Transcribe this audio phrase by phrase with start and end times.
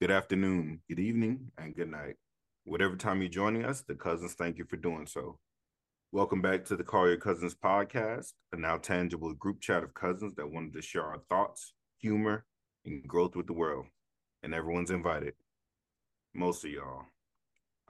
[0.00, 2.14] good afternoon, good evening, and good night.
[2.64, 5.38] Whatever time you're joining us, the cousins thank you for doing so.
[6.10, 10.34] Welcome back to the Call Your Cousins podcast, a now tangible group chat of cousins
[10.36, 12.46] that wanted to share our thoughts, humor,
[12.86, 13.84] and growth with the world.
[14.42, 15.34] And everyone's invited.
[16.32, 17.02] Most of y'all.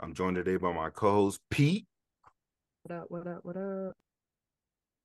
[0.00, 1.86] I'm joined today by my co-host Pete.
[2.82, 3.04] What up?
[3.08, 3.40] What up?
[3.44, 3.96] What up?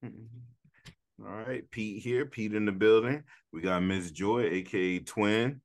[0.04, 1.24] Mm-hmm.
[1.24, 2.26] All right, Pete here.
[2.26, 3.26] Pete in the building.
[3.54, 5.62] We got Miss Joy, aka Twin.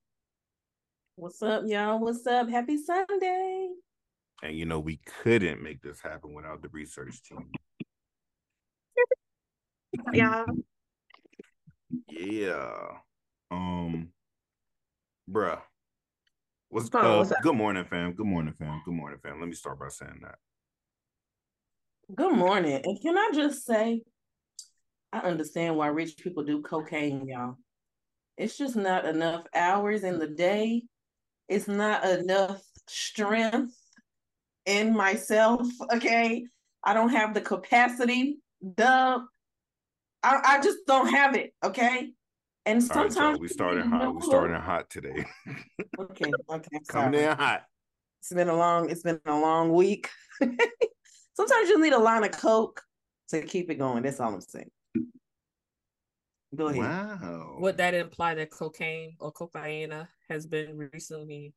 [1.21, 1.98] What's up, y'all?
[1.98, 2.48] What's up?
[2.48, 3.69] Happy Sunday.
[4.42, 7.51] And you know, we couldn't make this happen without the research team.
[10.14, 10.47] Yeah.
[12.09, 12.73] Yeah.
[13.51, 14.09] Um,
[15.30, 15.61] bruh.
[16.70, 17.42] What's, What's uh, what's up?
[17.42, 18.14] good morning, fam.
[18.14, 18.80] Good morning, fam.
[18.87, 19.41] Good morning, fam.
[19.41, 20.37] Let me start by saying that.
[22.14, 22.80] Good morning.
[22.83, 24.00] And can I just say,
[25.12, 27.56] I understand why rich people do cocaine, y'all.
[28.39, 30.84] It's just not enough hours in the day.
[31.50, 33.74] It's not enough strength
[34.66, 35.66] in myself.
[35.92, 36.47] Okay.
[36.84, 38.38] I don't have the capacity.
[38.77, 39.22] Dub.
[40.22, 41.52] I, I just don't have it.
[41.64, 42.12] Okay.
[42.66, 44.02] And All right, y'all, sometimes we started hot.
[44.05, 45.25] know- We started hot today.
[45.98, 46.78] Okay, okay.
[46.88, 47.62] Coming in hot.
[48.20, 50.08] It's been a long, it's been a long week.
[50.41, 52.80] Sometimes you need a line of coke
[53.30, 54.03] to keep it going.
[54.03, 54.70] That's all I'm saying.
[56.55, 56.78] Go ahead.
[56.82, 57.56] Wow.
[57.60, 59.92] Would that imply that cocaine or cocaine
[60.31, 61.53] has been recently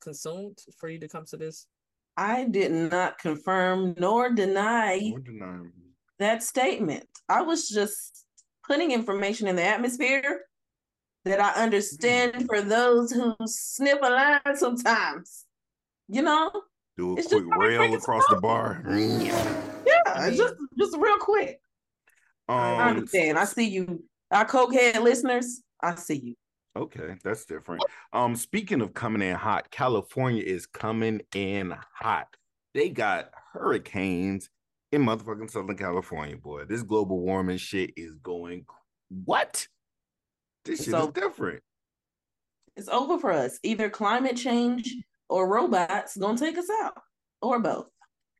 [0.00, 1.66] consumed for you to come to this?
[2.16, 5.72] I did not confirm nor deny More than I'm-
[6.18, 7.06] that statement.
[7.28, 8.24] I was just
[8.66, 10.42] putting information in the atmosphere
[11.24, 15.44] that I understand for those who sniff a line sometimes.
[16.08, 16.50] You know?
[16.96, 18.82] Do a It's just quick rail across the some bar.
[18.88, 21.60] Yeah, I mean- just just real quick.
[22.46, 23.38] I Um, understand.
[23.38, 24.04] I see you.
[24.30, 26.34] Our cokehead listeners, I see you.
[26.76, 27.82] Okay, that's different.
[28.12, 32.26] Um, speaking of coming in hot, California is coming in hot.
[32.74, 34.50] They got hurricanes
[34.90, 36.64] in motherfucking Southern California, boy.
[36.64, 38.66] This global warming shit is going
[39.24, 39.68] what?
[40.64, 41.62] This shit So- is different.
[42.76, 43.60] It's over for us.
[43.62, 44.96] Either climate change
[45.28, 47.00] or robots gonna take us out,
[47.40, 47.88] or both.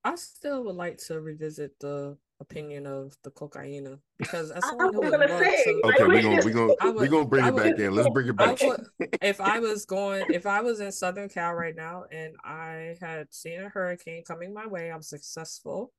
[0.02, 2.18] I still would like to revisit the
[2.48, 6.04] opinion of the cocaine because as I someone who was gonna love say, to, Okay,
[6.06, 7.94] we're gonna we're gonna we're gonna bring I it back would- in.
[7.94, 8.62] Let's bring it I back.
[8.62, 8.86] would,
[9.22, 13.32] if I was going, if I was in Southern Cal right now and I had
[13.32, 15.92] seen a hurricane coming my way, I'm successful.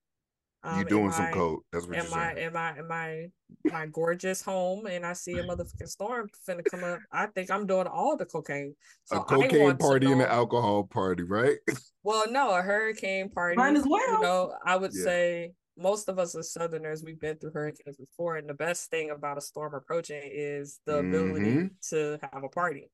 [0.63, 1.59] Um, you in doing some my- code.
[1.71, 2.47] That's what in you're my saying.
[2.47, 3.25] in my in my
[3.71, 7.67] my gorgeous home and I see a motherfucking storm finna come up, I think I'm
[7.67, 8.75] doing all the cocaine.
[9.03, 11.57] So a I cocaine want to party and an alcohol party, right?
[12.07, 13.55] Well, no, a hurricane party.
[13.57, 14.21] Mine as You well.
[14.21, 15.03] know, I would Yeah.
[15.03, 19.09] say most of us as Southerners, we've been through hurricanes before, and the best thing
[19.11, 21.89] about a storm approaching is the ability Mhm.
[21.89, 22.91] to have a party.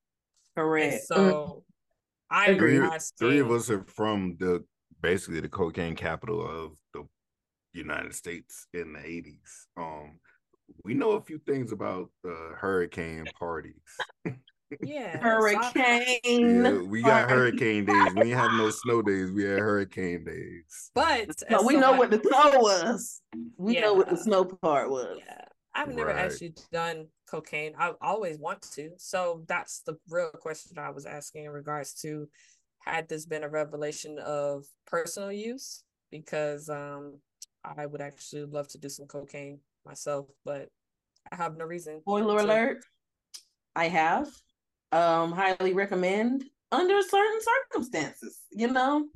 [0.56, 1.04] And Correct.
[1.06, 1.66] so
[2.30, 4.66] I three, am three of us are from the
[5.02, 7.08] basically the cocaine capital of the
[7.74, 9.68] United States in the 80s.
[9.78, 10.20] Um,
[10.84, 13.82] we know a few things about the hurricane parties.
[14.82, 16.20] yeah, Hurricane.
[16.24, 18.14] Yeah, we got hurricane days.
[18.16, 19.32] We ain't have no snow days.
[19.32, 20.92] We had hurricane days.
[20.94, 23.22] but So we know what the snow was.
[23.58, 25.18] We know what the snow part was.
[25.20, 26.18] Yeah, I've never Right.
[26.26, 27.74] actually done cocaine.
[27.78, 28.92] I always want to.
[28.98, 32.28] So that's the real question I was asking in regards to
[32.80, 35.84] had this been a revelation of personal use?
[36.10, 37.20] Because um
[37.64, 40.70] I would actually love to do some cocaine myself, but
[41.32, 42.02] I have no reason.
[42.02, 42.78] Spoiler to- alert.
[43.76, 44.28] I have.
[44.92, 47.40] Um, highly recommend under certain
[47.72, 49.08] circumstances, you know?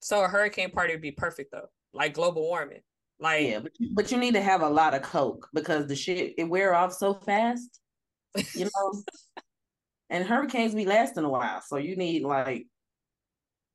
[0.00, 2.80] So a hurricane party would be perfect though, like global warming.
[3.20, 5.96] Like Yeah, but you, but you need to have a lot of coke because the
[5.96, 7.80] shit it wear off so fast,
[8.54, 9.02] you know.
[10.10, 12.66] and hurricanes be lasting a while, so you need like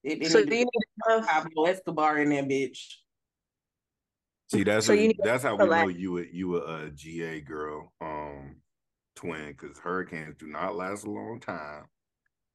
[0.03, 2.45] it, it So need to do you be need to have Pablo Escobar in that
[2.47, 2.79] bitch.
[4.51, 6.89] See, that's So how, you that's how we know select- you a you a, uh
[6.89, 8.57] GA girl, um,
[9.15, 11.85] twin, because hurricanes do not last a long time.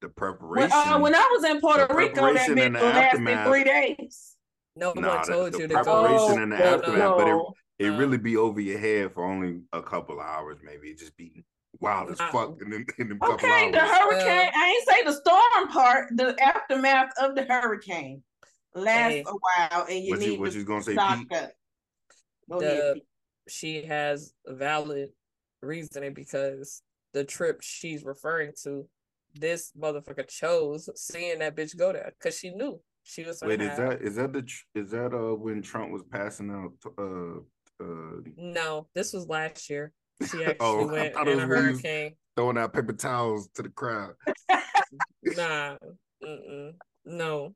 [0.01, 0.71] The When, preparation.
[0.73, 4.37] uh, when I was in Puerto Rico, that preparation and lasted three days.
[4.77, 5.83] no one Nah, the- told the you to go.
[5.83, 7.17] preparation and the no, aftermath, no.
[7.17, 10.91] but it- it really be over your head for only a couple of hours, maybe.
[10.91, 11.45] It just be
[11.81, 13.91] wild as fuck in them, in them couple Okay, the hours.
[13.91, 14.51] hurricane.
[14.55, 16.09] I ain't say the storm part.
[16.17, 18.23] The aftermath of the hurricane
[18.75, 19.25] lasts Hey.
[19.27, 21.33] a while, and you what need you what to you gonna say, stock Pete?
[21.33, 21.53] up.
[22.51, 22.95] Go The- ahead.
[22.95, 23.05] Pete.
[23.49, 25.13] she has valid
[25.63, 26.83] reasoning because
[27.13, 28.89] the trip she's referring to,
[29.35, 33.63] this motherfucker chose seeing that bitch go there because she knew she was gonna Wait,
[33.63, 37.39] is that is that the is that uh when Trump was passing out uh
[37.83, 39.93] uh no, this was last year.
[40.31, 42.15] She actually Oh, went thought in a was when hurricane.
[42.37, 44.13] throwing out paper towels to the crowd.
[45.23, 45.77] nah,
[46.23, 46.73] mm-mm.
[47.05, 47.55] no.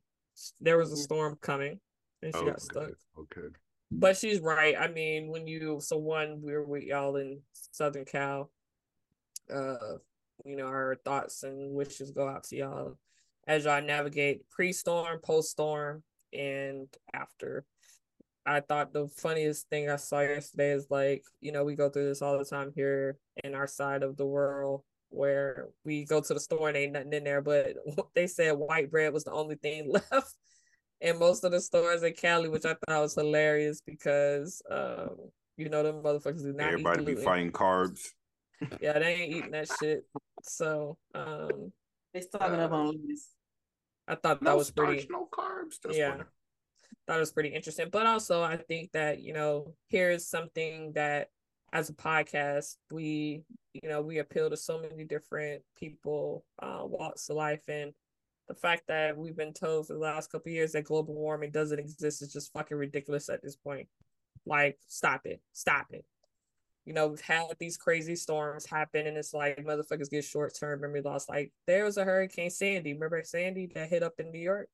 [0.60, 1.78] There was a storm coming,
[2.22, 2.50] and she okay.
[2.50, 2.90] got stuck.
[3.18, 3.48] Okay.
[3.94, 4.74] But she's right.
[4.78, 8.50] I mean, when you so one, we were with y'all in Southern Cal.
[9.52, 9.98] Uh,
[10.44, 12.98] you know, our thoughts and wishes go out to y'all
[13.46, 16.02] as y'all navigate pre-storm, post-storm,
[16.32, 17.64] and after.
[18.46, 22.08] I thought the funniest thing I saw yesterday is like, you know, we go through
[22.08, 26.34] this all the time here in our side of the world where we go to
[26.34, 27.76] the store and ain't nothing in there, but
[28.14, 30.34] they said white bread was the only thing left
[31.02, 35.16] in most of the stores in Cali, which I thought was hilarious because um,
[35.56, 38.08] you know, them motherfuckers do not Everybody be fighting carbs.
[38.80, 40.06] Yeah, they ain't eating that shit.
[40.44, 41.72] So um
[42.14, 43.28] they stocking uh, up on this.
[44.06, 45.76] I thought no that was starch, pretty no carbs.
[45.82, 46.12] That's yeah.
[46.12, 46.24] funny.
[47.06, 47.88] Thought it was pretty interesting.
[47.90, 51.28] But also I think that, you know, here's something that
[51.72, 53.42] as a podcast, we,
[53.74, 57.62] you know, we appeal to so many different people, uh, walks of life.
[57.68, 57.92] And
[58.48, 61.78] the fact that we've been told for the last couple years that global warming doesn't
[61.78, 63.88] exist is just fucking ridiculous at this point.
[64.44, 65.40] Like, stop it.
[65.52, 66.04] Stop it.
[66.84, 70.80] You know, we've had these crazy storms happen, and it's like motherfuckers get short term
[70.80, 71.28] memory loss.
[71.28, 72.92] Like, there was a Hurricane Sandy.
[72.92, 74.68] Remember Sandy that hit up in New York?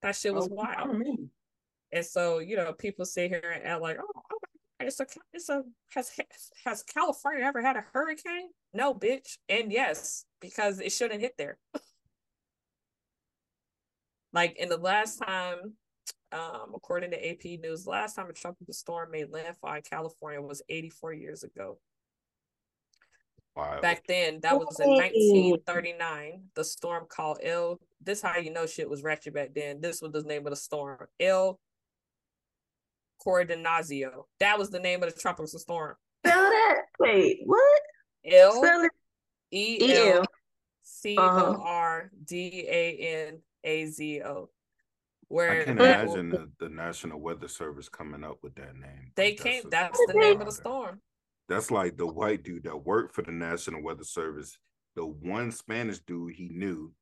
[0.00, 0.96] That shit was Oh, wild.
[1.92, 4.48] And so, you know, people sit here and act like, oh, oh my
[4.80, 6.10] God, it's a, it's a, has,
[6.64, 8.48] has California ever had a hurricane?
[8.72, 9.36] No, bitch.
[9.50, 11.58] And yes, because it shouldn't hit there.
[14.32, 15.74] like in the last time,
[16.32, 20.62] um, according to AP News, last time a tropical storm made landfall in California was
[20.68, 21.78] 84 years ago.
[23.54, 23.80] Wow.
[23.82, 26.44] Back then, that was in 1939.
[26.54, 27.78] The storm called El.
[28.00, 29.80] This how you know shit was ratchet back then.
[29.82, 31.06] This was the name of the storm.
[31.20, 31.60] El
[33.24, 34.24] Cordonazo.
[34.40, 35.96] That was the name of the tropical storm.
[36.24, 36.76] Spell that.
[36.98, 37.82] Wait, what?
[38.24, 38.90] L Spell it.
[39.50, 40.24] E L
[40.82, 44.48] C O R D A N A Z O.
[44.50, 48.76] I Where I can that- imagine the, the National Weather Service coming up with that
[48.76, 49.12] name.
[49.16, 49.66] they Like, came.
[49.66, 51.00] a- That's the name of the storm.
[51.48, 54.58] That's like the white dude that worked for the National Weather Service.
[54.94, 56.92] The one Spanish dude he knew,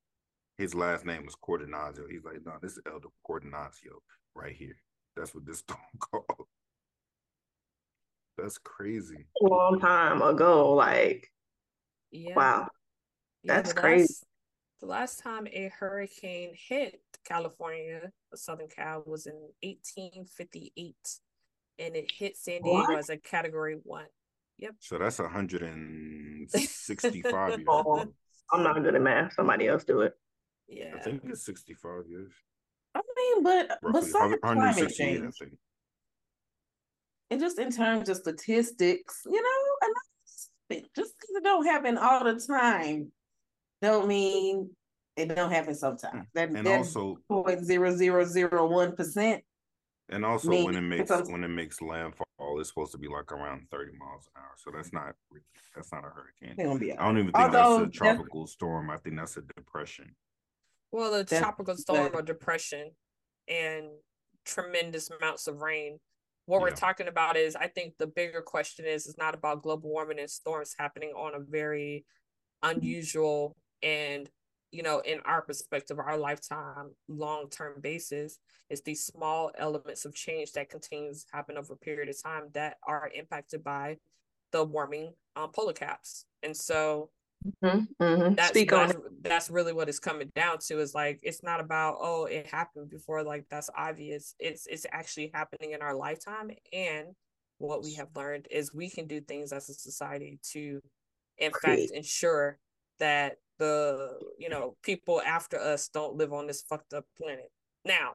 [0.59, 2.09] his last name was Coordinazio.
[2.11, 3.99] He's like, no, this is Elder Coordinazio
[4.35, 4.77] right here.
[5.17, 5.81] That's what this storm
[6.13, 6.47] called.
[8.39, 9.27] That's crazy.
[9.43, 10.73] A long time ago.
[10.75, 11.31] Like,
[12.11, 12.35] Yeah.
[12.35, 12.69] wow.
[13.43, 14.15] Yeah, That's the crazy.
[14.83, 20.95] Last, the last time a hurricane hit California, uh, Southern Cal, was in 1858,
[21.79, 22.99] and it hit San Diego What?
[22.99, 24.07] as a Category One.
[24.59, 24.75] Yep.
[24.81, 27.65] So that's 165 years.
[27.69, 28.05] Oh.
[28.53, 29.33] I'm not good at math.
[29.35, 30.15] Somebody else do it.
[30.69, 32.33] Yeah, I think it's 65 years.
[32.95, 34.87] I mean, but Roughly besides climate 168, I
[35.21, 35.53] change, think.
[37.31, 39.49] and just in terms of statistics, you know,
[40.97, 43.13] just because it don't happen all the time,
[43.83, 44.71] don't mean
[45.17, 46.29] it don't happen sometimes.
[46.35, 49.43] That And that also, point zero zero zero one percent.
[50.09, 52.27] and also Me, when it makes because- when it makes landfall,
[52.59, 54.53] it's supposed to be like around 30 miles an hour.
[54.57, 55.15] So that's not
[55.75, 56.57] that's not a hurricane.
[56.57, 58.91] They're gonna be I don't even think Although that's a that's- tropical storm.
[58.91, 60.15] I think that's a depression.
[60.93, 62.15] well, a That's tropical storm good.
[62.19, 62.91] or depression
[63.49, 63.87] and
[64.45, 66.01] tremendous amounts of rain.
[66.47, 69.91] What we're talking about is, I think the bigger question is, is not about global
[69.91, 72.05] warming and storms happening on a very
[72.65, 72.77] mm-hmm.
[72.79, 74.31] unusual and
[74.73, 78.39] you know in our perspective our lifetime long-term basis
[78.69, 82.45] it's these small elements of change that continues to happen over a period of time
[82.55, 83.97] that are impacted by
[84.53, 86.25] the warming um, polar caps.
[86.43, 87.11] And so
[87.63, 91.43] hmm hmm that's Speak on that's, really what it's coming down to is like it's
[91.43, 94.35] not about oh it happened before like that's obvious.
[94.39, 97.09] It's it's actually happening in our lifetime and
[97.59, 100.81] what we have learned is we can do things as a society to
[101.39, 102.59] in fact ensure
[102.99, 107.49] that the you know people after us don't live on this fucked up planet
[107.85, 108.15] now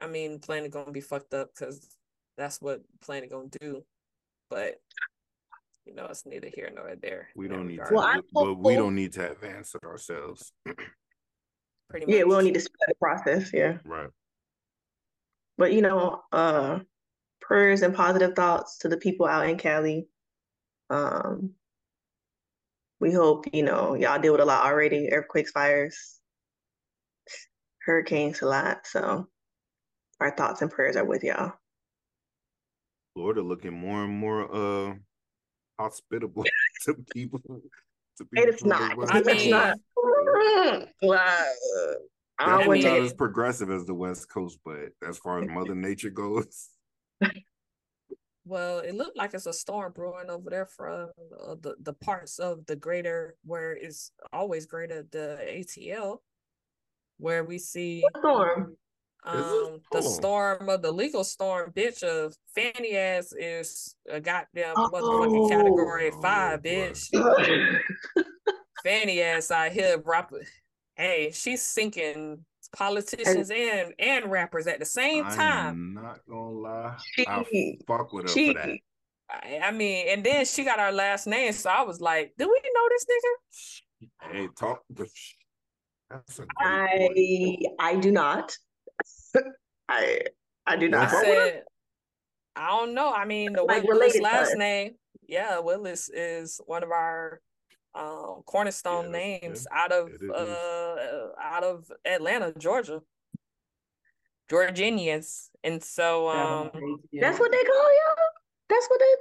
[0.00, 1.86] i mean planet gonna be fucked up because
[2.36, 3.82] that's what planet gonna do
[4.50, 4.74] but
[5.84, 7.94] you know it's neither here nor there We don't need to.
[7.94, 10.52] Well, but we don't need to advance it ourselves.
[11.88, 12.36] pretty much Yeah, we much.
[12.38, 13.50] don't need to speed the process.
[13.54, 13.78] Yeah.
[13.84, 14.10] right.
[15.56, 16.80] But you know, uh
[17.40, 20.08] prayers and positive thoughts to the people out in Cali.
[20.90, 21.54] Um
[23.06, 26.18] we hope, you know, y'all deal with a lot already, earthquakes, fires,
[27.84, 28.78] hurricanes a lot.
[28.84, 29.28] So
[30.20, 31.52] our thoughts and prayers are with y'all.
[33.14, 34.94] Florida looking more and more uh
[35.78, 36.44] hospitable
[36.82, 37.40] to people.
[38.18, 38.96] To people And it's not.
[38.96, 39.78] West I It's not.
[41.02, 41.20] Well,
[42.38, 46.10] I Definitely wouldn't as progressive as the West Coast, but as far as Mother Nature
[46.10, 46.68] goes,
[48.48, 51.10] Well, it looked like it's a storm brewing over there from
[51.44, 56.18] uh, the the parts of the greater where it's always greater the ATL,
[57.18, 58.76] where we see Storm.
[59.24, 65.50] um the storm of the legal storm bitch of Fani ass is a goddamn motherfucking
[65.50, 67.08] category five, bitch.
[68.84, 70.30] Fani ass out here rap
[70.96, 76.50] hey she's sinking politicians and and rappers at the same I time am not gonna
[76.50, 76.96] lie.
[77.14, 77.44] She- I
[77.86, 78.78] fuck with her she- for that.
[79.30, 82.46] I, I mean and then she got our last name so i was like do
[82.48, 84.82] we know this nigga Hey, talk.
[84.90, 87.66] That's a great I point.
[87.80, 88.54] I do not.
[89.88, 90.20] I
[90.66, 91.08] I do not.
[91.12, 91.62] i said
[92.56, 94.56] i don't know i mean the Like willis last us.
[94.56, 94.92] name
[95.26, 97.40] yeah willis is one of our
[97.96, 103.00] um cornerstone Yeah, that's- names out of uh out of atlanta georgia
[104.50, 106.70] georginians and so um
[107.12, 108.26] That's what they call y'all.
[108.68, 109.14] That's what they.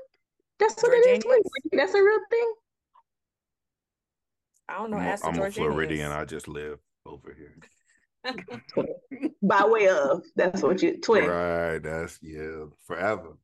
[0.59, 1.23] That's what it is.
[1.23, 1.43] Georginians?
[1.71, 2.53] That's a real thing.
[4.69, 6.11] i don't know I'm, a, ask the I'm a Floridian.
[6.11, 7.55] I just live over here.
[9.41, 10.23] By way of.
[10.35, 11.25] That's what you twin.
[11.25, 11.79] Right.
[11.79, 12.65] That's yeah.
[12.87, 13.37] Forever.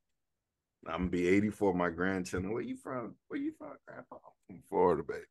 [0.87, 1.73] I'm gonna be 84.
[1.73, 2.53] My grandchildren.
[2.53, 3.15] Where you from?
[3.27, 4.15] Where you from, Grandpa?
[4.15, 5.25] I'm from Florida, baby.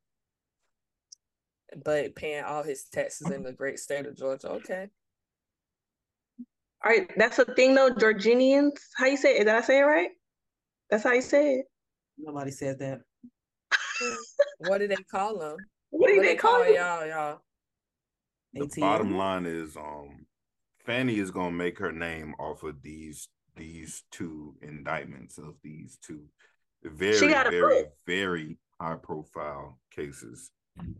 [1.84, 4.48] but paying all his taxes in the great state of Georgia.
[4.50, 4.88] Okay.
[6.84, 7.90] All right, that's a thing though.
[7.90, 8.72] Georginians.
[8.96, 9.44] How you say it?
[9.44, 10.10] Did I say it right?
[10.88, 11.66] That's how you say it.
[12.16, 13.00] Nobody says that.
[14.68, 15.56] What do they call them?
[15.90, 16.76] What do they call you?
[16.76, 17.06] y'all?
[17.06, 17.40] Y'all.
[18.54, 18.80] The ATL.
[18.80, 20.26] bottom line is, um,
[20.84, 23.28] Fani is gonna make her name off of these
[23.60, 26.22] these two indictments of these two
[26.82, 30.50] very very very high profile cases.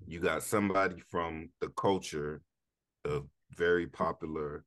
[0.06, 2.42] You got somebody from the culture,
[3.06, 3.20] a
[3.56, 4.64] very popular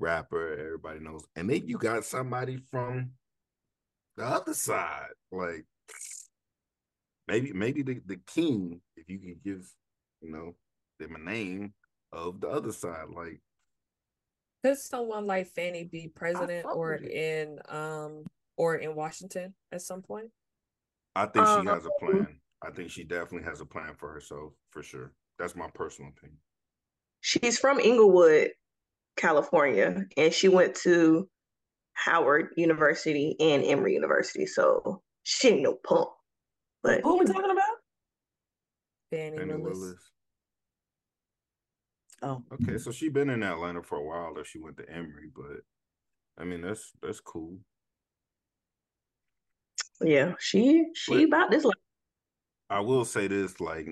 [0.00, 3.12] rapper everybody knows, and then you got somebody from
[4.16, 5.64] the other side, like
[7.28, 9.64] maybe maybe the, the king, if you can give
[10.20, 10.56] you know
[10.98, 11.72] them a name
[12.12, 13.40] of the other side, like
[14.64, 18.24] Could someone like Fani be president or in um
[18.56, 20.30] or in Washington at some point?
[21.14, 22.40] I think she Um, has a plan.
[22.62, 25.12] I think she definitely has a plan for herself for sure.
[25.38, 26.38] That's my personal opinion.
[27.20, 28.50] She's from Inglewood,
[29.16, 31.28] California, and she went to
[31.94, 34.46] Howard University and Emory University.
[34.46, 36.08] So she ain't no punk.
[36.82, 37.76] But Who are we talking about?
[39.10, 39.78] Fani Fani Willis.
[39.78, 40.10] Willis.
[42.22, 45.30] Oh, Okay, so she been in Atlanta for a while if she went to Emory,
[45.34, 45.60] but
[46.38, 47.58] I mean that's that's cool.
[50.00, 51.74] yeah, she she But- about this life.
[52.70, 53.88] I will say this, like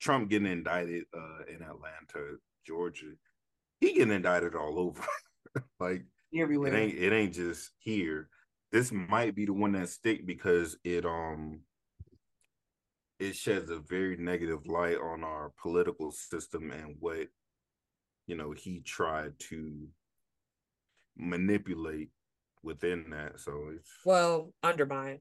[0.00, 3.12] Trump getting indicted uh in Atlanta, Georgia,
[3.80, 5.02] he getting indicted all over.
[5.80, 6.04] like
[6.38, 6.72] everywhere.
[6.74, 8.28] it ain't it ain't just here.
[8.72, 11.60] This might be the one that stick because it um
[13.18, 17.28] it sheds a very negative light on our political system and what
[18.26, 19.88] you know he tried to
[21.16, 22.10] manipulate
[22.62, 23.40] within that.
[23.40, 25.20] So it's Well, undermine.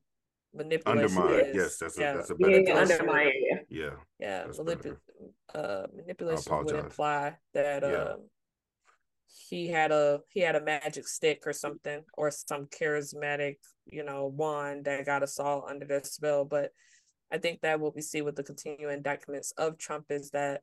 [0.54, 1.18] Manipulation.
[1.18, 1.46] undermine.
[1.46, 2.78] is- Yes, that's a yeah, that's a Yeah, better yeah, term.
[2.78, 3.32] undermine.
[3.36, 3.60] Yeah.
[3.70, 3.96] Yeah.
[4.20, 4.98] yeah, manip-
[5.54, 7.90] uh manipulation would imply that Yeah.
[7.90, 8.18] uh
[9.28, 14.28] he had a he had a magic stick or something or some charismatic you know
[14.28, 16.72] wand that got us all under their spell but
[17.32, 20.62] i think that what we see with the continuing documents of trump is that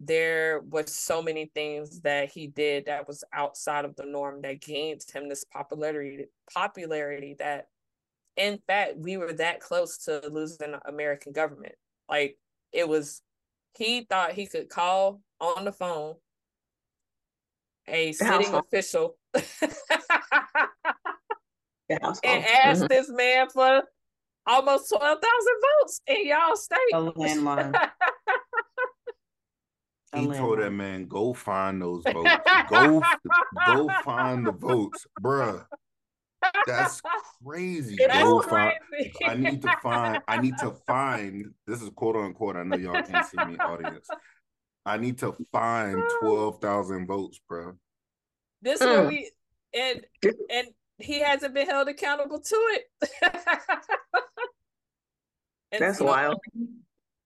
[0.00, 4.60] there was so many things that he did that was outside of the norm that
[4.62, 7.66] gained him this popularity popularity that
[8.36, 11.74] in fact we were that close to losing american government.
[12.08, 12.38] Like
[12.72, 13.20] it was
[13.76, 16.14] he thought he could call on the phone
[17.86, 19.42] a sitting official and
[22.24, 22.88] ask Mhm.
[22.88, 23.82] this man for
[24.46, 25.20] almost 12,000
[25.80, 26.78] votes in y'all state.
[26.94, 27.74] A landline.
[30.12, 32.30] A He told that man, go find those votes.
[32.68, 33.00] go
[33.66, 35.64] go find the votes, bruh.
[36.66, 37.00] That's
[37.44, 37.96] crazy.
[37.96, 38.72] That's Go find.
[39.24, 42.56] I need to find I need to find this is quote unquote.
[42.56, 44.08] I know y'all can't see me, audience.
[44.84, 47.74] I need to find twelve thousand votes, bro.
[48.62, 49.08] this is what Mm.
[49.08, 49.30] we
[49.74, 50.04] and
[50.50, 50.66] and
[50.98, 53.10] he hasn't been held accountable to it.
[55.72, 56.38] And That's so- wild.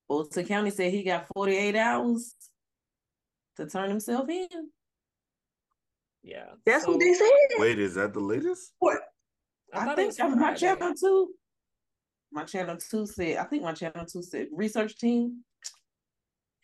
[0.08, 2.34] Fulton County said he got 48 hours
[3.56, 4.48] to turn himself in.
[6.22, 6.44] Yeah.
[6.66, 7.30] That's so what they said.
[7.58, 8.72] Wait, is that the latest?
[8.80, 8.98] What?
[9.72, 10.58] I, I, think was my Friday.
[10.60, 11.30] channel two.
[12.32, 15.42] My channel two said, I think my channel two said research team.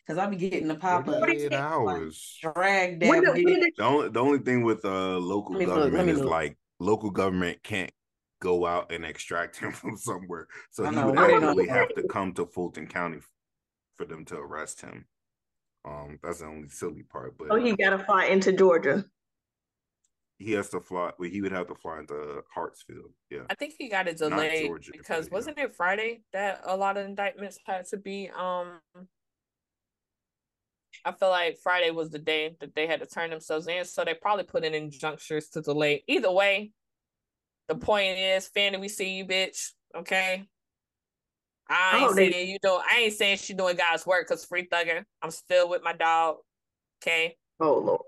[0.07, 2.37] Cause I be getting the pop up 48 hours.
[2.41, 3.61] drag When that the- when bitch.
[3.61, 6.29] did- The only the only thing with uh local Let me look, government is look.
[6.29, 7.91] like local government can't
[8.41, 10.47] go out and extract him from somewhere.
[10.71, 13.19] So he would actually have to come to Fulton County
[13.95, 15.05] for them to arrest him.
[15.85, 17.37] Um, that's the only silly part.
[17.37, 19.05] But Oh, he got to fly into Georgia.
[20.37, 21.11] he has to fly.
[21.17, 23.11] Well, he would have to fly into Hartsfield.
[23.29, 23.43] Yeah.
[23.49, 26.75] I think he got it Not delayed Georgia, because but wasn't it Friday that a
[26.75, 28.79] lot of indictments had to be um
[31.05, 34.03] I feel like Friday was the day that they had to turn themselves in, so
[34.03, 36.03] they probably put in injunctions to delay.
[36.07, 36.73] Either way,
[37.71, 39.69] the point is, Fani, we see you, bitch.
[39.95, 40.45] Okay.
[41.69, 42.81] I ain't Oh, they- saying you doing.
[42.91, 45.05] I ain't saying she doing God's work because free thugger.
[45.21, 46.37] I'm still with my dog.
[47.01, 47.37] Okay.
[47.61, 48.01] Oh Lord.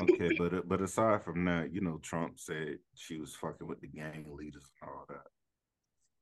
[0.00, 3.80] Okay, but uh, but aside from that, you know, Trump said she was fucking with
[3.82, 5.26] the gang leaders and all that.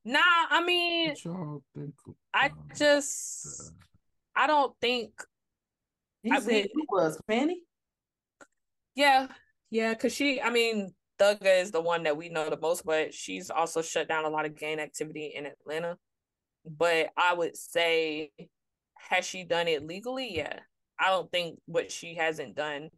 [0.04, 0.20] Nah,
[0.50, 1.94] I mean, y'all think?
[2.34, 3.72] I just, that?
[4.34, 5.12] I don't think
[6.22, 7.60] He I said mean- who was Fani?
[8.96, 9.28] Yeah,
[9.70, 13.14] yeah, because she, I mean, Thugga is the one that we know the most, but
[13.14, 15.96] she's also shut down a lot of gang activity in Atlanta.
[16.64, 18.30] But I would say,
[18.96, 20.36] has she done it legally?
[20.36, 20.58] Yeah.
[20.98, 22.90] I don't think what she hasn't done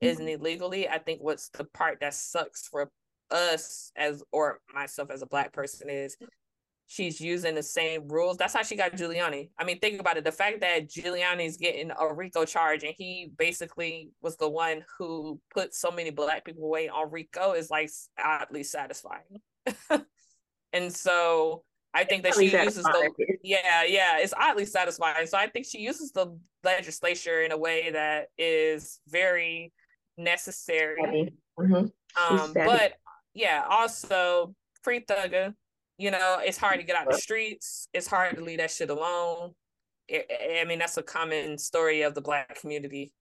[0.00, 0.84] isn't illegally.
[0.84, 0.94] Mm-hmm.
[0.94, 2.90] I think what's the part that sucks for
[3.30, 6.16] us as or myself as a black person is
[6.92, 8.36] she's using the same rules.
[8.36, 9.48] That's how she got Giuliani.
[9.58, 10.24] I mean, think about it.
[10.24, 15.40] The fact that Giuliani's getting a RICO charge and he basically was the one who
[15.54, 17.90] put so many black people away on RICO is like
[18.22, 19.40] oddly satisfying.
[20.74, 23.10] and so I think that she uses the
[23.42, 25.26] yeah, yeah, it's oddly satisfying.
[25.26, 29.72] So I think she uses the legislature in a way that is very
[30.18, 31.32] necessary.
[31.58, 31.90] Mhm.
[32.20, 32.92] Um, but
[33.32, 35.54] yeah, also free thugger.
[36.02, 37.86] You know, it's hard to get out the streets.
[37.92, 39.52] It's hard to leave that shit alone.
[40.10, 40.24] I
[40.62, 43.12] I mean, that's a common story of the black community.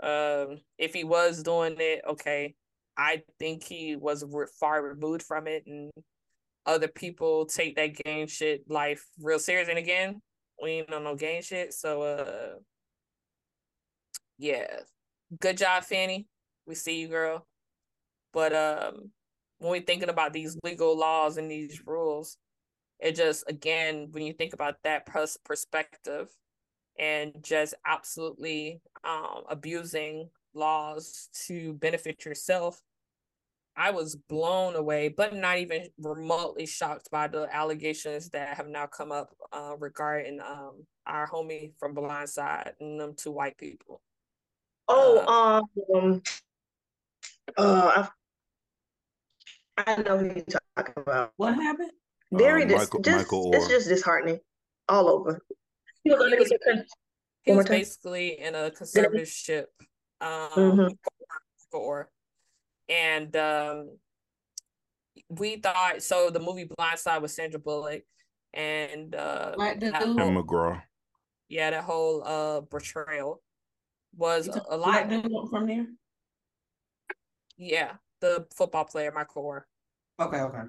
[0.00, 2.54] Um, if he was doing it, okay,
[2.96, 5.90] I think he was re- far removed from it, and
[6.64, 9.68] other people take that game shit life real serious.
[9.68, 10.22] And again,
[10.62, 12.58] we ain't on no game shit, so uh,
[14.38, 14.68] yeah,
[15.40, 16.28] good job, Fani.
[16.64, 17.44] We see you, girl.
[18.32, 19.10] But um,
[19.58, 22.36] when we're thinking about these legal laws and these rules,
[22.98, 26.28] it just again, when you think about that pers- perspective,
[26.98, 32.80] and just absolutely um abusing laws to benefit yourself,
[33.76, 38.86] I was blown away, but not even remotely shocked by the allegations that have now
[38.86, 44.00] come up uh, regarding um our homie from Blind Side and them two white people.
[44.88, 45.62] Oh,
[45.94, 46.22] um,
[47.56, 48.06] uh,
[49.76, 50.44] I, I know who you're
[50.76, 51.32] talking about.
[51.36, 51.90] What happened?
[52.32, 54.40] Very Um, dis- Michael- just Michael it's just disheartening
[54.88, 55.40] all over.
[56.02, 56.84] He was He was- the con-
[57.42, 57.78] He One more was time.
[57.78, 59.66] basically in a conservatorship
[60.20, 60.98] um Mhm.
[61.70, 62.10] for
[62.88, 63.98] and um
[65.28, 68.02] we thought so the movie Blind Side with Sandra Bullock
[68.54, 69.92] and uh Black dude.
[69.92, 70.82] that And whole, McGraw.
[71.48, 73.42] yeah that whole uh portrayal
[74.16, 75.06] was a, took a lot
[75.50, 75.86] from there?
[77.56, 79.62] yeah the football player Michael Oher
[80.24, 80.62] Okay, okay.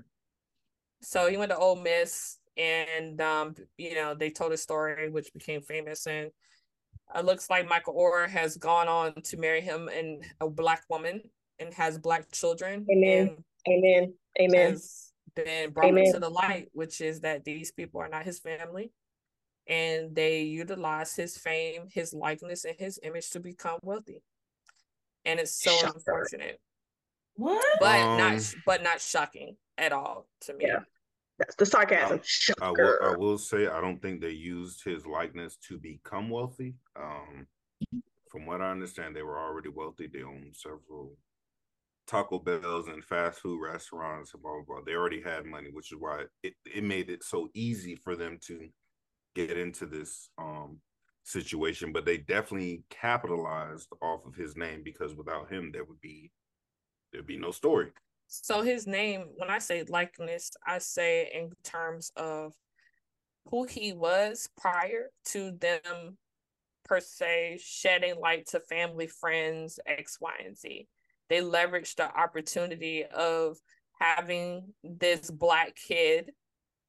[1.02, 5.34] so he went to Ole Miss and um you know they told his story which
[5.34, 6.32] became famous and
[7.16, 11.22] it looks like Michael Oher has gone on to marry him and a black woman
[11.60, 13.38] and has black children Amen.
[13.70, 14.14] Amen.
[14.40, 14.72] Amen.
[14.72, 16.12] has been brought Amen.
[16.12, 18.92] to the light which is that these people are not his family
[19.68, 24.22] and they utilize his fame his likeness and his image to become wealthy
[25.24, 25.94] and it's so Shocker.
[25.96, 26.60] unfortunate
[27.36, 27.80] What?
[27.80, 30.80] but Um, not but not shocking at all to me Yeah.
[31.38, 32.22] That's the sarcasm.
[32.62, 36.76] I will, I will say I don't think they used his likeness to become wealthy.
[36.96, 37.48] Um,
[38.30, 40.08] from what I understand, they were already wealthy.
[40.08, 41.18] They owned several
[42.08, 44.86] Taco Bells and fast food restaurants and blah blah blah.
[44.86, 48.40] They already had money, which is why it, it made it so easy for them
[48.48, 48.70] to
[49.36, 50.80] get into this um
[51.24, 51.92] situation.
[51.92, 56.32] But they definitely capitalized off of his name because without him there would be
[57.12, 57.92] there'd be no story.
[58.28, 62.54] So his name, when I say likeness, I say in terms of
[63.50, 66.18] who he was prior to them
[66.86, 70.88] per se shedding light to family, friends, X, Y, and Z.
[71.30, 73.58] They leveraged the opportunity of
[74.00, 76.32] having this black kid,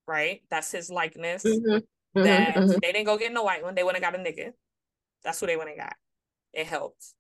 [0.06, 0.42] right?
[0.50, 1.44] That's his likeness.
[1.44, 1.86] Mhm.
[2.16, 2.80] Mhm, That mhm.
[2.80, 3.74] they didn't go get no white one.
[3.74, 4.52] They went and got a nigga.
[5.22, 5.96] That's who they went and got.
[6.52, 7.14] It helped.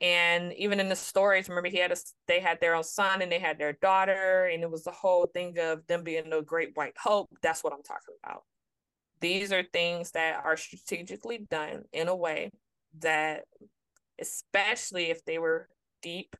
[0.00, 1.96] And even in the stories, remember he had a
[2.28, 5.26] they had their own son and they had their daughter, and it was the whole
[5.26, 7.30] thing of them being the great white hope.
[7.42, 8.42] That's what I'm talking about.
[9.20, 12.50] These are things that are strategically done in a way
[12.98, 13.44] that,
[14.20, 15.68] especially if they were
[16.02, 16.36] deep,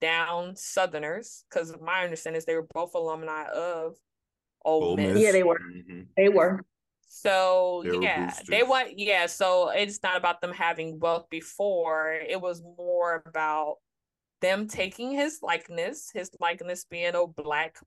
[0.00, 3.94] down Southerners because my understanding is they were both alumni of
[4.62, 5.14] Ole, Ole Miss.
[5.14, 5.22] Miss.
[5.22, 5.58] Yeah, they were.
[5.58, 6.06] Mhm.
[6.16, 6.60] They were.
[7.16, 9.26] So They yeah, they want yeah.
[9.26, 12.12] So it's not about them having wealth before.
[12.12, 13.76] It was more about
[14.40, 17.78] them taking his likeness, his likeness being a black,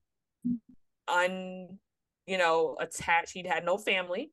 [1.08, 1.78] un,
[2.26, 3.34] you know, attached.
[3.34, 4.32] He'd had no family,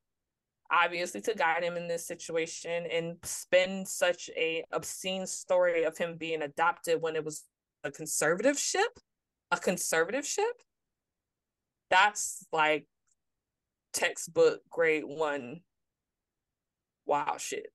[0.72, 6.16] obviously, to guide him in this situation, and spin such a obscene story of him
[6.16, 7.44] being adopted when it was
[7.84, 8.98] a conservative ship,
[9.52, 10.56] a conservative ship.
[11.92, 12.88] That's like
[13.96, 15.62] textbook grade one
[17.06, 17.68] wow shit.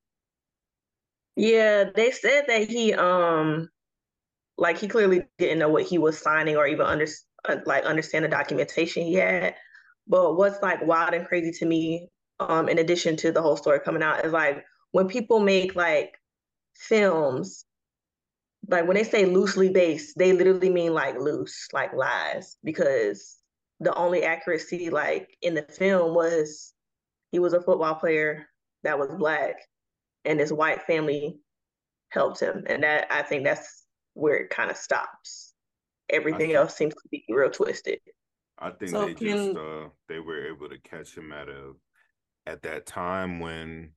[1.35, 3.69] Yeah, they said that he um
[4.57, 7.07] like he clearly didn't know what he was signing or even under
[7.49, 9.55] uh, like understand the documentation he had.
[10.07, 13.79] But what's like wild and crazy to me, um, in addition to the whole story
[13.79, 16.13] coming out, is like when people make like
[16.75, 17.65] films,
[18.67, 23.37] like when they say loosely based, they literally mean like loose, like lies, because
[23.81, 26.73] the only accuracy like in the film was
[27.31, 28.45] he was a football player
[28.83, 29.55] that was black
[30.23, 31.39] and his white family
[32.09, 32.63] helped him.
[32.67, 35.53] And that I think that's where it kind of stops.
[36.09, 37.99] Everything think- else seems to be real twisted.
[38.59, 41.73] I think So they can- just uh they were able to catch him at a
[42.45, 43.93] at that time when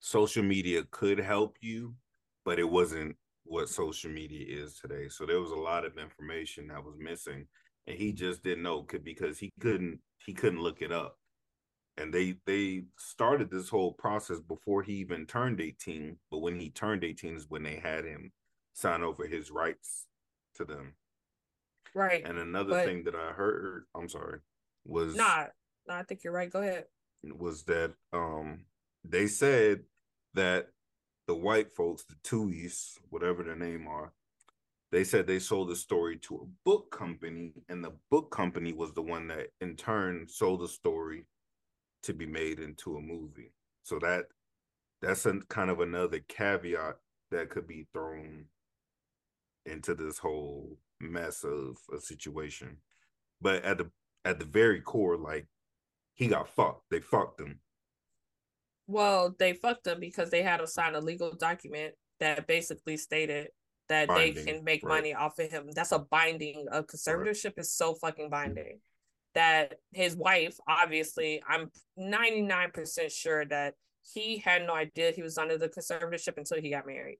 [0.00, 1.94] social media could help you,
[2.44, 5.08] but it wasn't what social media is today.
[5.08, 7.48] So there was a lot of information that was missing,
[7.86, 11.18] and he just didn't know could because he couldn't he couldn't look it up.
[11.98, 16.70] And they they started this whole process before he even turned 18, but when he
[16.70, 18.32] turned 18 is when they had him
[18.72, 20.06] sign over his rights
[20.54, 20.94] to them.
[21.94, 22.24] Right.
[22.24, 24.40] And another But- thing that I heard, I'm sorry,
[24.84, 25.48] was Nah,
[25.86, 26.50] nah, I think you're right.
[26.50, 26.86] Go ahead.
[27.24, 28.64] was that um
[29.04, 29.84] they said
[30.34, 30.70] that
[31.26, 34.12] the white folks, the Tuohys, whatever their name are,
[34.92, 38.92] they said they sold the story to a book company, and the book company was
[38.92, 41.24] the one that in turn sold the story
[42.02, 43.52] to be made into a movie.
[43.84, 44.26] So that
[45.00, 46.96] that's a kind of another caveat
[47.30, 48.44] that could be thrown
[49.64, 52.76] into this whole mess of a situation.
[53.40, 53.90] But at the
[54.26, 55.46] at the very core, like
[56.12, 56.84] he got fucked.
[56.90, 57.60] They fucked him.
[58.86, 63.48] Well, they fucked him because they had to sign a legal document that basically stated
[63.88, 64.96] that they can make right.
[64.96, 65.68] money off of him.
[65.74, 66.66] That's a binding.
[66.70, 68.80] A conservatorship is so fucking binding
[69.34, 75.58] that his wife, obviously, I'm 99% sure that he had no idea he was under
[75.58, 77.18] the conservatorship until he got married.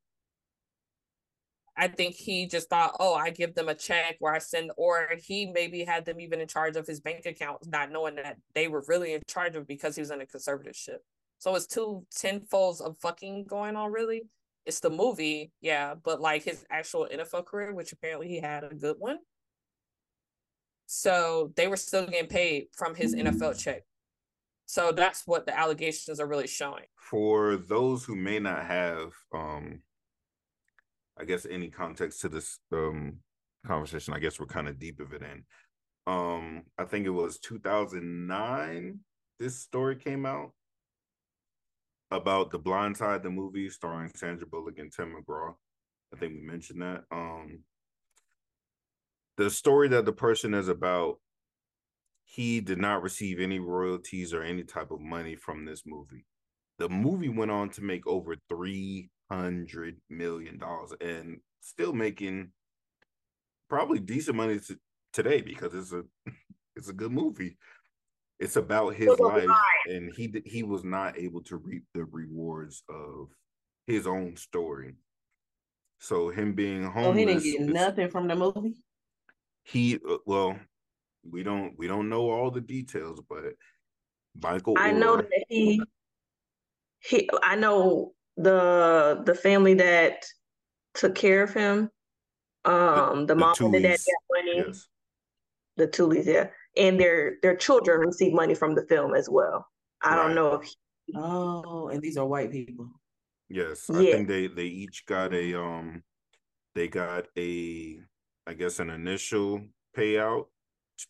[1.77, 5.09] I think he just thought, oh, I give them a check where I send, or
[5.25, 8.69] he maybe had them even in charge of his bank account, not knowing that they
[8.69, 10.99] were really in charge of because he was in a conservatorship.
[11.39, 14.25] So it's two tenfolds of fucking going on, really.
[14.65, 18.75] It's the movie, yeah, but like his actual NFL career, which apparently he had a
[18.75, 19.19] good one.
[20.87, 23.83] So they were still getting paid from his NFL check.
[24.67, 26.85] So that's what the allegations are really showing.
[26.97, 29.83] For those who may not have um
[31.19, 33.19] I guess any context to this um
[33.67, 35.45] conversation, I guess we're kind of deep of it in.
[36.07, 39.01] Um, I think it was 2009
[39.43, 40.53] this story came out
[42.13, 45.55] about the blind side the movie starring Sandra Bullock and Tim McGraw.
[46.15, 47.05] I think we mentioned that.
[47.11, 47.61] Um
[49.37, 51.19] the story that the person is about,
[52.25, 56.25] he did not receive any royalties or any type of money from this movie.
[56.79, 62.51] The movie went on to make over three hundred million dollars and still making
[63.69, 64.79] probably decent money to,
[65.13, 66.03] today because it's a
[66.77, 67.57] it's a good movie.
[68.43, 71.85] It's about his It was a life, and he he was not able to reap
[71.95, 73.29] the rewards of
[73.87, 74.97] his own story.
[76.01, 78.75] So him being homeless, So he didn't get nothing from the movie.
[79.63, 80.59] he uh, well,
[81.23, 83.55] we don't we don't know all the details, but
[84.43, 84.75] Michael.
[84.77, 85.81] I know that he
[86.99, 90.27] he I know the the family that
[90.95, 91.91] took care of him.
[92.65, 94.65] Um the, the mom and the dad got money.
[94.67, 94.89] Yes.
[95.77, 96.49] The Tuohys, yeah.
[96.77, 99.67] And their their children receive money from the film as well.
[100.03, 100.27] I Right.
[100.27, 100.75] don't know if
[101.15, 102.89] Oh, and these are white people.
[103.49, 104.13] Yes, I Yeah.
[104.13, 106.03] think they they each got a um
[106.75, 108.01] they got a
[108.47, 110.47] I guess an initial payout,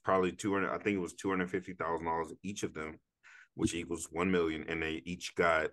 [0.04, 0.70] probably two hundred.
[0.70, 2.98] I think it was two hundred fifty thousand dollars each of them,
[3.54, 5.70] which equals one million, and they each got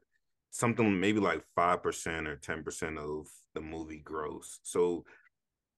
[0.51, 4.59] something maybe like five percent or ten percent of the movie gross.
[4.63, 5.05] So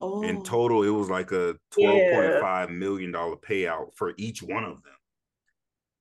[0.02, 4.42] Oh, in total, it was like a twelve point five million dollar payout for each
[4.42, 4.94] one of them.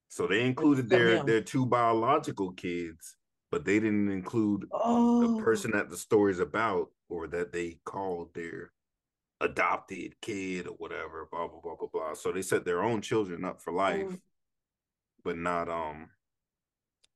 [0.09, 3.17] So they included their their two biological kids,
[3.51, 8.33] but they didn't include oh, the person that the story's about or that they called
[8.35, 8.73] their
[9.41, 12.15] adopted kid or whatever, blah blah blah blah blah.
[12.15, 14.21] So they set their own children up for life, Mm.
[15.25, 16.11] but not um.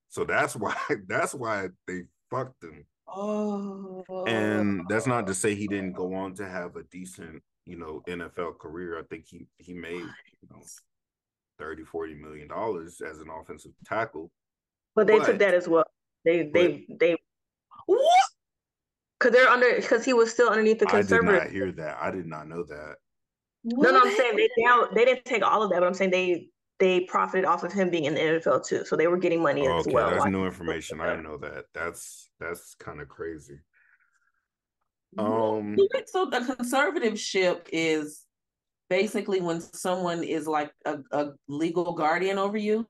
[0.09, 0.77] So that's why
[1.09, 6.35] that's why they fucked him, Oh, and that's not to say he didn't go on
[6.35, 8.99] to have a decent, you know, NFL career.
[8.99, 10.63] I think he he made you know
[11.59, 14.31] 30 40 million dollars as an offensive tackle.
[14.95, 15.85] But they But- took that as well.
[16.25, 17.17] They they they
[17.87, 18.01] what?
[19.19, 21.43] because they're under because he was still underneath the I did conservative.
[21.43, 21.99] not hear that.
[22.01, 22.97] I did not know that.
[23.65, 26.11] No, no, I'm saying they now they didn't take all of that, but I'm saying
[26.11, 26.49] they
[26.81, 29.63] they profited off of him being in the NFL too, so they were getting money
[29.67, 30.11] as okay, well.
[30.11, 31.01] that's new information.
[31.01, 31.67] I didn't know that.
[31.73, 33.59] That's that's kind of crazy.
[35.17, 38.23] Um, so the conservativeship is
[38.91, 42.87] basically when someone is like a, a legal guardian over you.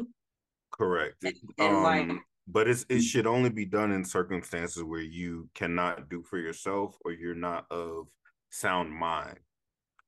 [0.72, 1.22] correct.
[1.22, 5.48] And- and, like- Um, but it's it should only be done in circumstances where you
[5.54, 8.08] cannot do for yourself or you're not of
[8.50, 9.38] sound mind.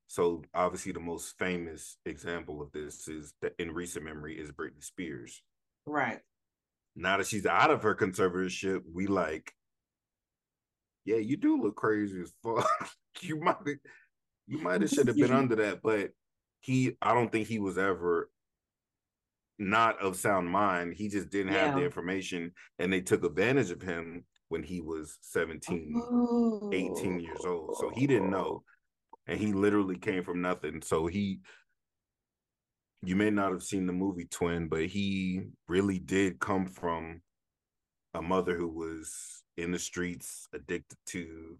[0.08, 4.82] So obviously, the most famous example of this is that in recent memory is Britney
[4.84, 5.42] Spears.
[5.86, 6.20] Right.
[6.94, 9.52] now that she's out of her conservatorship, we like,
[11.04, 12.66] yeah, you do look crazy as fuck.
[13.20, 13.56] you might
[14.46, 16.10] you might have should have been under that, but
[16.60, 18.30] he I don't think he was ever
[19.58, 20.94] not of sound mind.
[20.94, 25.18] He just didn't have the information and they took advantage of him when he was
[25.22, 27.76] 17, 18 years old.
[27.78, 28.62] So he didn't know.
[29.26, 30.82] And he literally came from nothing.
[30.82, 31.40] So he
[33.02, 37.20] you may not have seen the movie Twin, but he really did come from
[38.14, 41.58] a mother who was in the streets, addicted to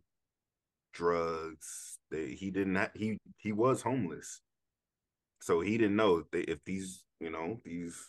[0.93, 1.99] drugs.
[2.11, 4.41] They, he didn't ha- he he was homeless.
[5.41, 8.09] So he didn't know if, they, if these, you know, these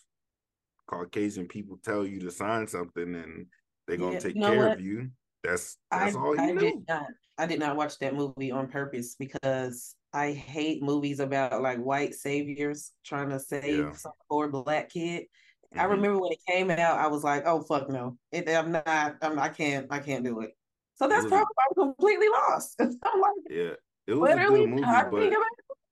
[0.88, 3.46] Caucasian people tell you to sign something and
[3.88, 4.74] they're gonna Yeah, take care what?
[4.74, 5.10] of you.
[5.44, 6.60] That's I, that's all he I knew.
[6.60, 11.62] did not I did not watch that movie on purpose because I hate movies about
[11.62, 13.94] like white saviors trying to save Yeah.
[13.94, 15.26] some poor black kid.
[15.74, 15.90] I Mhm.
[15.90, 18.18] remember when it came out, I was like, "Oh fuck no!
[18.32, 19.18] It, I'm not.
[19.22, 19.88] I'm, I can't.
[19.92, 20.58] I can't do it."
[20.96, 22.76] So that's probably why I'm completely lost.
[22.80, 22.90] I'm
[23.22, 23.74] like, Yeah,
[24.08, 25.34] it was a good movie, but.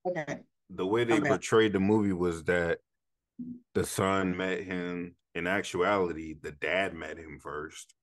[0.07, 0.39] Okay.
[0.69, 1.27] the way they Okay.
[1.29, 2.79] portrayed the movie was that
[3.73, 5.15] the son met him.
[5.35, 7.93] In actuality, the dad met him first.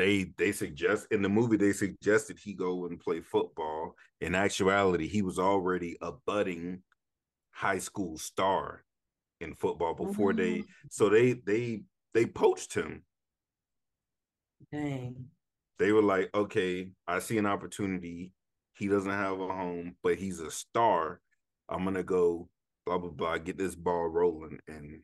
[0.00, 3.96] They they suggest in the movie they suggested he go and play football.
[4.22, 6.80] In actuality, he was already a budding
[7.50, 8.82] high school star
[9.42, 10.64] in football before they oh.
[10.90, 11.82] so they they
[12.14, 13.02] they poached him.
[14.72, 15.26] Dang.
[15.78, 18.32] They were like, okay, I see an opportunity.
[18.78, 21.20] He doesn't have a home, but he's a star.
[21.68, 22.48] I'm gonna go
[22.86, 25.02] blah blah blah, get this ball rolling, and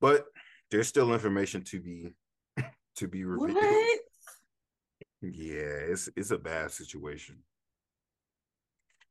[0.00, 0.24] but
[0.72, 2.14] there's still information to be
[2.98, 3.54] to be revealed.
[3.54, 4.00] What?
[5.22, 7.38] Yeah, it's it's a bad situation.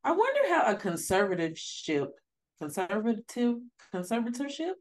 [0.03, 2.07] I wonder how a conservativeship,
[2.61, 3.57] conservative,
[3.93, 4.73] conservatorship.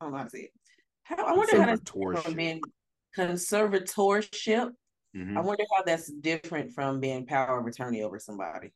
[0.00, 0.50] I don't know how to say it.
[1.04, 2.36] How I wonder how that's from Conservatorship.
[2.36, 2.60] being
[3.16, 4.72] conservatorship.
[5.16, 5.36] Mhm.
[5.36, 8.72] I wonder how that's different from being power of attorney over somebody.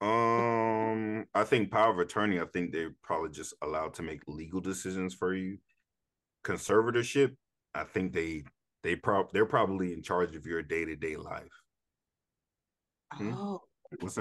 [0.00, 2.40] Um, I think power of attorney.
[2.40, 5.58] I think they're probably just allowed to make legal decisions for you.
[6.44, 7.34] Conservatorship.
[7.74, 8.44] I think they
[8.82, 11.42] they prob they're probably in charge of your day to day life.
[13.12, 13.32] Hmm?
[13.34, 13.60] Oh,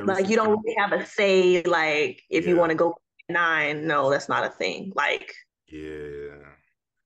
[0.05, 1.61] like you don't really have a say.
[1.63, 2.95] Like if you want to go
[3.29, 4.91] nine, no, that's not a thing.
[4.95, 5.33] Like
[5.67, 6.35] Yeah,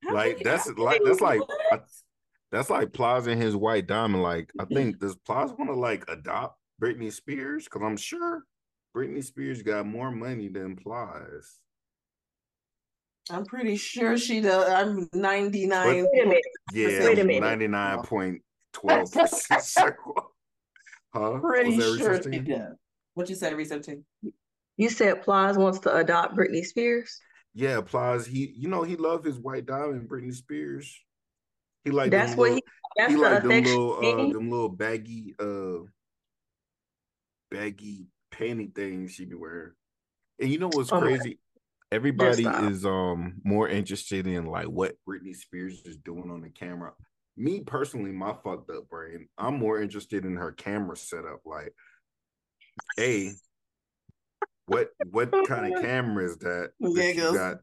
[0.04, 1.42] how Like, that's like- that's like-
[2.52, 4.24] that's like Plies and his white diamond.
[4.24, 7.66] Like, I think does Plies want to like adopt Britney Spears?
[7.66, 8.44] Because I'm sure
[8.96, 11.60] Britney Spears got more money than Plies.
[13.30, 14.70] I'm pretty sure she does.
[14.70, 15.88] I'm 99.
[15.88, 16.42] wait a minute,
[16.74, 17.42] Yeah, Wait a minute.
[17.44, 18.42] ninety nine point
[18.74, 20.34] twelve percent circle.
[21.14, 21.40] Huh?
[21.40, 22.74] Pretty sure research she does.
[23.16, 24.06] What you said, research team?
[24.78, 27.20] you said Plies wants to adopt Britney Spears.
[27.56, 28.28] Yeah, Plies.
[28.28, 30.96] He, you know, he loved his white diamond, Britney Spears.
[31.84, 32.64] He like That's what little- he.
[32.98, 35.86] That's he the like them little uh them little baggy uh
[37.52, 39.72] baggy panty things she be wearing.
[40.40, 41.40] And you know what's Oh crazy?
[41.92, 46.92] Everybody is um more interested in like what Britney Spears is doing on the camera.
[47.38, 51.42] Me personally, my fucked up brain, I'm more interested in her camera setup.
[51.46, 51.74] Like,
[53.00, 53.32] a
[54.66, 56.72] what what kind of camera is that?
[56.80, 57.58] that you got?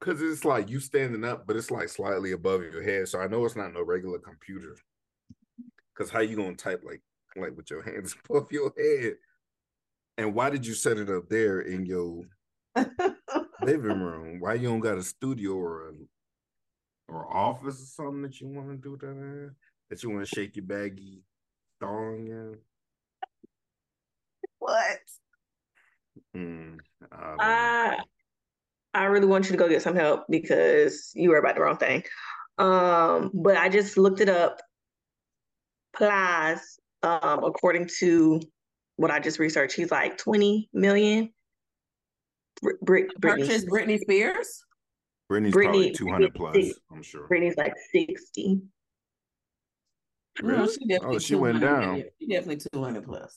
[0.00, 3.08] Cause it's like you standing up, but it's like slightly above your head.
[3.08, 4.76] So I know it's not no regular computer.
[5.96, 7.02] Cause how you gonna type like
[7.36, 9.14] like with your hands above your head?
[10.18, 12.24] And why did you set it up there in your
[13.62, 14.40] living room?
[14.40, 15.92] Why you don't got a studio or a
[17.08, 19.50] or office or something that you want to do that in?
[19.88, 21.22] That you want to shake your baggy
[21.80, 22.56] thong in.
[24.58, 24.98] What?
[26.36, 26.78] Mm,
[27.12, 27.36] I.
[27.38, 27.98] I
[28.92, 31.76] I really want you to go get some help because you were about the wrong
[31.76, 32.02] thing.
[32.58, 34.60] Um, but I just looked it up.
[35.96, 38.40] Plies, um, according to
[38.96, 41.32] what I just researched, he's like 20 million.
[42.62, 43.38] Br- Brit- Britney.
[43.40, 44.64] Purchase Britney Spears?
[45.30, 46.56] Britney's Britney- probably two hundred plus.
[46.92, 47.28] I'm sure.
[47.28, 48.60] Britney's like 60.
[50.42, 52.02] No, she definitely Oh, she went down.
[52.18, 53.36] She definitely 200 plus.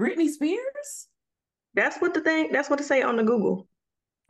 [0.00, 1.08] Britney Spears?
[1.74, 3.68] That's what the thing, that's what it say on the Google.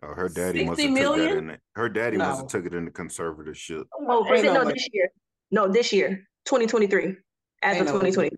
[0.02, 1.38] Oh, her daddy must 60 have took that million?
[1.38, 1.46] in.
[1.48, 3.84] The, her daddy must have took it into conservatorship.
[4.08, 4.72] Oh, for Ain't no no, way.
[4.72, 5.08] this year.
[5.50, 7.16] No, this year, 2023.
[7.62, 8.30] As Ain't of no 2020.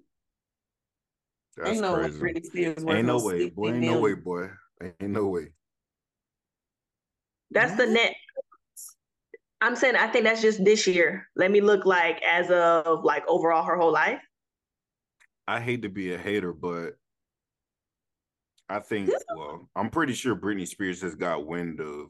[1.57, 2.21] That's Ain't no way crazy.
[2.21, 3.69] Britney Spears Ain't no no way, boy.
[3.69, 4.49] Ain't no way, boy.
[4.83, 5.53] Ain't no way.
[7.51, 7.93] That's the What?
[7.93, 8.15] net.
[9.61, 11.29] I'm saying I think that's just this year.
[11.37, 14.21] Let me look like as of like overall her whole life.
[15.47, 16.95] I hate to be a hater, but
[18.69, 22.09] I think well, I'm pretty sure Britney Spears has got wind of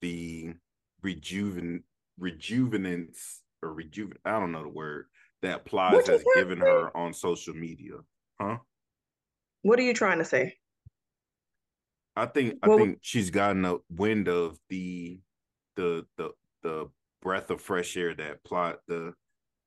[0.00, 0.54] the
[1.02, 1.84] rejuven
[2.20, 5.06] rejuvenance or rejuven I don't know the word
[5.42, 7.94] that Plies has given her on social media.
[8.40, 8.58] Huh?
[9.62, 10.56] What are you trying to say?
[12.16, 15.20] I think I Well- think she's gotten a wind of the
[15.76, 16.30] the the
[16.62, 16.90] the
[17.22, 19.14] breath of fresh air that plot the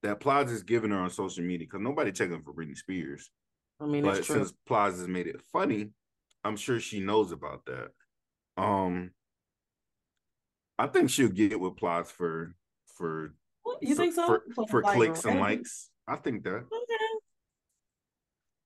[0.03, 3.31] that is giving her on social media because nobody checking for Britney Spears.
[3.79, 5.89] I mean, but since Plies has made it funny,
[6.43, 7.89] I'm sure she knows about that.
[8.55, 9.11] Um,
[10.77, 12.55] I think she'll get with Plies for
[12.97, 14.41] for What, you for, think so?
[14.53, 15.89] for, for like, clicks and likes.
[16.07, 16.84] I think that Okay.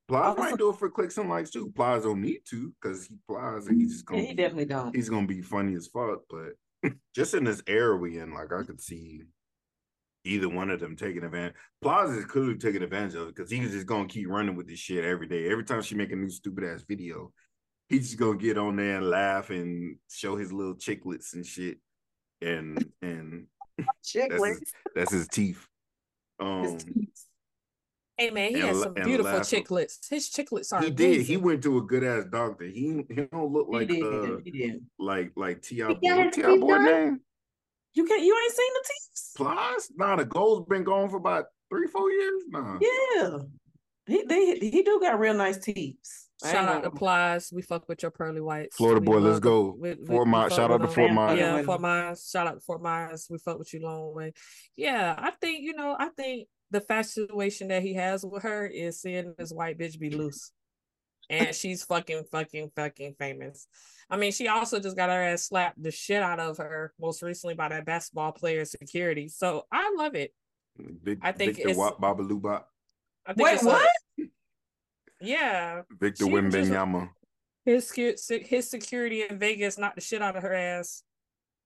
[0.10, 1.72] Plies might do it for clicks and likes too.
[1.76, 4.96] Plies don't need to because he Plies and he's just gonna he be- definitely don't.
[4.96, 6.22] he's gonna be funny as fuck.
[6.30, 9.22] But just in this era we in, like I could see
[10.26, 11.54] either one of them taking advantage.
[11.82, 14.80] Plaza is clearly taking advantage of it because he's just gonna keep running with this
[14.80, 15.48] shit every day.
[15.50, 17.32] Every time she make a new stupid ass video,
[17.88, 21.78] he's just gonna get on there and laugh and show his little chiclets and shit.
[22.42, 23.46] And and
[23.78, 25.68] that's his, that's his teeth.
[26.40, 26.80] Um,
[28.20, 29.50] Hey man, he And has some beautiful laugh.
[29.50, 30.10] chiclets.
[30.10, 31.22] His chiclets are he did.
[31.22, 32.66] He went to a good ass doctor.
[32.66, 34.04] He he don't look He like did.
[34.04, 34.86] uh he did.
[35.00, 36.30] like like Ti got boy.
[36.30, 37.20] Ti boy name.
[37.94, 38.22] You can't.
[38.22, 39.32] You ain't seen the teeth?
[39.38, 42.44] Plus, nah, the goal's been gone for about three, four years.
[42.50, 42.78] Nah.
[42.82, 43.38] Yeah.
[44.06, 45.96] He they he do got real nice teeth.
[46.44, 47.52] Shout out to gonna- Plies.
[47.54, 48.76] We fuck with your pearly whites.
[48.76, 49.76] Florida We boy, let's go.
[49.80, 50.52] We- we- Fort we Myers.
[50.54, 50.94] fuck Shout out to them.
[50.96, 51.40] Fort Myers.
[51.40, 52.30] Yeah, Fort Myers.
[52.32, 53.28] Shout out to Fort Myers.
[53.30, 54.34] We fuck with you long way.
[54.76, 55.96] Yeah, I think you know.
[56.00, 60.10] I think the fascination that he has with her is seeing this white bitch be
[60.10, 60.52] loose,
[61.30, 63.68] and she's fucking, fucking, fucking famous.
[64.10, 67.22] I mean, she also just got her ass slapped the shit out of her most
[67.22, 69.28] recently by that basketball player security.
[69.28, 70.34] So I love it.
[71.04, 72.70] Big, I think Victor it's- Wa- Babalu Bop.
[73.26, 73.90] I think Wait, it's a- what?
[75.22, 77.10] yeah, Victor She just- Wembanyama.
[77.66, 81.04] his secu- his security in Vegas knocked the shit out of her ass.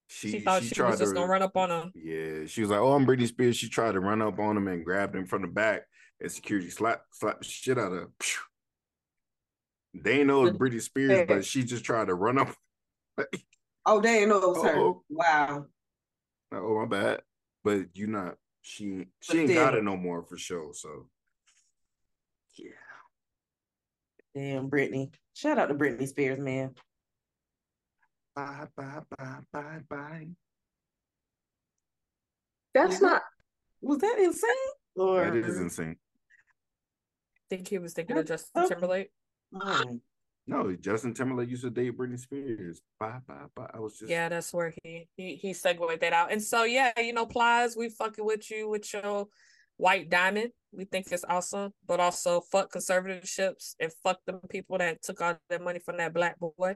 [0.08, 1.92] She, She, thought she, was just gonna run up on him.
[1.96, 4.68] Yeah, she was like, "Oh, I'm Britney Spears." She tried to run up on him
[4.68, 5.84] and grabbed him from the back,
[6.22, 8.10] and security slapped slapped the shit out of her.
[9.96, 12.56] They know it was Britney Spears, but she just tried to run up.
[13.86, 14.94] Oh, they didn't know it was her.
[15.10, 15.66] Wow.
[16.54, 17.22] oh, my bad.
[17.64, 18.36] But you not.
[18.62, 20.74] She she But ain't got it no more for sure.
[20.74, 21.08] So
[22.56, 22.70] yeah.
[24.34, 25.12] Damn, Brittany.
[25.34, 26.76] Shout out to Britney Spears, man.
[28.36, 30.28] Bye bye bye bye bye.
[32.74, 33.22] That's not
[33.82, 34.50] Was that insane?
[34.96, 35.98] Or That is insane.
[37.38, 38.74] I think he was thinking of Justin Okay.
[38.74, 39.12] Timberlake.
[40.46, 42.82] No, Justin Timberlake used to date Britney Spears.
[43.00, 43.70] Bye bye bye.
[43.74, 46.32] I was just Yeah, that's where he he he segued that out.
[46.32, 49.28] And so yeah, you know, Plies, we fucking with you with your
[49.78, 50.52] white diamond.
[50.72, 55.38] We think it's awesome, but also fuck conservatorships and fuck them people that took all
[55.50, 56.76] that money from that black boy.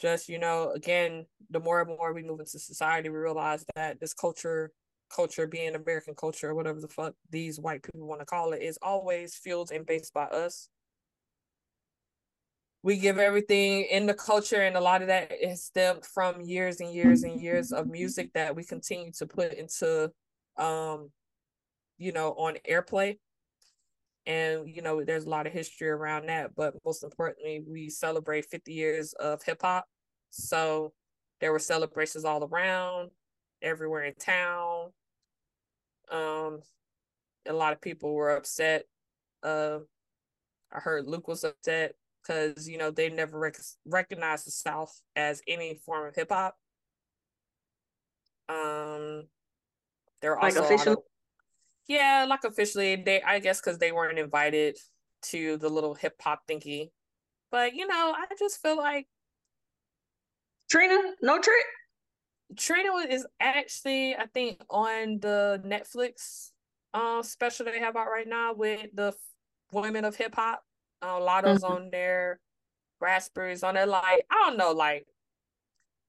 [0.00, 4.00] Just you know, again, the more and more we move into society, we realize that
[4.00, 4.72] this culture,
[5.14, 8.62] culture being American culture or whatever the fuck these white people want to call it,
[8.62, 10.68] is always fueled and based by us.
[12.82, 16.80] we give everything in the culture and a lot of that is stemmed from years
[16.80, 20.10] and years and years of music that we continue to put into
[20.56, 21.10] um
[21.98, 23.18] you know on airplay
[24.26, 28.44] and you know there's a lot of history around that but most importantly we celebrate
[28.46, 29.86] 50 years of hip hop
[30.30, 30.92] so
[31.40, 33.10] there were celebrations all around
[33.62, 34.90] everywhere in town
[36.10, 36.60] um
[37.48, 38.84] a lot of people were upset
[39.42, 39.78] uh
[40.72, 45.40] i heard luke was upset because you know they never rec- recognized the South as
[45.46, 46.56] any form of hip hop.
[48.48, 49.24] Um,
[50.20, 51.04] there are Like also?
[51.88, 54.78] Yeah, like officially, they I guess because they weren't invited
[55.22, 56.90] to the little hip hop thingy.
[57.50, 59.06] But you know, I just feel like
[60.70, 61.64] Trina, no trick.
[62.56, 66.50] Trina is actually, I think, on the Netflix
[66.94, 69.12] uh, special they have out right now with the
[69.72, 70.62] women of hip hop.
[71.02, 71.72] Uh, Latto's mm-hmm.
[71.72, 72.40] on there,
[73.00, 73.86] Raspberries on there.
[73.86, 75.06] Like, I don't know, like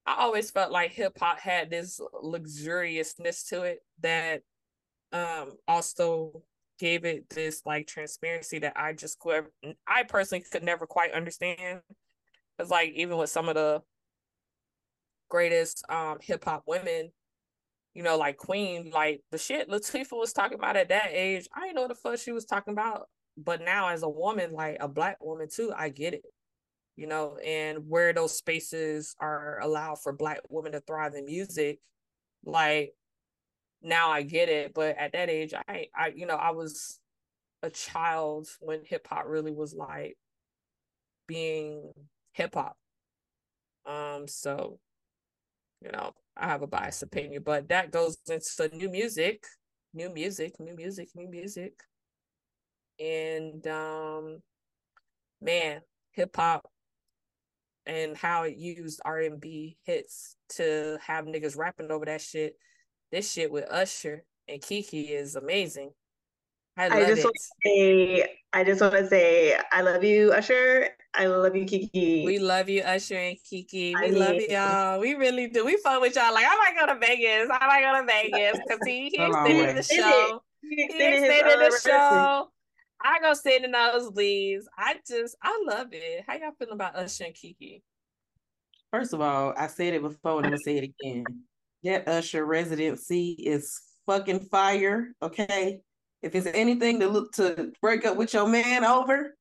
[0.05, 4.41] I always felt like hip hop had this luxuriousness to it that
[5.12, 6.43] um also
[6.80, 9.45] gave it this like transparency that I just could
[9.88, 11.82] I personally could never quite understand.
[12.57, 13.82] Cause like even with some of the
[15.30, 17.12] greatest um hip hop women,
[17.93, 21.62] you know, like Queen, like the shit Latifah was talking about at that age, I
[21.62, 23.07] didn't know what the fuck she was talking about.
[23.38, 26.26] But now as a woman, like a black woman too, I get it.
[26.95, 31.80] You know, and where those spaces are allowed for black women to thrive in music,
[32.43, 32.93] like
[33.82, 34.73] now I get it.
[34.73, 36.99] But at that age, I I you know, I was
[37.63, 40.17] a child when hip hop really was like
[41.27, 41.91] being
[42.34, 42.77] hip hop.
[43.86, 44.79] Um, so
[45.82, 49.45] you know, I have a biased opinion, but that goes into new music,
[49.93, 51.73] new music, new music, new music.
[52.99, 54.41] And um
[55.41, 56.67] man, hip hop
[57.86, 62.55] and how it used R and B hits to have niggas rapping over that shit
[63.12, 65.91] this shit with Usher and Keke is amazing.
[66.78, 70.89] I, I just want to say, I just want to say, I love you, Usher.
[71.14, 72.26] I love you, Keke.
[72.26, 73.72] We love you, Usher and Keke.
[73.74, 74.99] We I love mean, y'all.
[74.99, 75.66] We really do.
[75.66, 76.34] We fun with y'all.
[76.34, 77.49] Like, I might go to Vegas.
[77.51, 80.41] I might go to Vegas because he, he extended the show.
[80.62, 82.49] He extended, he extended the show.
[83.03, 84.70] I go sit in those leaves.
[84.78, 86.24] I just, I love it.
[86.26, 87.82] How y'all feeling about Usher and Keke?
[88.91, 91.26] First of all, I said it before and I'm gonna say it again
[91.84, 95.13] that Usher residency is fucking fire.
[95.21, 95.82] Okay.
[96.21, 99.36] If it's anything to look to break up with your man over,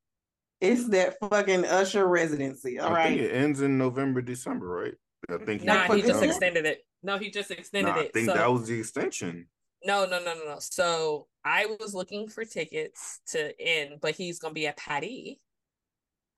[0.61, 2.79] it's that fucking Usher residency.
[2.79, 3.09] All I right.
[3.09, 4.95] think it ends in November, December, right?
[5.29, 5.65] I think.
[5.65, 6.81] Nah, he, he just extended it.
[7.03, 8.07] No, he just extended nah, it.
[8.07, 9.47] I think so, that was the extension.
[9.85, 10.57] No, no, no, no, no.
[10.59, 15.37] So I was looking for tickets to end, but he's gonna be at Paris.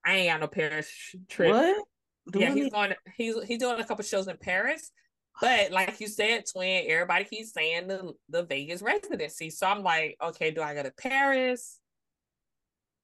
[0.04, 0.90] I ain't got no Paris
[1.28, 1.50] trip.
[1.50, 1.84] What?
[2.30, 2.94] Do yeah, he's going.
[3.16, 4.92] He's he's doing a couple shows in Paris,
[5.40, 9.50] but like you said, twin, everybody keeps saying the, the Vegas residency.
[9.50, 11.78] So I'm like, okay, do I go to Paris?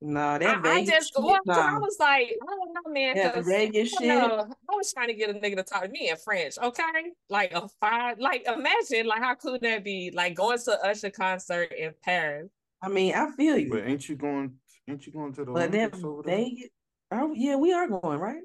[0.00, 1.76] No, that I, Vegas I just shit, nah.
[1.76, 3.16] I was like, I don't know, man.
[3.16, 4.06] Yeah, Vegas shit.
[4.06, 7.12] Know, I was trying to get a nigga to talk to me in French, okay?
[7.28, 10.12] Like a five, like imagine, like how cool that be?
[10.14, 12.48] Like going to Usher concert in Paris.
[12.80, 13.70] I mean, I feel you.
[13.70, 14.54] But ain't you going?
[14.88, 15.50] Ain't you going to the?
[15.50, 15.90] But then
[16.24, 16.68] Vegas.
[17.10, 18.42] Oh yeah, we are going right.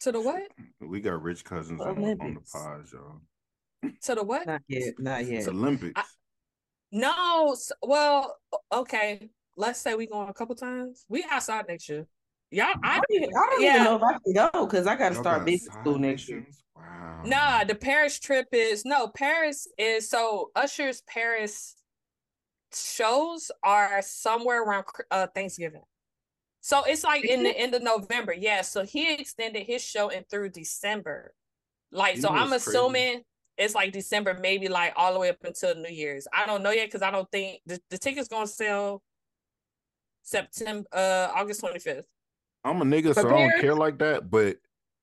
[0.00, 0.42] To the what?
[0.80, 3.20] We got rich cousins on, on, the pods, y'all.
[4.02, 4.46] To the what?
[4.46, 4.94] Not yet.
[4.98, 5.38] Not yet.
[5.38, 5.92] It's Olympics.
[5.96, 6.04] I,
[6.92, 8.36] no, well,
[8.72, 9.30] okay.
[9.56, 11.04] Let's say we going a couple times.
[11.08, 12.06] We outside next year.
[12.50, 13.74] Y'all, I, I don't, even, I don't yeah.
[13.74, 16.46] even know if I can go because I got to start business school next year.
[16.76, 17.22] Wow.
[17.24, 21.74] Nah, the Paris trip is no Paris is so Usher's Paris
[22.72, 25.82] shows are somewhere around uh, Thanksgiving.
[26.66, 28.34] So it's like in the end of November.
[28.34, 28.62] Yeah.
[28.62, 31.32] So he extended his show in through December.
[31.92, 33.24] Like, you so I'm assuming crazy.
[33.56, 36.26] it's like December, maybe like all the way up until New Year's.
[36.36, 39.00] I don't know yet because I don't think the, the ticket's gonna sell
[40.22, 42.02] September uh August 25th.
[42.64, 44.56] I'm a nigga, so I don't care like that, but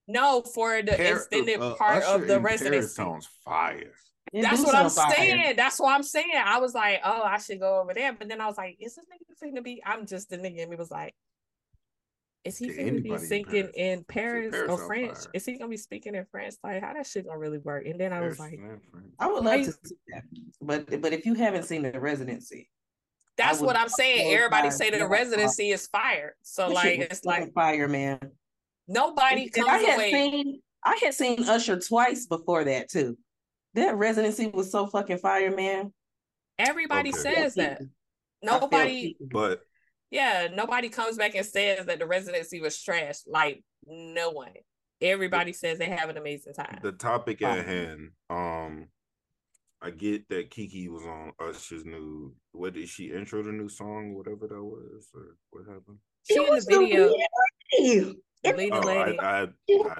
[0.06, 2.90] no, for the Par- extended uh, part Usher of the residency.
[2.90, 3.94] sounds fire.
[4.34, 5.16] That's what I'm fire.
[5.16, 5.54] saying.
[5.56, 6.44] That's what I'm saying.
[6.44, 8.12] I was like, oh, I should go over there.
[8.12, 9.82] But then I was like, is this nigga going to be?
[9.86, 10.64] I'm just the nigga.
[10.64, 11.14] And he was like,
[12.46, 15.18] is he gonna be speaking in Paris, in Paris or French?
[15.18, 15.32] Fire.
[15.34, 16.56] Is he gonna be speaking in French?
[16.64, 17.86] Like how that shit gonna really work?
[17.86, 18.60] And then I was like,
[19.20, 20.24] I would love to see that,
[20.62, 22.70] but but if you haven't seen the residency,
[23.38, 24.34] that's what I'm saying.
[24.34, 26.36] Everybody say that the residency is fire.
[26.44, 28.20] So this like it's like fire, man.
[28.88, 30.12] Nobody comes I had away.
[30.12, 33.18] Seen, I had seen Usher twice before that too.
[33.76, 35.94] That residency was so fucking fire, man.
[36.60, 37.20] Everybody okay.
[37.20, 37.82] says that.
[38.44, 39.62] Nobody, but
[40.14, 43.16] yeah, nobody comes back and says that the residency was trash.
[43.26, 44.52] Like no one.
[45.02, 46.78] Everybody says they have an amazing time.
[46.84, 48.12] The topic at hand.
[48.30, 48.90] Um,
[49.82, 52.32] I get that Keke was on Usher's new.
[52.52, 54.14] What did she intro the new song?
[54.14, 55.98] Whatever that was, or what happened?
[56.30, 57.12] She in the video.
[58.46, 59.20] Lady, oh, lady.
[59.20, 59.48] I, I, I,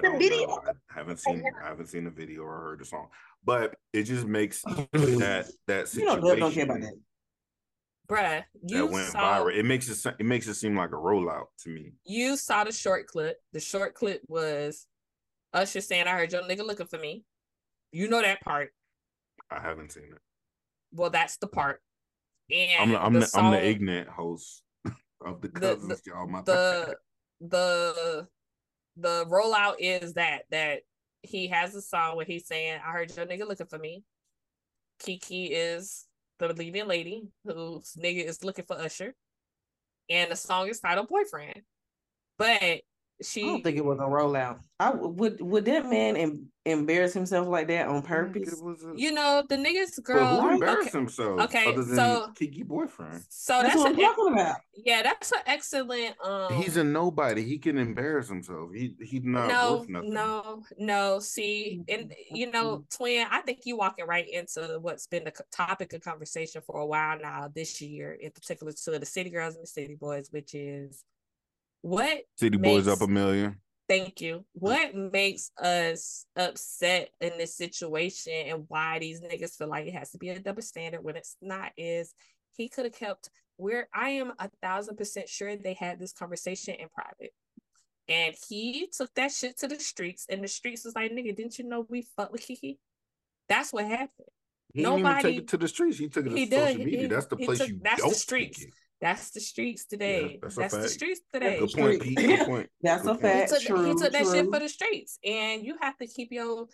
[0.00, 0.58] don't know.
[0.90, 1.42] I haven't seen.
[1.60, 3.08] I haven't seen the video or heard the song,
[3.44, 4.62] but it just makes
[4.92, 6.22] that that situation.
[6.22, 6.94] You don't, don't care about that
[8.08, 9.54] bruh, you that went saw, viral.
[9.56, 11.92] It makes it it makes it seem like a rollout to me.
[12.04, 13.38] You saw the short clip.
[13.52, 14.86] The short clip was
[15.52, 17.24] Usher saying, "I heard your nigga looking for me."
[17.92, 18.70] You know that part.
[19.50, 20.18] I haven't seen it.
[20.92, 21.80] Well, that's the part.
[22.50, 24.62] And I'm the, I'm the, the, song, I'm the ignorant host
[25.24, 26.02] of the The- cousins.
[26.06, 26.96] y'all, my the
[27.40, 28.28] the
[28.96, 30.80] the rollout is that that
[31.22, 34.04] he has a song where he's saying, "I heard your nigga looking for me."
[35.02, 36.06] Keke is
[36.38, 39.14] the leading lady whose nigga is looking for Usher,
[40.10, 41.62] and the song is titled "Boyfriend."
[42.38, 42.82] But
[43.22, 44.58] she, I don't think it was a rollout.
[44.80, 48.60] I would would that man em- embarrass himself like that on purpose?
[48.60, 50.40] a- you know, the niggas but girl.
[50.40, 53.22] who okay, embarrassed himself okay, other than so- Keke boyfriend?
[53.28, 54.56] So That's that's, what I'm talking about.
[54.74, 56.16] yeah, that's an excellent.
[56.24, 57.44] Um, He's a nobody.
[57.44, 58.70] He can embarrass himself.
[58.74, 60.12] He he's not no, worth nothing.
[60.12, 61.18] no, no.
[61.20, 65.92] See, and you know, twin, I think you walking right into what's been the topic
[65.92, 67.48] of conversation for a while now.
[67.54, 71.04] This year, in particular, to the city girls and the city boys, which is
[71.84, 73.56] what City boys up a million.
[73.90, 74.46] Thank you.
[74.54, 80.10] What makes us upset in this situation and why these niggas feel like it has
[80.12, 82.14] to be a double standard when it's not is
[82.56, 83.28] he could have kept
[83.58, 87.32] where I am a thousand percent sure they had this conversation in private.
[88.08, 91.58] And he took that shit to the streets, and the streets was like, nigga, didn't
[91.58, 92.78] you know we fuck with Keke?
[93.50, 94.10] That's what happened.
[94.72, 95.98] He didn't even Nobody- take it to the streets.
[95.98, 96.78] He took it to He social did.
[96.78, 97.00] Media.
[97.00, 98.56] he- that's the place took- you that's the don't streets.
[98.60, 98.74] speak it.
[99.00, 100.38] That's the streets today.
[100.40, 101.58] that's that's the streets today.
[101.58, 102.16] Good point, Pete.
[102.16, 102.70] Good point.
[102.82, 103.22] That's Good a point.
[103.22, 103.50] fact.
[103.50, 106.32] he took, true, he took that shit for the streets and you have to keep
[106.32, 106.66] your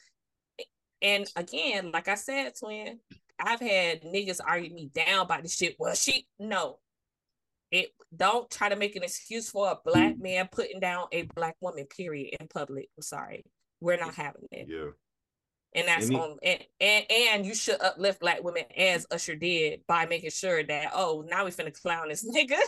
[1.02, 2.98] and again like i said twin
[3.38, 6.78] i've had niggas argue me down about the shit well she no
[7.70, 10.22] it don't try to make an excuse for a black mm.
[10.22, 13.44] man putting down a black woman period in public i'm sorry
[13.80, 14.90] we're not having it Yeah.
[15.74, 19.80] And that's he- on and, and and you should uplift black women as usher did
[19.86, 22.56] by making sure that oh now we finna clown this nigga.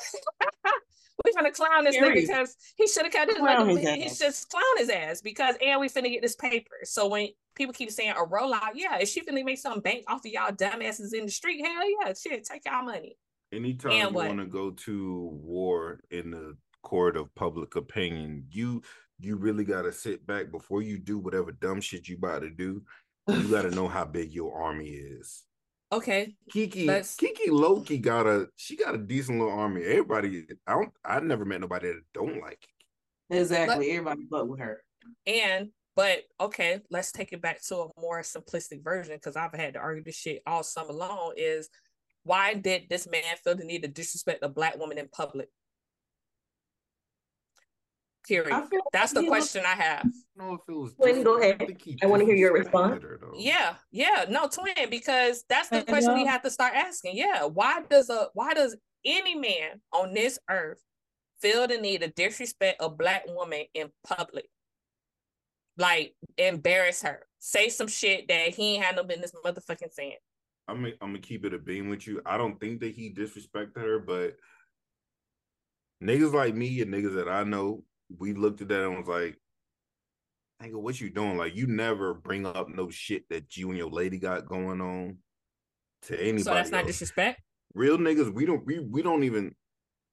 [1.25, 4.25] We finna clown this nigga because he should have kept his Clown like, his he
[4.25, 6.75] just clown his ass because and we finna get this paper.
[6.83, 10.25] So when people keep saying a rollout yeah if she finna make some bank off
[10.25, 11.65] of y'all dumbasses in the street?
[11.65, 13.17] Hell yeah shit take y'all money.
[13.53, 18.83] Anytime And you want to go to war in the court of public opinion, you
[19.23, 22.51] you really got to sit back before you do whatever dumb shit you about to
[22.51, 22.83] do.
[23.29, 25.45] You got to know how big your army is.
[25.93, 29.83] okay Keke, Let's- Keke Loki got a she got a decent little army.
[29.85, 33.39] Everybody, I don't, I never met nobody that don't like Keke.
[33.41, 33.91] Exactly.
[33.91, 34.83] Everybody but with her.
[35.27, 39.75] And but okay, let's take it back to a more simplistic version because I've had
[39.75, 41.35] to argue this shit all summer long.
[41.37, 41.69] Is
[42.25, 45.49] why did this man feel the need to disrespect a black woman in public?
[48.27, 48.51] Period.
[48.51, 50.07] Like That's the he looked- question I have.
[50.37, 50.93] know if it was.
[50.95, 51.59] Quinn, go ahead.
[51.59, 53.03] think I wanna hear your response.
[53.03, 53.33] her, though.
[53.37, 57.17] Yeah, yeah, no twin, because that's the And, question we have to start asking.
[57.17, 60.81] Yeah, why does a why does any man on this earth
[61.41, 64.47] feel the need to disrespect a black woman in public?
[65.77, 70.19] Like embarrass her, say some shit that he ain't had no business motherfucking saying.
[70.69, 72.23] I'm gonna, I'm gonna keep it a beam with you.
[72.25, 74.37] I don't think that he disrespected her, but
[76.03, 77.83] niggas like me and niggas that I know,
[78.19, 79.39] we looked at that and was like,
[80.63, 81.37] "Nigga, what you doing?
[81.37, 85.19] Like, you never bring up no shit that you and your lady got going on
[86.03, 86.43] to anybody.
[86.43, 86.89] so that's not else.
[86.89, 87.41] disrespect.
[87.75, 89.55] Real niggas, we don't we we don't even.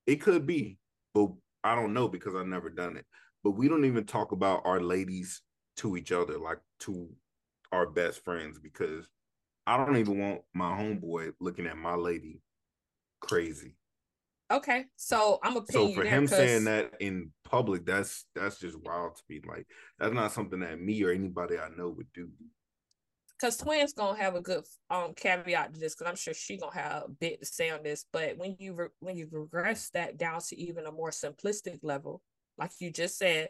[0.07, 0.77] It could be,
[1.13, 1.29] but
[1.63, 3.05] I don't know because I've never done it.
[3.43, 5.41] But we don't even talk about our ladies
[5.77, 7.09] to each other like to
[7.71, 9.07] our best friends because
[9.65, 12.41] I don't even want my homeboy looking at my lady
[13.21, 13.75] crazy.
[14.51, 19.15] Okay, so I'm a So for him saying that in public, that's that's just wild
[19.15, 19.41] to me.
[19.47, 19.67] Like
[19.99, 22.29] that's not something that me or anybody I know would do.
[23.39, 26.73] because twins gonna have a good um caveat to this because I'm sure she gonna
[26.73, 28.05] have a bit to say on this.
[28.11, 32.21] But when you re- when you regress that down to even a more simplistic level,
[32.57, 33.49] like you just said,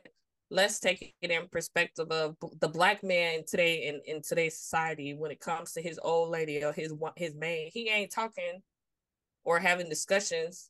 [0.51, 5.13] let's take it in perspective of the black man today in in today's society.
[5.13, 8.61] When it comes to his old lady or his his man, he ain't talking
[9.45, 10.69] or having discussions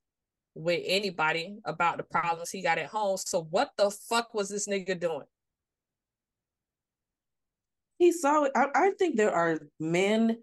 [0.59, 3.17] with anybody about the problems he got at home.
[3.17, 5.25] So what the fuck was this nigga doing?
[7.97, 8.51] He saw it.
[8.55, 10.37] I, I think there are men,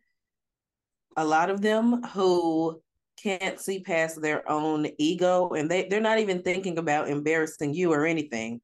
[1.17, 2.81] a lot of them, who
[3.23, 7.93] can't see past their own ego and they, they're not even thinking about embarrassing you
[7.93, 8.61] or anything.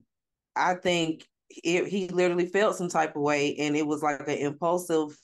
[0.56, 4.38] I think it, he literally felt some type of way and it was like an
[4.38, 5.18] impulsive,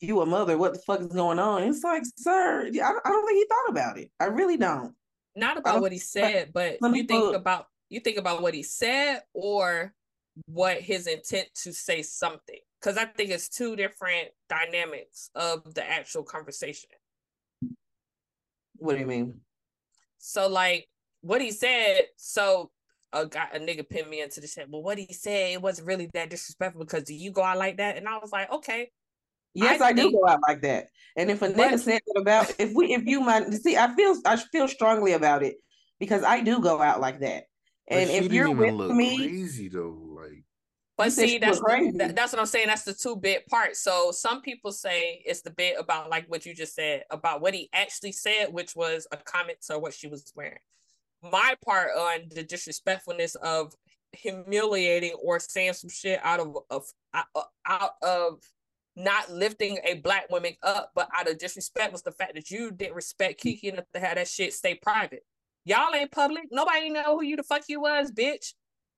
[0.00, 1.62] you a mother, what the fuck is going on?
[1.62, 4.10] It's like, sir, I, I don't think he thought about it.
[4.18, 4.94] I really don't.
[5.36, 9.22] Not about what he said, but you think about you think about what he said
[9.34, 9.92] or
[10.46, 12.58] what his intent to say something.
[12.80, 16.88] Because I think it's two different dynamics of the actual conversation.
[18.76, 19.40] What do you mean?
[20.18, 20.88] So like
[21.20, 22.70] what he said, so
[23.12, 24.70] a guy a nigga pinned me into the shit.
[24.70, 27.76] Well, what he said, it wasn't really that disrespectful because do you go out like
[27.78, 27.96] that?
[27.96, 28.90] And I was like, okay.
[29.54, 30.88] Yes, I I, do go out like that.
[31.16, 33.94] And if a But- nigga said that about if we if you mind see, I
[33.94, 35.56] feel I feel strongly about it
[35.98, 37.44] because I do go out like that.
[37.88, 39.98] And she if you're even with look me, crazy though.
[40.06, 40.44] Like
[40.96, 42.68] But see, that's look the, that's what I'm saying.
[42.68, 43.74] That's the two bit part.
[43.76, 47.54] So some people say it's the bit about like what you just said about what
[47.54, 50.58] he actually said, which was a comment to what she was wearing.
[51.22, 53.74] My part on the disrespectfulness of
[54.12, 58.40] humiliating or saying some shit out of of out- out of
[59.04, 62.70] not lifting a black woman up, but out of disrespect was the fact that you
[62.70, 65.24] didn't respect Keke enough to have that shit stay private.
[65.64, 66.44] Y'all ain't public.
[66.50, 68.54] Nobody know who you the fuck you was, bitch.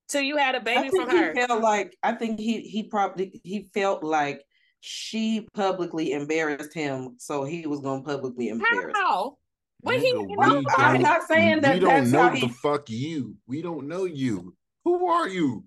[0.08, 1.34] Till you had a baby think from he her.
[1.34, 4.42] felt like I think he he probably he felt like
[4.80, 8.84] she publicly embarrassed him, so he was gonna publicly embarrass.
[8.86, 8.92] her.
[8.94, 9.36] How?
[9.80, 12.30] When he nigga, we know, I'm don't- not saying that we don't that's know how
[12.30, 13.36] the he- fuck you.
[13.46, 14.54] We don't know you.
[14.84, 15.64] Who are you?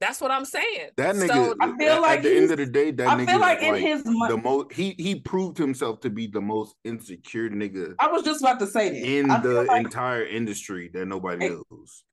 [0.00, 0.90] That's what I'm saying.
[0.96, 1.28] That nigga.
[1.28, 3.38] So I feel at, like at the end of the day, that I nigga feel
[3.40, 4.72] like is in his the most.
[4.72, 8.66] He he proved himself to be the most insecure nigga I was just about to
[8.66, 8.96] say that.
[8.96, 12.04] in the like- entire industry that nobody Hey, knows.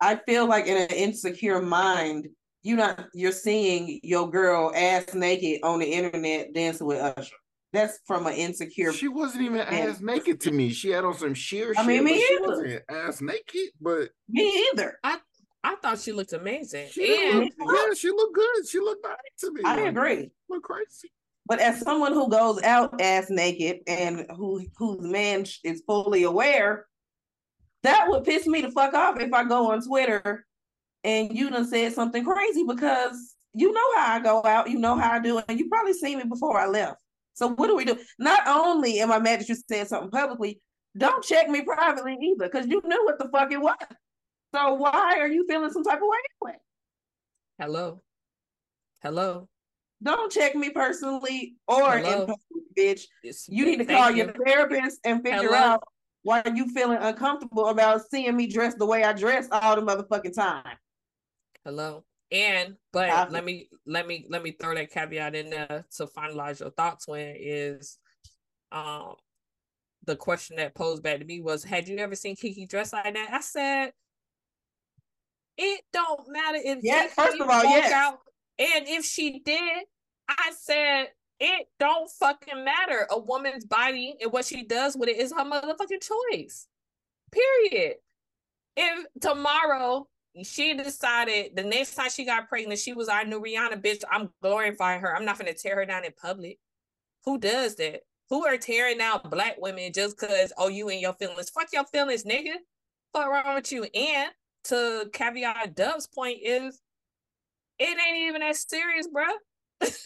[0.00, 2.28] I feel like in an insecure mind,
[2.62, 7.34] you not you're seeing your girl ass naked on the internet dancing with Usher.
[7.72, 8.92] That's from an insecure.
[8.92, 9.62] She wasn't even Yeah.
[9.90, 10.70] ass naked to me.
[10.70, 12.84] She had on some sheer I mean, shit, me either.
[12.88, 13.70] ass naked.
[13.80, 14.98] But Me either.
[15.04, 15.18] I
[15.82, 16.88] thought she looked amazing.
[16.90, 18.68] she And look, yeah, she looked good.
[18.68, 19.62] She looked nice to me.
[19.64, 20.30] I agree.
[20.48, 21.10] Look crazy.
[21.46, 26.86] But as someone who goes out ass naked and who whose man is fully aware,
[27.82, 30.46] that would piss me the fuck off if I go on Twitter
[31.02, 34.96] and you done said something crazy because you know how I go out, you know
[34.96, 37.00] how I do, and you probably seen me before I left.
[37.34, 37.98] So what do we do?
[38.18, 40.60] Not only am I mad that you said something publicly,
[40.96, 43.76] don't check me privately either, because you knew what the fuck it was.
[44.54, 46.58] So why are you feeling some type of way anyway?
[47.58, 48.00] hello.
[49.02, 49.48] Hello.
[50.02, 52.38] Don't check me personally or in public,
[52.76, 53.02] bitch.
[53.22, 54.24] It's- You need to call you.
[54.24, 55.54] your therapist and figure Hello?
[55.56, 55.82] out
[56.22, 60.34] why you feeling uncomfortable about seeing me dressed the way I dress all the motherfucking
[60.34, 60.76] time.
[61.64, 62.04] Hello.
[62.32, 63.32] And but Copy.
[63.32, 67.08] let me let me let me throw that caveat in there to finalize your thoughts
[67.08, 67.98] when is
[68.72, 69.14] um
[70.04, 73.12] the question that posed back to me was had you ever seen Keke dressed like
[73.14, 73.28] that?
[73.32, 73.92] I said
[75.62, 77.92] it don't matter if Yeah, Keke first of all, yes.
[77.92, 78.18] out
[78.58, 79.84] and if she did,
[80.28, 81.08] I said
[81.38, 83.06] it don't fucking matter.
[83.10, 86.02] A woman's body and what she does with it is her motherfucking
[86.32, 86.66] choice.
[87.30, 87.96] Period.
[88.76, 90.08] If tomorrow
[90.44, 94.02] she decided the next time she got pregnant, she was our new Rihanna bitch.
[94.10, 95.14] I'm glorifying her.
[95.14, 96.58] I'm not gonna tear her down in public.
[97.24, 98.00] Who does that?
[98.30, 101.50] Who are tearing down black women just cause oh you and your feelings?
[101.50, 102.54] Fuck your feelings, nigga.
[103.12, 103.84] Fuck wrong with you?
[103.84, 104.30] And
[104.64, 106.80] to caveat Dove's point is
[107.78, 109.34] it ain't even that serious, bruh.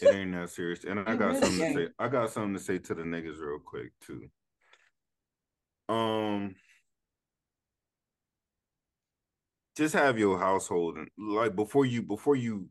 [0.01, 0.85] It ain't that serious.
[0.85, 1.87] And I got something to say.
[1.99, 4.29] I got something to say to the niggas real quick too.
[5.87, 6.55] Um
[9.77, 12.69] just have your household and like before you before you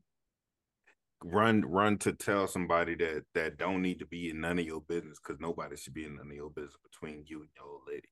[1.23, 4.81] run run to tell somebody that that don't need to be in none of your
[4.81, 7.83] business because nobody should be in none of your business between you and your old
[7.87, 8.09] lady.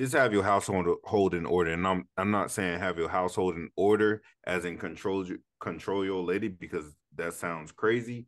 [0.00, 3.56] Just have your household hold in order, and I'm I'm not saying have your household
[3.56, 8.24] in order as in control your control your lady because that sounds crazy.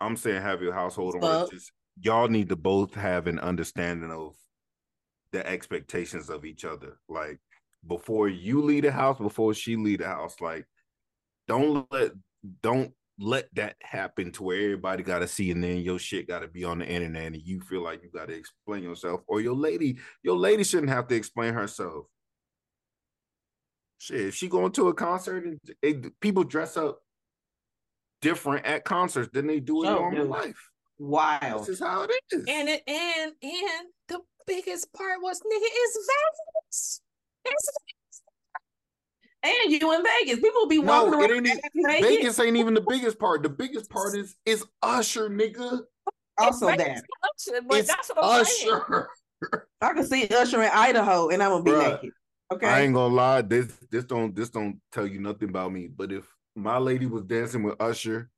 [0.00, 1.46] I'm saying have your household in order.
[1.48, 4.34] Just y'all need to both have an understanding of
[5.30, 6.98] the expectations of each other.
[7.08, 7.38] Like
[7.86, 10.66] before you leave the house, before she leave the house, like
[11.46, 12.10] don't let
[12.62, 16.40] don't let that happen to where everybody got to see and then your shit got
[16.40, 19.40] to be on the internet and you feel like you got to explain yourself or
[19.40, 22.04] your lady your lady shouldn't have to explain herself
[23.98, 27.00] shit if she going to a concert and it, people dress up
[28.20, 30.30] different at concerts than they do in Sure normal do.
[30.30, 31.62] life Wild.
[31.62, 36.08] this is how it is And it and and the biggest part was nigga is
[36.08, 37.00] Vegas.
[37.44, 37.70] It's
[39.46, 40.40] And you in Vegas.
[40.40, 43.48] People be no walking it around ain't e- Vegas ain't even the biggest part the
[43.48, 45.82] biggest part is is usher nigga
[46.38, 46.86] Also it's that.
[46.86, 47.02] Vegas
[47.68, 48.74] but it's that's what I'm saying.
[48.74, 49.08] usher
[49.80, 52.12] I can see Usher in Idaho and I'm gonna be Bruh, naked.
[52.52, 52.66] Okay.
[52.66, 53.42] I ain't gonna lie.
[53.42, 55.88] This this don't this don't tell you nothing about me.
[55.88, 58.30] But if my lady was dancing with Usher,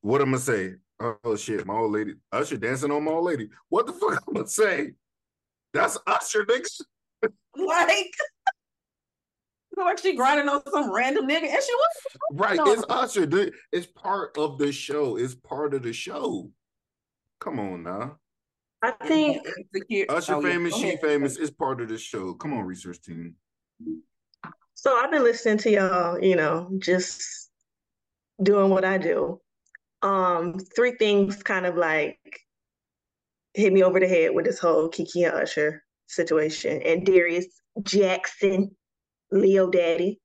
[0.00, 0.74] what I'm gonna say?
[1.00, 3.50] Oh shit, my old lady Usher dancing on my old lady.
[3.68, 4.92] What the fuck I'm gonna say?
[5.74, 6.80] That's Usher, niggas.
[7.56, 8.14] like
[9.84, 11.42] look like she grinding on some random nigga.
[11.48, 11.96] And she was
[12.32, 12.56] Right?
[12.56, 12.72] No.
[12.72, 13.26] It's Usher.
[13.26, 13.54] dude.
[13.72, 15.16] It's part of the show.
[15.16, 16.50] It's part of the show.
[17.40, 18.18] Come on now.
[18.82, 19.46] I think.
[20.08, 21.36] Usher Oh, famous, Go she famous.
[21.38, 22.34] It's part of the show.
[22.34, 23.36] Come on, research team.
[24.74, 24.96] so.
[24.96, 27.50] I've been listening to y'all, you know, just
[28.42, 29.40] doing what I do.
[30.02, 32.18] um, three things kind of like
[33.54, 37.46] hit me over the head with this whole Keke and Usher situation and Darius
[37.82, 38.74] Jackson,
[39.32, 40.20] Leo Daddy.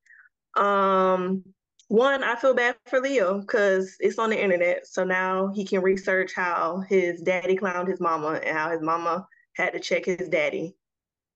[0.56, 1.44] Um,
[1.88, 4.86] one, I feel bad for Leo because it's on the internet.
[4.88, 9.26] So now he can research how his daddy clowned his mama and how his mama
[9.56, 10.76] had to check his daddy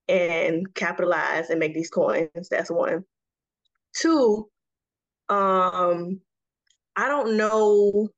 [0.07, 2.49] and capitalize and make these coins.
[2.49, 3.05] That's one.
[3.95, 4.49] Two,
[5.29, 6.19] um,
[6.95, 8.09] I don't know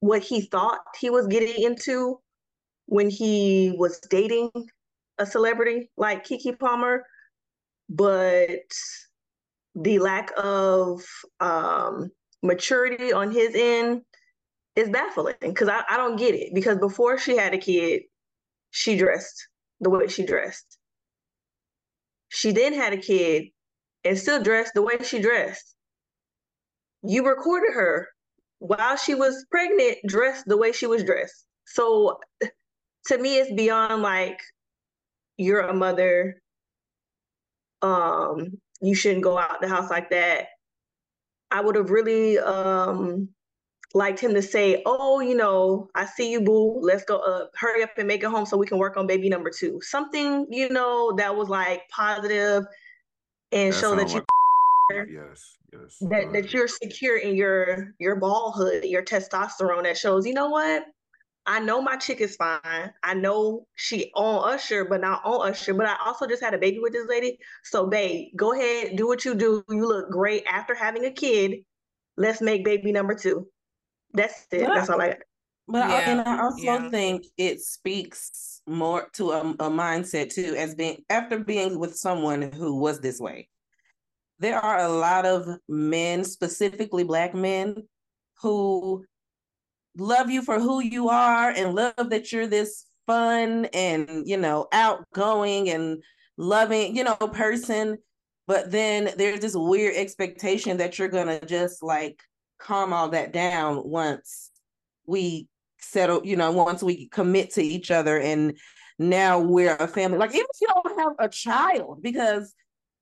[0.00, 2.20] what he thought he was getting into
[2.86, 4.50] when he was dating
[5.18, 7.04] a celebrity like Keke Palmer,
[7.88, 8.72] but
[9.74, 11.02] the lack of
[11.40, 12.10] um,
[12.42, 14.02] maturity on his end
[14.74, 16.54] is baffling because I, I don't get it.
[16.54, 18.02] Because before she had a kid,
[18.70, 19.48] she dressed
[19.80, 20.78] the way she dressed.
[22.28, 23.48] She then had a kid
[24.04, 25.74] and still dressed the way she dressed.
[27.02, 28.08] You recorded her
[28.58, 31.44] while she was pregnant, dressed the way she was dressed.
[31.66, 32.18] So
[33.06, 34.40] to me, it's beyond like
[35.36, 36.42] you're a mother.
[37.82, 40.46] Um, you shouldn't go out the house like that.
[41.50, 43.28] I would have really um
[43.94, 46.80] liked him to say, "Oh, you know, I see you, boo.
[46.80, 47.18] Let's go.
[47.18, 47.50] up.
[47.56, 49.80] hurry up and make it home so we can work on baby number two.
[49.82, 52.64] Something, you know, that was like positive
[53.52, 54.22] and that show that you."
[54.90, 55.96] Like, yes, yes.
[56.02, 59.84] That that you're secure in your your ballhood, your testosterone.
[59.84, 60.84] That shows, you know what?
[61.46, 62.92] I know my chick is fine.
[63.02, 65.74] I know she on Usher, but not on Usher.
[65.74, 67.38] But I also just had a baby with this lady.
[67.64, 69.62] So, babe, go ahead, do what you do.
[69.70, 71.60] You look great after having a kid.
[72.16, 73.48] Let's make baby number two.
[74.12, 74.66] That's it.
[74.66, 75.18] But That's all I got.
[75.68, 75.94] But yeah.
[75.94, 76.90] I, and I also yeah.
[76.90, 82.52] think it speaks more to a, a mindset too, as being after being with someone
[82.52, 83.48] who was this way.
[84.38, 87.88] There are a lot of men, specifically black men,
[88.42, 89.04] who
[89.96, 94.66] love you for who you are and love that you're this fun and you know
[94.72, 96.02] outgoing and
[96.36, 97.98] loving you know person.
[98.46, 102.20] But then there's this weird expectation that you're gonna just like
[102.58, 104.50] calm all that down once
[105.06, 108.58] we settle you know once we commit to each other and
[108.98, 110.18] now we're a family.
[110.18, 112.54] Like even if you don't have a child because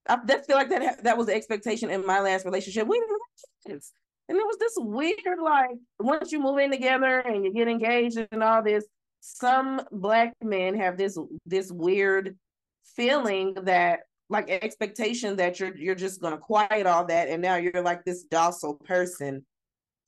[0.06, 2.86] i feel like that that was the expectation in my last relationship.
[2.86, 3.92] We didn't have kids
[4.28, 8.18] and it was this weird, like, once you move in together and you get engaged
[8.32, 8.86] and all this,
[9.20, 12.36] some black men have this this weird
[12.84, 17.82] feeling that like expectation that you're you're just gonna quiet all that and now you're
[17.82, 19.44] like this docile person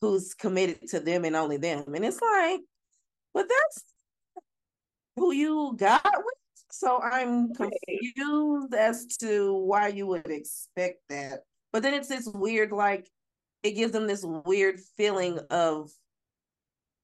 [0.00, 1.94] who's committed to them and only them.
[1.94, 2.60] And it's like,
[3.32, 3.84] but that's
[5.16, 6.34] who you got with.
[6.70, 11.40] So I'm confused as to why you would expect that.
[11.72, 13.08] But then it's this weird, like,
[13.66, 15.90] it gives them this weird feeling of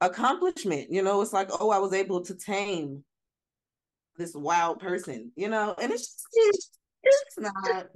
[0.01, 0.89] accomplishment.
[0.91, 3.05] You know, it's like, oh, I was able to tame
[4.17, 7.87] this wild person, you know, and it's just, it's, it's not.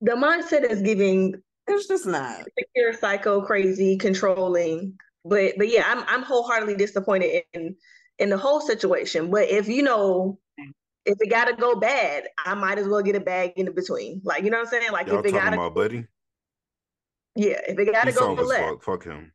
[0.00, 1.34] The mindset is giving.
[1.68, 2.44] It's just not.
[2.58, 4.98] Secure, psycho, crazy, controlling.
[5.24, 7.76] But but yeah, I'm I'm wholeheartedly disappointed in
[8.18, 9.30] in the whole situation.
[9.30, 10.38] But if you know
[11.04, 14.20] if it gotta go bad, I might as well get a bag in between.
[14.24, 14.92] Like you know what I'm saying?
[14.92, 16.06] Like Y'all if it gotta about buddy.
[17.34, 18.62] Yeah, if it gotta go for left.
[18.62, 19.32] Fuck, fuck him.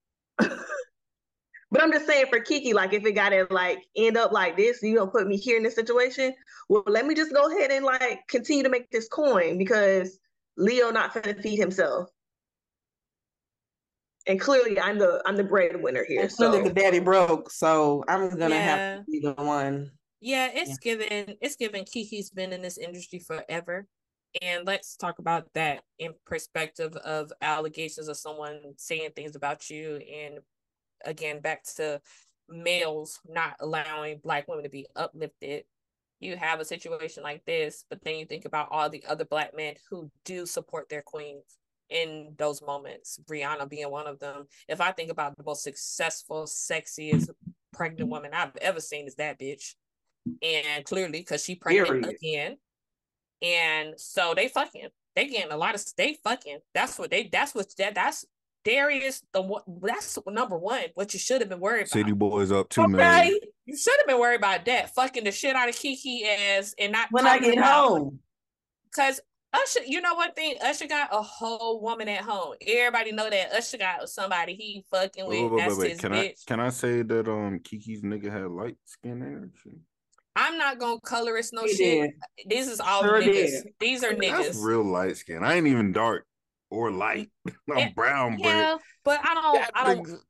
[0.38, 4.82] but I'm just saying for Keke, like if it gotta like end up like this,
[4.82, 6.34] you gonna put me here in this situation.
[6.68, 10.18] Well, let me just go ahead and like continue to make this coin because
[10.56, 12.08] Leo not gonna feed himself.
[14.26, 16.22] And clearly I'm the I'm the breadwinner here.
[16.22, 16.64] And clearly so.
[16.64, 18.62] the daddy broke, so I'm gonna yeah.
[18.62, 19.90] have to be the one.
[20.20, 20.76] Yeah, it's yeah.
[20.82, 23.86] given it's given Keke's been in this industry forever.
[24.40, 29.96] And let's talk about that in perspective of allegations of someone saying things about you.
[29.96, 30.38] And
[31.04, 32.00] again, back to
[32.48, 35.64] males not allowing Black women to be uplifted.
[36.20, 39.56] You have a situation like this, but then you think about all the other Black
[39.56, 41.58] men who do support their queens
[41.88, 44.46] in those moments, Rihanna being one of them.
[44.68, 47.30] If I think about the most successful, sexiest
[47.72, 49.74] pregnant woman I've ever seen, is that bitch.
[50.42, 52.16] And clearly, because she pregnant Period.
[52.22, 52.56] again,
[53.42, 56.58] and so they fucking they getting a lot of they fucking.
[56.74, 58.24] That's what they that's what that that's
[58.64, 60.84] Darius the one that's number one.
[60.94, 61.90] What you should have been worried about.
[61.90, 62.92] City boys up two okay.
[62.92, 63.32] man.
[63.66, 64.94] You should have been worried about that.
[64.94, 68.20] Fucking the shit out of Keke ass and not when I get home.
[68.94, 69.20] Cause
[69.52, 70.54] Usher, you know what thing?
[70.62, 72.54] Usher got a whole woman at home.
[72.64, 75.38] Everybody know that Usher got somebody he fucking with.
[75.38, 76.42] Wait, wait, That's wait, his can bitch.
[76.46, 79.80] I can I say that um Keke's nigga had light skin energy?
[80.40, 82.10] I'm not gonna colorist no he shit.
[82.38, 82.50] Did.
[82.50, 83.62] This is all sure niggas.
[83.62, 83.72] Did.
[83.78, 84.44] These are niggas.
[84.44, 85.44] That's real light skin.
[85.44, 86.24] I ain't even dark.
[86.70, 87.30] or light.
[87.70, 89.70] I'm Yeah, brown, Yeah, but I don't.
[89.74, 90.20] I don't.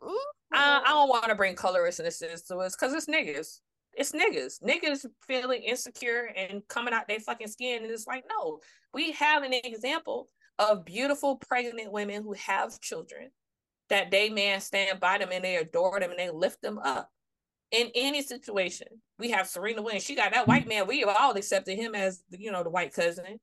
[0.52, 3.60] I, I don't want to bring coloristness to this because it's niggas.
[3.94, 4.62] It's niggas.
[4.62, 8.58] Niggas feeling insecure and coming out their fucking skin, and it's like, no,
[8.92, 13.30] we have an example of beautiful pregnant women who have children
[13.90, 17.10] that they man stand by them and they adore them and they lift them up
[17.72, 18.88] in any situation.
[19.18, 20.04] We have Serena Williams.
[20.04, 20.86] She got that white man.
[20.86, 23.38] We have all accepted him as you know the white cousin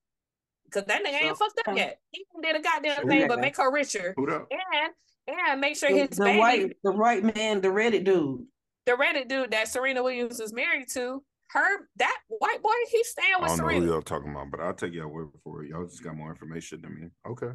[0.65, 1.99] because that nigga ain't fucked up yet.
[2.11, 4.93] He did a goddamn Who thing, but make her richer and
[5.27, 8.45] and make sure The, his the baby, white, the white man, the Reddit dude.
[8.85, 13.33] the Reddit dude that Serena Williams is married to, her that white boy, he's staying
[13.37, 13.85] I with don't know who Serena.
[13.91, 15.69] y'all talking about, but I'll take y'all word for it.
[15.69, 17.07] Y'all just got more information than me.
[17.29, 17.51] Okay.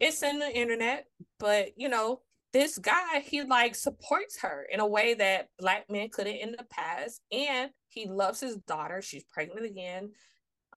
[0.00, 1.06] It's in the internet,
[1.38, 2.20] but you know
[2.52, 6.64] this guy he like supports her in a way that black men couldn't in the
[6.70, 9.02] past, and he loves his daughter.
[9.02, 10.12] She's pregnant again,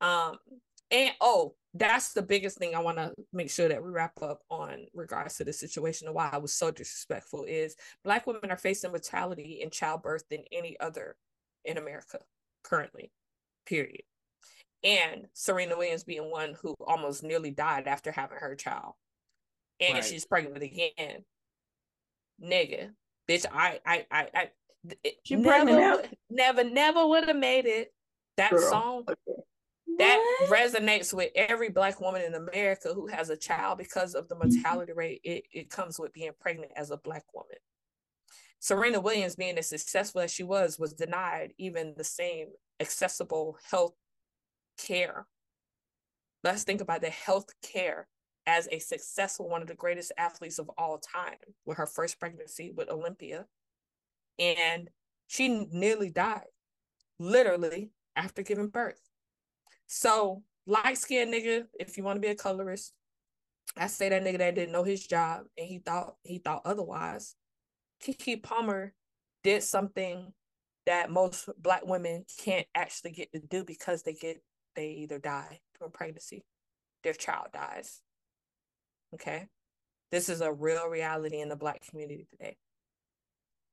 [0.02, 0.38] um,
[0.92, 4.42] and oh, that's the biggest thing I want to make sure that we wrap up
[4.50, 8.58] on regards to the situation and why I was so disrespectful is black women are
[8.58, 11.16] facing mortality in childbirth than any other
[11.64, 12.20] in America
[12.64, 13.12] currently,
[13.66, 14.04] period.
[14.84, 18.94] And Serena Williams being one who almost nearly died after having her child.
[19.80, 20.04] And Right.
[20.04, 21.24] she's pregnant again.
[22.44, 22.92] Nigga.
[23.30, 24.50] Bitch, I I I I
[25.24, 27.94] She never, never, never would have made it.
[28.38, 28.70] That Girl.
[28.70, 29.06] song
[29.98, 34.36] that resonates with every black woman in America who has a child because of the
[34.36, 34.56] mm-hmm.
[34.56, 37.58] mortality rate it, it comes with being pregnant as a black woman.
[38.60, 42.48] Serena Williams, being as successful as she was, was denied even the same
[42.80, 43.94] accessible health
[44.78, 45.26] care.
[46.44, 48.08] Let's think about the health care
[48.48, 51.36] as a successful, one of the greatest athletes of all time
[51.66, 53.46] with her first pregnancy with Olympia.
[54.40, 54.90] And
[55.28, 56.48] she nearly died,
[57.20, 59.00] literally, after giving birth.
[59.88, 62.94] So, light skinned nigga, if you want to be a colorist,
[63.78, 67.36] I say that nigga that didn't know his job and he thought he thought otherwise.
[68.04, 68.94] Keke Palmer
[69.44, 70.34] did something
[70.86, 74.42] that most black women can't actually get to do because they get
[74.76, 76.44] they either die during pregnancy,
[77.04, 78.02] their child dies.
[79.14, 79.48] Okay.
[80.12, 82.58] This is a real reality in the black community today.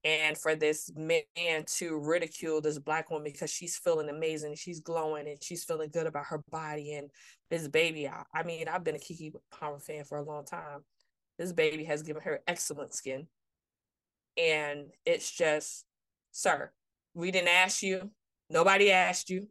[0.05, 5.26] And for this man to ridicule this black woman because she's feeling amazing, she's glowing,
[5.26, 7.11] and she's feeling good about her body and
[7.51, 8.07] this baby.
[8.09, 10.84] I, I mean, I've been a Keke Palmer fan for a long time.
[11.36, 13.26] This baby has given her excellent skin.
[14.36, 15.84] And it's just,
[16.30, 16.70] sir,
[17.14, 18.11] we didn't ask you.
[18.49, 19.49] Nobody asked you.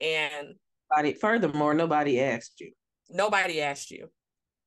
[0.00, 0.54] And
[0.90, 2.72] Nobody, furthermore, nobody asked you.
[3.10, 4.08] nobody asked you.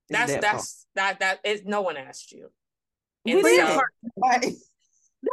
[0.10, 2.50] Is That's that that's that that is no one asked you.
[3.26, 3.76] And Play your so- didn't.
[3.76, 3.90] part.
[4.16, 4.52] Why-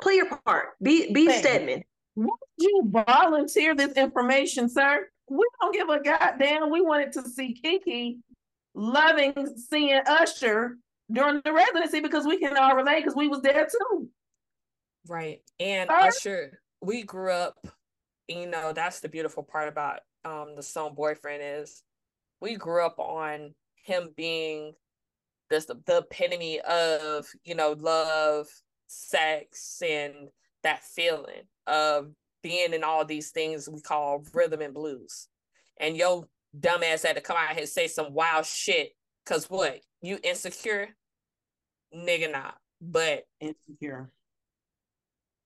[0.02, 0.68] Play your part.
[0.82, 1.44] Be be Thank.
[1.44, 1.84] Stedman.
[2.14, 5.06] Why did you volunteer this information, sir?
[5.28, 6.70] We don't give a goddamn.
[6.70, 8.18] We wanted to see Keke
[8.74, 9.34] loving
[9.68, 10.78] seeing Usher
[11.10, 14.08] during the residency because we can all relate because we was there too.
[15.06, 15.42] Right.
[15.60, 15.96] And Sir?
[15.96, 17.56] Usher, we grew up,
[18.28, 21.82] you know, that's the beautiful part about um the song Boyfriend is
[22.40, 24.72] we grew up on him being
[25.50, 28.46] this the epitome of, you know, love,
[28.86, 30.28] sex, and
[30.62, 32.10] that feeling of
[32.42, 35.28] being in all these things we call rhythm and blues.
[35.78, 36.26] And yo
[36.58, 38.90] dumbass had to come out here and say some wild shit.
[39.26, 39.80] Cause what?
[40.00, 40.88] You insecure?
[41.94, 42.56] Nigga not.
[42.80, 44.10] But Insecure.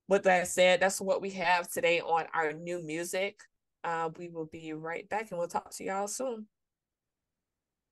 [0.09, 3.41] with that said, that's what we have today on our new music.
[3.85, 6.47] Uh, we will be right back and we'll talk to y'all soon.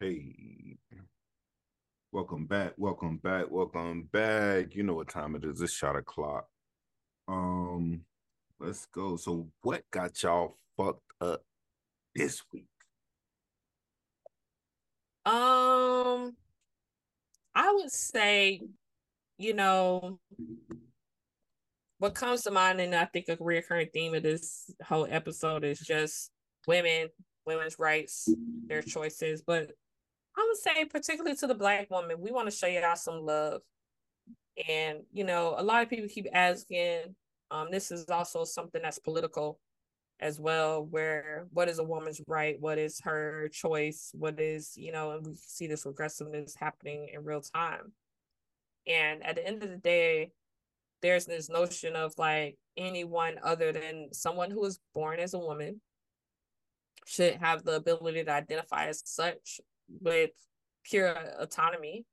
[0.01, 0.76] Hey.
[2.11, 2.74] Welcome back.
[2.76, 3.51] Welcome back.
[3.51, 4.74] Welcome back.
[4.74, 5.61] You know what time it is.
[5.61, 6.47] It's shot o'clock.
[7.28, 8.03] Um,
[8.61, 9.16] let's go.
[9.16, 11.42] So what got y'all fucked up
[12.14, 12.66] this week?
[15.26, 16.36] Um,
[17.55, 18.62] I would say,
[19.38, 20.18] you know,
[21.99, 25.78] what comes to mind, and I think a recurring theme of this whole episode is
[25.78, 26.30] just
[26.66, 27.09] women,
[27.47, 28.28] women's rights,
[28.66, 29.42] their choices.
[29.45, 29.70] But
[30.37, 33.62] I would say, particularly to the black woman, we want to show y'all some love.
[34.68, 37.14] And you know, a lot of people keep asking.
[37.51, 39.61] Um, this is also something that's political
[40.20, 42.61] as well, where what is a woman's right?
[42.61, 44.11] What is her choice?
[44.14, 47.93] What is, you know, and we see this regressiveness happening in real time.
[48.87, 50.30] And at the end of the day,
[51.03, 55.80] there's this notion of like anyone other than someone who is born as a woman
[57.07, 60.30] should have the ability to identify as such with
[60.85, 62.05] pure autonomy.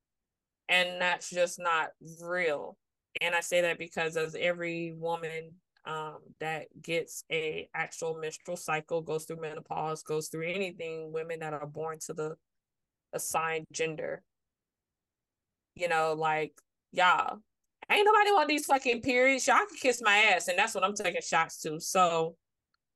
[0.70, 1.90] And that's just not
[2.22, 2.78] real.
[3.20, 5.52] And I say that because as every woman
[5.86, 11.54] um, that gets a actual menstrual cycle, goes through menopause, goes through anything, women that
[11.54, 12.36] are born to the
[13.14, 14.24] assigned gender.
[15.76, 16.54] You know, like,
[16.92, 17.40] y'all,
[17.92, 19.48] ain't nobody want these fucking periods.
[19.48, 21.80] Y'all can kiss my ass, and that's what I'm taking shots to.
[21.80, 22.36] So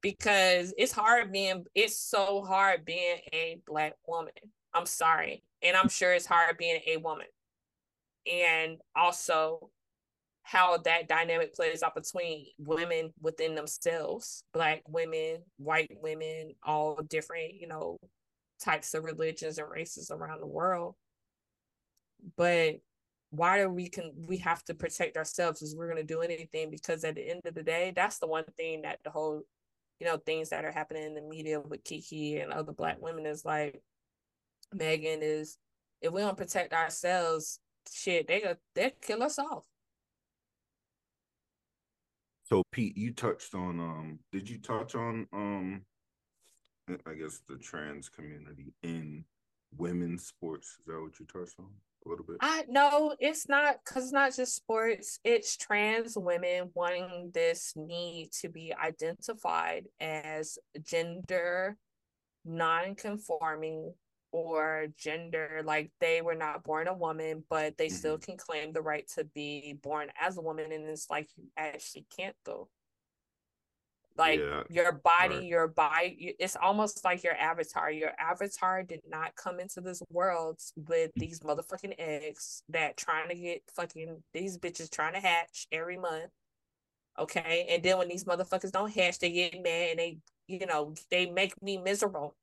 [0.01, 4.33] because it's hard being it's so hard being a black woman.
[4.75, 5.43] I'm sorry.
[5.63, 7.27] And I'm sure it's hard being a woman.
[8.31, 9.69] And also
[10.43, 17.55] how that dynamic plays out between women within themselves, black women, white women, all different,
[17.59, 17.97] you know,
[18.63, 20.95] types of religions and races around the world.
[22.37, 22.75] But
[23.31, 26.69] why do we can we have to protect ourselves as we're going to do anything
[26.69, 29.41] because at the end of the day that's the one thing that the whole
[29.99, 33.25] you know things that are happening in the media with keke and other black women
[33.25, 33.81] is like
[34.73, 35.57] megan is
[36.01, 37.59] if we don't protect ourselves
[37.91, 39.63] shit they go they kill us off
[42.43, 45.81] so pete you touched on um did you touch on um
[47.07, 49.23] i guess the trans community in
[49.77, 51.67] women's sports is that what you touched on
[52.05, 52.37] a little bit?
[52.41, 55.19] I no, it's not because it's not just sports.
[55.23, 61.77] It's trans women wanting this need to be identified as gender
[62.45, 63.93] non-conforming
[64.35, 67.95] or gender like they were not born a woman but they mm-hmm.
[67.95, 71.45] still can claim the right to be born as a woman and it's like you
[71.55, 72.67] actually can't though.
[74.17, 75.43] Like yeah, your body right.
[75.43, 77.91] your body it's almost like your avatar.
[77.91, 83.35] Your avatar did not come into this world with these motherfucking eggs that trying to
[83.35, 86.31] get fucking these bitches trying to hatch every month
[87.17, 87.67] okay?
[87.69, 90.17] And then when these motherfuckers don't hatch they get mad and they
[90.47, 92.35] you know they make me miserable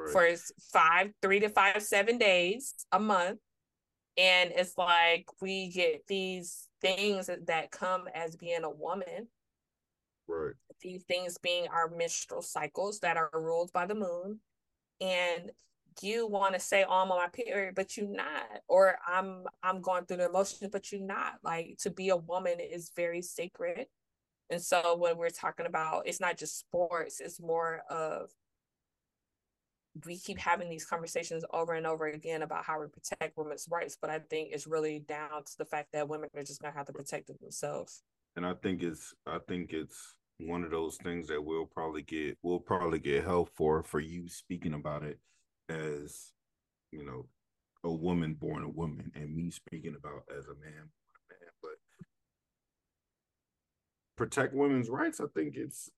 [0.00, 0.12] right.
[0.12, 0.28] for
[0.72, 3.38] five three to five seven days a month
[4.16, 9.28] and it's like we get these things that come as being a woman
[10.30, 10.54] Right.
[10.80, 14.38] These things being our menstrual cycles that are ruled by the moon.
[15.00, 15.50] And
[16.02, 18.46] you want to say, oh, I'm on my period, but you're not.
[18.68, 21.34] Or I'm I'm going through the emotions, but you're not.
[21.42, 23.86] Like to be a woman is very sacred.
[24.50, 28.30] And so when we're talking about it's not just sports, it's more of
[30.06, 33.96] we keep having these conversations over and over again about how we protect women's rights,
[34.00, 36.86] but I think it's really down to the fact that women are just gonna have
[36.86, 38.02] to protect themselves.
[38.36, 42.38] And I think it's I think it's one of those things that we'll probably get
[42.42, 45.18] we'll probably get help for for you speaking about it
[45.68, 46.32] as
[46.90, 47.26] you know
[47.84, 52.06] a woman born a woman and me speaking about as a man a man but
[54.16, 55.90] protect women's rights i think it's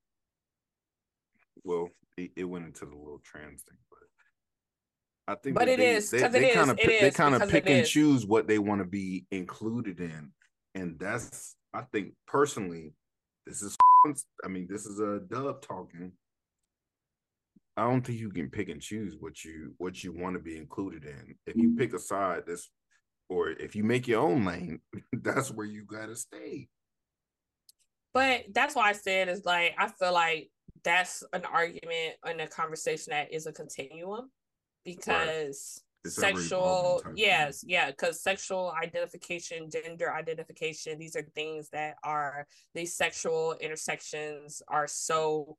[1.63, 3.99] well it, it went into the little trans thing but
[5.25, 7.87] I think, but it they, is they, they kind of they kind of pick and
[7.87, 10.31] choose what they want to be included in,
[10.75, 12.93] and that's I think personally,
[13.45, 13.77] this is
[14.43, 16.11] I mean, this is a dub talking.
[17.75, 20.57] I don't think you can pick and choose what you what you want to be
[20.57, 21.35] included in.
[21.47, 22.69] If you pick a side, this
[23.29, 24.79] or if you make your own lane,
[25.13, 26.67] that's where you gotta stay.
[28.13, 30.51] But that's why I said is like I feel like
[30.83, 34.29] that's an argument and a conversation that is a continuum
[34.83, 42.45] because sexual yes yeah because sexual identification gender identification these are things that are
[42.75, 45.55] these sexual intersections are so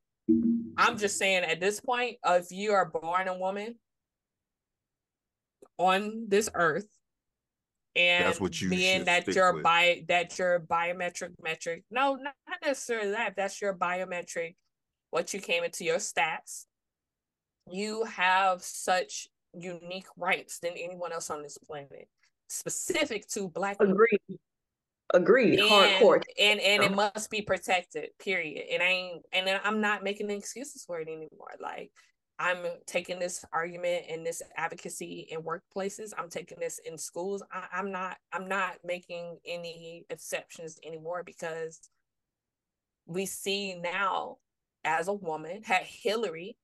[0.77, 3.75] i'm just saying at this point if you are born a woman
[5.79, 6.87] on this earth
[7.95, 13.11] and that's what you being that your bio that your biometric metric no not necessarily
[13.11, 14.55] that that's your biometric
[15.15, 16.65] what you came into your stats
[17.71, 22.07] you have such unique rights than anyone else on this planet,
[22.47, 23.77] specific to Black.
[23.79, 24.19] Agreed.
[25.13, 25.59] Agreed.
[25.59, 26.21] And, Hardcore.
[26.39, 28.09] And and it must be protected.
[28.19, 28.63] Period.
[28.67, 29.23] It ain't.
[29.33, 31.53] And then I'm not making excuses for it anymore.
[31.61, 31.91] Like
[32.37, 36.11] I'm taking this argument and this advocacy in workplaces.
[36.17, 37.43] I'm taking this in schools.
[37.51, 38.17] I, I'm not.
[38.33, 41.79] I'm not making any exceptions anymore because
[43.07, 44.37] we see now
[44.85, 46.55] as a woman had Hillary,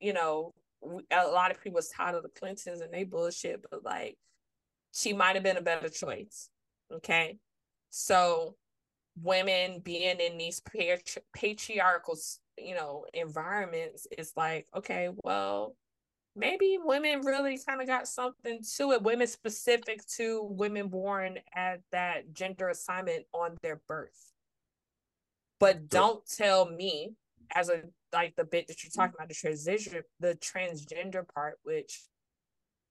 [0.00, 0.52] you know,
[0.82, 4.18] a lot of people was tired of the Clintons and they bullshit, but like
[4.92, 6.50] she might have been a better choice.
[6.92, 7.38] Okay.
[7.90, 8.56] So
[9.22, 10.60] women being in these
[11.34, 12.18] patriarchal,
[12.58, 15.76] you know, environments it's like, okay, well,
[16.34, 19.02] maybe women really kind of got something to it.
[19.02, 24.32] Women specific to women born at that gender assignment on their birth.
[25.58, 27.14] But don't tell me
[27.54, 27.82] as a
[28.12, 29.00] like the bit that you're mm-hmm.
[29.00, 32.02] talking about the transition the transgender part which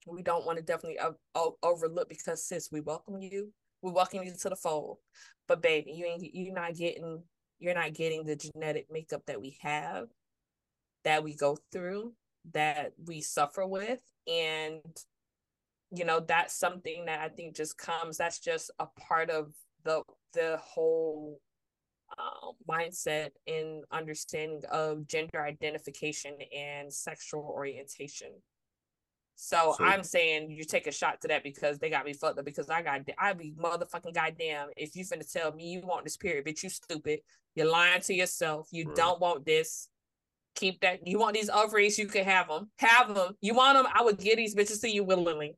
[0.08, 1.00] we don't want to definitely
[1.36, 3.52] o- overlook because sis we welcome you.
[3.82, 4.98] We welcome you to the fold.
[5.48, 7.24] But baby you ain't you're not getting
[7.60, 10.08] you're not getting the genetic makeup that we have
[11.04, 12.14] that we go through
[12.54, 14.00] that we suffer with.
[14.28, 14.82] And
[15.92, 19.52] you know that's something that i think just comes that's just a part of
[19.84, 20.04] the
[20.34, 21.40] the whole
[22.20, 28.30] uh, mindset and understanding of gender identification and sexual orientation
[29.42, 32.38] so, so, I'm saying you take a shot to that because they got me fucked
[32.38, 36.04] up because I got I be motherfucking goddamn if you finna tell me you want
[36.04, 37.22] this period, bitch, you stupid.
[37.56, 38.68] You're lying to yourself.
[38.72, 38.96] You right.
[38.98, 39.88] don't want this.
[40.56, 41.08] Keep that.
[41.08, 42.70] You want these ovaries, you can have them.
[42.80, 43.38] Have them.
[43.40, 45.56] You want them, I would give these bitches to you willingly.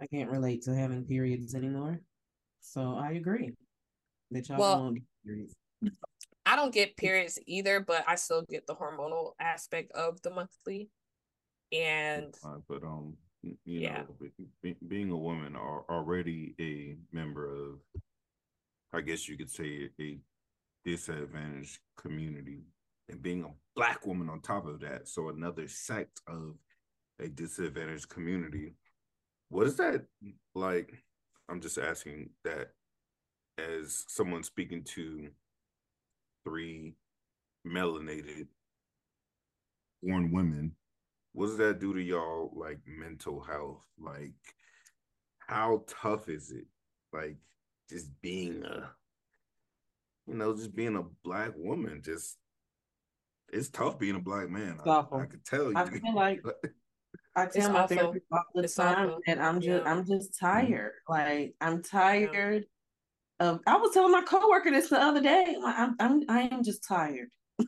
[0.00, 2.00] I can't relate to having periods anymore.
[2.60, 3.50] So I agree
[4.30, 5.54] that y'all well, don't periods.
[6.46, 10.90] I don't get periods either, but I still get the hormonal aspect of the monthly
[11.72, 12.34] and
[12.68, 14.02] but um you yeah.
[14.02, 14.28] know
[14.62, 17.78] be, being a woman are already a member of
[18.92, 20.18] i guess you could say a
[20.84, 22.64] disadvantaged community
[23.08, 26.54] and being a black woman on top of that so another sect of
[27.20, 28.74] a disadvantaged community
[29.48, 30.04] what is that
[30.54, 30.92] like
[31.48, 32.72] i'm just asking that
[33.60, 35.28] as someone speaking to
[36.44, 36.94] three
[37.66, 38.46] melanated
[40.02, 40.74] born women
[41.32, 43.82] what does that do to y'all like mental health?
[43.98, 44.34] Like
[45.46, 46.66] how tough is it?
[47.12, 47.36] Like
[47.88, 48.90] just being a
[50.26, 52.36] you know, just being a black woman, just
[53.52, 54.78] it's tough being a black man.
[54.84, 55.76] I, I could tell you.
[55.76, 56.40] I feel like
[57.36, 59.20] I tell my therapist all the it's time awful.
[59.26, 59.90] and I'm just yeah.
[59.90, 60.92] I'm just tired.
[61.08, 61.12] Mm-hmm.
[61.12, 62.58] Like I'm tired yeah.
[63.40, 65.56] Of I was telling my coworker this the other day.
[65.64, 67.30] I'm I'm I am just tired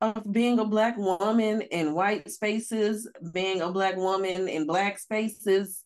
[0.00, 5.84] of being a black woman in white spaces, being a black woman in black spaces.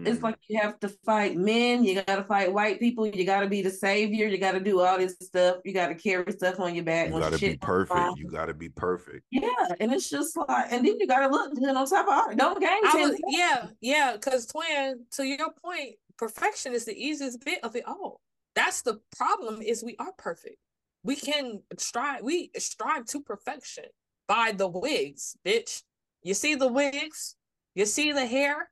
[0.00, 0.12] Mm-hmm.
[0.12, 3.62] It's like you have to fight men, you gotta fight white people, you gotta be
[3.62, 7.08] the savior, you gotta do all this stuff, you gotta carry stuff on your back.
[7.08, 8.16] You gotta be perfect.
[8.16, 9.24] You gotta be perfect.
[9.30, 12.34] Yeah, and it's just like, and then you gotta look good on top of all
[12.34, 13.16] don't game.
[13.26, 18.20] yeah, yeah, because twin, to your point, perfection is the easiest bit of it all.
[18.58, 20.58] That's the problem, is we are perfect
[21.02, 23.84] we can strive we strive to perfection
[24.26, 25.82] by the wigs bitch
[26.22, 27.36] you see the wigs
[27.74, 28.70] you see the hair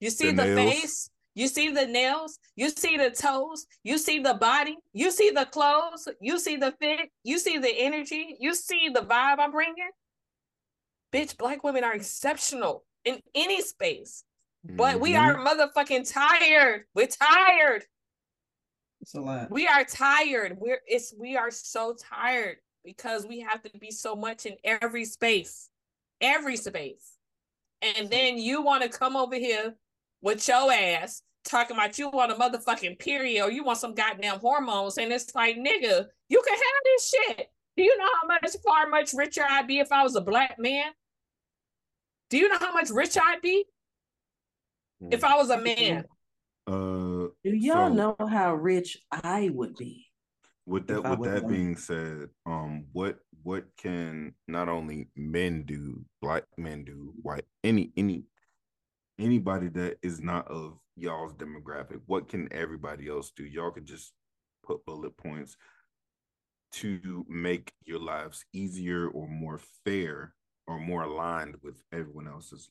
[0.00, 4.18] you see the, the face you see the nails you see the toes you see
[4.18, 8.54] the body you see the clothes you see the fit you see the energy you
[8.54, 9.90] see the vibe i'm bringing
[11.12, 14.24] bitch black women are exceptional in any space
[14.64, 15.02] but mm-hmm.
[15.02, 17.84] we are motherfucking tired we're tired
[19.00, 19.50] it's a lot.
[19.50, 20.56] We are tired.
[20.58, 25.04] We're it's we are so tired because we have to be so much in every
[25.04, 25.68] space.
[26.20, 27.16] Every space.
[27.82, 29.74] And then you want to come over here
[30.22, 34.38] with your ass talking about you want a motherfucking period or you want some goddamn
[34.38, 34.98] hormones.
[34.98, 37.46] And it's like, nigga, you can have this shit.
[37.76, 40.58] Do you know how much far much richer I'd be if I was a black
[40.58, 40.90] man?
[42.28, 43.64] Do you know how much richer I'd be
[45.10, 46.04] if I was a man?
[46.66, 50.06] Uh, do y'all so, know how rich I would be?
[50.66, 56.44] With that, with that being said, um, what what can not only men do, black
[56.56, 58.24] men do, white any any
[59.18, 63.44] anybody that is not of y'all's demographic, what can everybody else do?
[63.44, 64.12] Y'all could just
[64.64, 65.56] put bullet points
[66.72, 70.34] to make your lives easier or more fair
[70.66, 72.70] or more aligned with everyone else's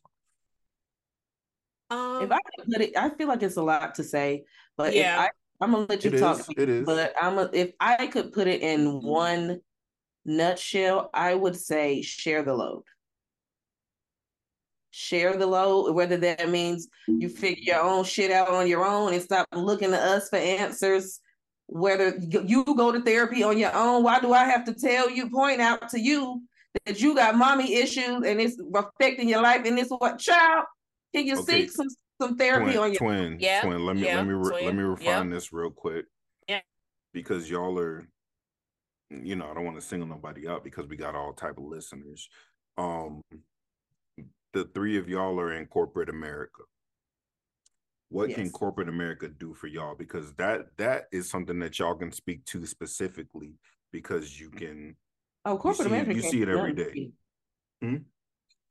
[1.90, 4.44] um, if I could put it, I feel like it's a lot to say,
[4.78, 5.30] but yeah, I,
[5.64, 6.40] I'm gonna let you it talk.
[6.40, 6.86] Is, it is.
[6.86, 9.08] But I'm a, if I could put it in mm-hmm.
[9.08, 9.62] one
[10.26, 12.84] nutshell, I would say share the load.
[14.92, 19.14] Share the load, whether that means you figure your own shit out on your own
[19.14, 21.20] and stop looking to us for answers.
[21.68, 25.30] Whether you go to therapy on your own, why do I have to tell you,
[25.30, 26.42] point out to you
[26.86, 30.66] that you got mommy issues and it's affecting your life and this what child?
[31.14, 31.62] Can you okay.
[31.62, 31.88] seek some
[32.22, 33.38] some therapy twin, on your twin?
[33.40, 33.86] Yeah, twin.
[33.86, 34.66] Let me yeah, let me twin.
[34.66, 35.36] let me refine yeah.
[35.36, 36.06] this real quick.
[36.48, 36.62] Yeah,
[37.14, 38.08] because y'all are,
[39.10, 41.64] you know, I don't want to single nobody out because we got all type of
[41.64, 42.30] listeners.
[42.78, 43.22] Um,
[44.54, 46.64] the three of y'all are in corporate America.
[48.10, 48.38] What yes.
[48.38, 49.96] can corporate America do for y'all?
[49.96, 53.54] Because that that is something that y'all can speak to specifically
[53.92, 54.96] because you can.
[55.46, 56.14] Oh, corporate you see, America.
[56.16, 57.12] You see it every day.
[57.82, 57.98] Hmm?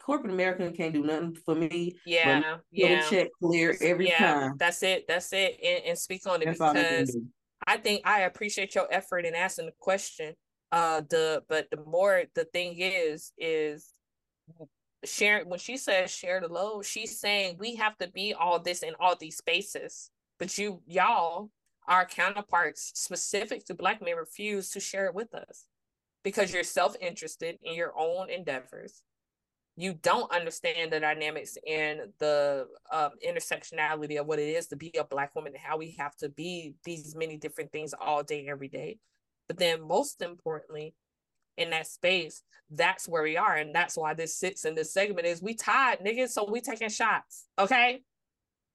[0.09, 1.95] Corporate America can't do nothing for me.
[2.07, 3.03] Yeah, yeah.
[3.11, 4.53] Check clear every yeah, time.
[4.59, 5.05] That's it.
[5.07, 5.61] That's it.
[5.63, 7.19] And, and speak on it that's because
[7.67, 10.35] I think I appreciate your effort in asking the question.
[10.73, 13.93] Uh, the but the more the thing is is
[15.05, 18.83] share when she says share the load, she's saying we have to be all this
[18.83, 20.11] in all these spaces.
[20.39, 21.51] But you y'all,
[21.87, 25.67] our counterparts specific to black men refuse to share it with us.
[26.25, 29.03] because you're self-interested in your own endeavors
[29.79, 34.93] you don't understand the dynamics and the um, intersectionality of what it is to be
[34.99, 38.49] a black woman and how we have to be these many different things all day
[38.49, 38.99] every day.
[39.47, 40.95] But then most importantly
[41.57, 43.55] in that space that's where we are.
[43.55, 46.91] And that's why this sits in this segment is we tied niggas so we taking
[46.91, 48.03] shots okay?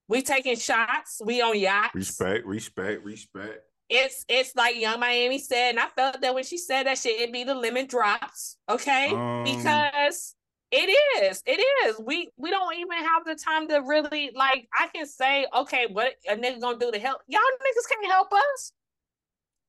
[0.08, 1.20] We taking shots.
[1.24, 1.94] We on yachts.
[1.94, 3.60] Respect respect respect.
[3.88, 7.20] It's it's like Yung Miami said, and I felt that when she said that shit,
[7.20, 9.10] it'd be the lemon drops, okay?
[9.14, 10.34] Um, because
[10.74, 11.42] it is.
[11.46, 12.00] It is.
[12.04, 14.68] We we don't even have the time to really like.
[14.76, 17.20] I can say, okay, what a nigga gonna do to help?
[17.28, 18.72] Y'all niggas can't help us.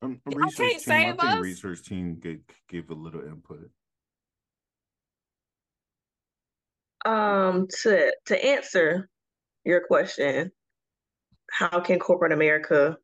[0.02, 1.40] Um, Y'all can't team, save I think us.
[1.42, 3.70] Research team give give a little input.
[7.06, 9.08] Um, to to answer
[9.64, 10.52] your question,
[11.52, 12.98] how can corporate America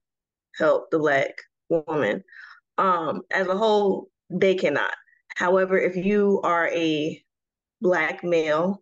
[0.58, 1.36] help the black
[1.70, 2.24] woman?
[2.80, 4.96] Um, as a whole, they cannot.
[5.36, 7.24] However, if you are a
[7.82, 8.82] Black male,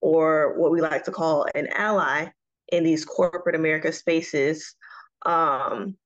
[0.00, 2.26] or what we like to call an ally
[2.72, 4.74] in these corporate America spaces,
[5.24, 5.96] um,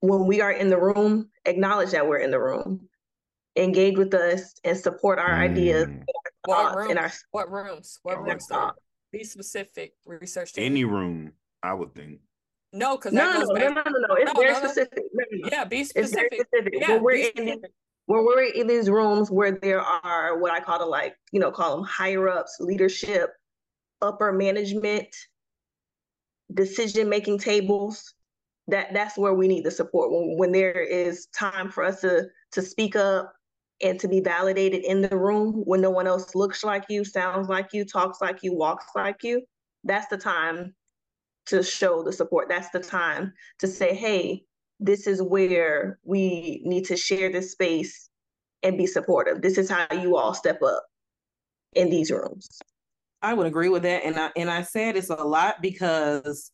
[0.00, 2.88] when we are in the room, acknowledge that we're in the room,
[3.56, 5.50] engage with us, and support our mm.
[5.50, 5.88] ideas.
[6.44, 6.96] What rooms?
[6.96, 7.98] Our, what rooms?
[8.02, 8.48] What rooms?
[9.12, 9.92] Be specific.
[10.06, 10.54] Research.
[10.54, 10.64] Team.
[10.64, 11.32] Any room,
[11.62, 12.20] I would think.
[12.72, 15.04] No, because no, no, no, no, no, no, It's no, very no, specific.
[15.50, 16.28] Yeah, be specific.
[16.32, 16.74] It's very specific.
[16.80, 17.62] Yeah, when we're in
[18.12, 21.50] when we're in these rooms where there are what I call the like, you know,
[21.50, 23.30] call them higher ups, leadership,
[24.02, 25.08] upper management,
[26.52, 28.12] decision making tables,
[28.68, 30.10] that that's where we need the support.
[30.12, 33.32] When when there is time for us to to speak up
[33.82, 37.48] and to be validated in the room when no one else looks like you, sounds
[37.48, 39.40] like you, talks like you, walks like you,
[39.84, 40.74] that's the time
[41.46, 42.50] to show the support.
[42.50, 44.44] That's the time to say, hey,
[44.82, 48.08] this is where we need to share this space
[48.62, 49.40] and be supportive.
[49.40, 50.84] This is how you all step up
[51.74, 52.58] in these rooms.
[53.22, 54.04] I would agree with that.
[54.04, 56.50] And I and I said it's a lot because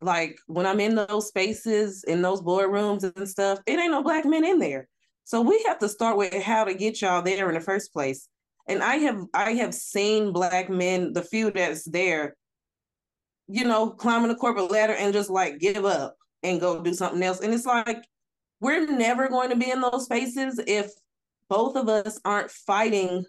[0.00, 4.24] like when I'm in those spaces, in those boardrooms and stuff, it ain't no black
[4.24, 4.88] men in there.
[5.22, 8.28] So we have to start with how to get y'all there in the first place.
[8.66, 12.34] And I have I have seen black men, the few that's there,
[13.46, 17.22] you know, climbing the corporate ladder and just like give up and go do something
[17.22, 17.40] else.
[17.40, 18.04] And it's like
[18.60, 20.92] we're never going to be in those spaces if
[21.48, 23.24] both of us aren't fighting,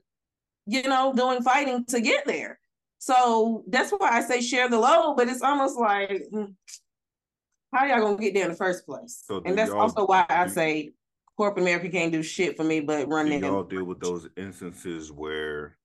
[0.67, 2.59] you know, doing fighting to get there.
[2.99, 6.45] So that's why I say share the load, but it's almost like hmm,
[7.73, 9.23] how y'all gonna get there in the first place?
[9.25, 10.93] So and that's also why I say
[11.37, 15.11] corporate America can't do shit for me but run do y'all deal with those instances
[15.11, 15.77] where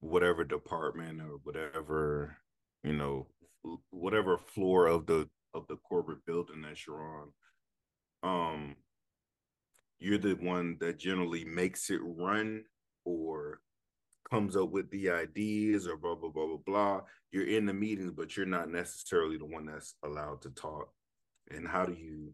[0.00, 2.36] whatever department or whatever,
[2.82, 3.26] you know,
[3.90, 7.32] whatever floor of the of the corporate building that you're on,
[8.22, 8.76] um,
[9.98, 12.64] you're the one that generally makes it run
[13.04, 13.60] or
[14.30, 17.00] comes up with the ideas or blah blah blah blah blah.
[17.32, 20.88] You're in the meetings, but you're not necessarily the one that's allowed to talk.
[21.50, 22.32] And how do you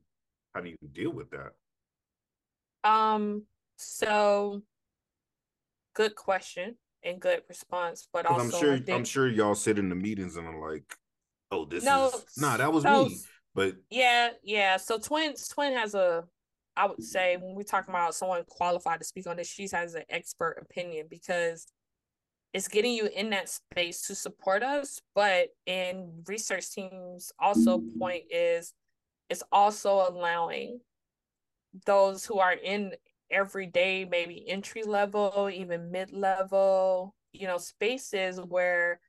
[0.55, 1.53] how do you deal with that?
[2.89, 3.45] Um,
[3.77, 4.63] so
[5.95, 8.91] good question and good response, but also I'm sure think...
[8.91, 10.97] I'm sure y'all sit in the meetings and I'm like,
[11.53, 13.19] oh, this no, is nah, that was so, me.
[13.55, 14.79] But yeah, yeah.
[14.79, 16.25] So twin twin has a
[16.77, 19.95] I would say when we talk about someone qualified to speak on this, she has
[19.95, 21.67] an expert opinion because
[22.55, 25.01] it's getting you in that space to support us.
[25.15, 28.73] But in research teams, also point is
[29.29, 30.81] it's also allowing
[31.87, 32.93] those who are in
[33.31, 39.01] everyday, maybe entry level, even mid level, you know, spaces where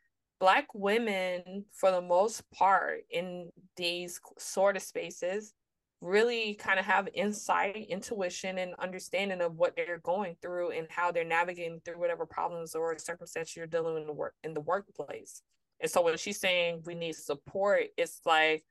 [0.43, 5.53] Black women, for the most part, in these sort of spaces,
[6.01, 11.13] really kind of have insight, intuition, and understanding of what they're going through and how
[11.13, 15.43] they're navigating through whatever problems or circumstances you're dealing in the work in the workplace.
[15.79, 18.65] And so when she's saying we need support, it's like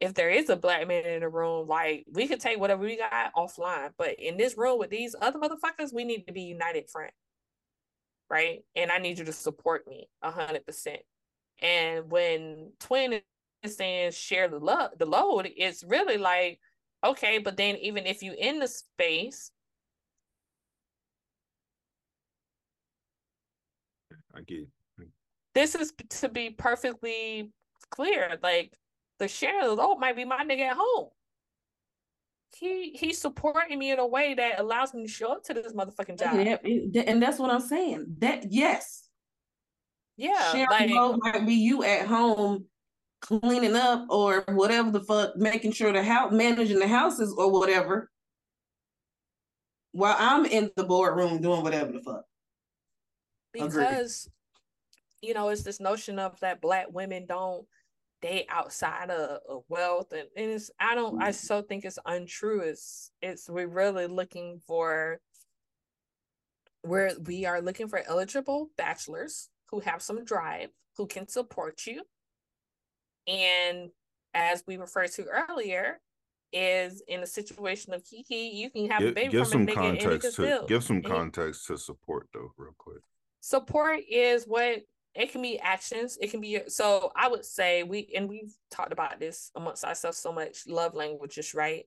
[0.00, 2.96] if there is a black man in the room, like we could take whatever we
[2.96, 3.90] got offline.
[3.98, 7.12] But in this room with these other motherfuckers, we need to be united front.
[8.32, 8.64] Right.
[8.74, 11.02] And I need you to support me a hundred percent.
[11.60, 13.20] And when twin
[13.70, 16.58] saying share the love the load it's really like
[17.04, 19.50] okay but then even if you in the space
[24.34, 24.66] i get
[25.54, 27.50] this is to be perfectly
[27.90, 28.72] clear like
[29.18, 31.08] the share of the load might be my nigga at home
[32.54, 35.72] he he's supporting me in a way that allows me to show up to this
[35.72, 39.08] motherfucking job yeah, and that's what i'm saying that yes
[40.16, 42.66] yeah share like, might be you at home
[43.22, 48.10] cleaning up or whatever the fuck, making sure the house, managing the houses or whatever.
[49.92, 52.24] while I'm in the boardroom doing whatever the fuck.
[53.52, 54.28] because
[55.22, 57.66] you know it's this notion of that black women don't
[58.22, 61.34] date outside of, of wealth and, and it's i don't i mm.
[61.34, 65.20] so think it's untrue it's it's we're really looking for
[66.82, 72.02] where we are looking for eligible bachelors who have some drive who can support you.
[73.26, 73.90] And
[74.34, 76.00] as we referred to earlier
[76.52, 79.72] is in a situation of Keke you can have a Give, baby give from a
[79.72, 82.52] some nigga and he can context to give some and he- context to support though,
[82.58, 83.02] real quick.
[83.40, 84.80] support is what
[85.14, 88.92] it can be actions it can be so i would say we and we've talked
[88.92, 91.84] about this amongst ourselves so much love languages right?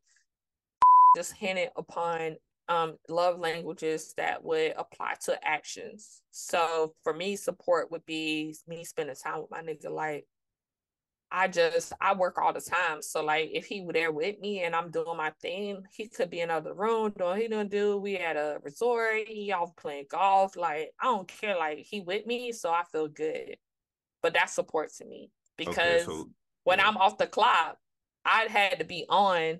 [1.15, 2.35] Just hinted upon
[2.67, 6.21] um love languages that would apply to actions.
[6.31, 10.25] So for me support would be me spending time with my nigga like
[11.37, 13.01] I just I work all the time.
[13.01, 16.29] So like if he were there with me and I'm doing my thing, he could
[16.29, 17.97] be in another room doing he don't do.
[17.97, 20.55] We at a resort, he off playing golf.
[20.55, 21.57] Like I don't care.
[21.57, 23.57] Like he with me, so I feel good.
[24.23, 26.29] But that's support to me because okay, so
[26.63, 26.87] when yeah.
[26.87, 27.77] I'm off the clock,
[28.23, 29.59] I had to be on,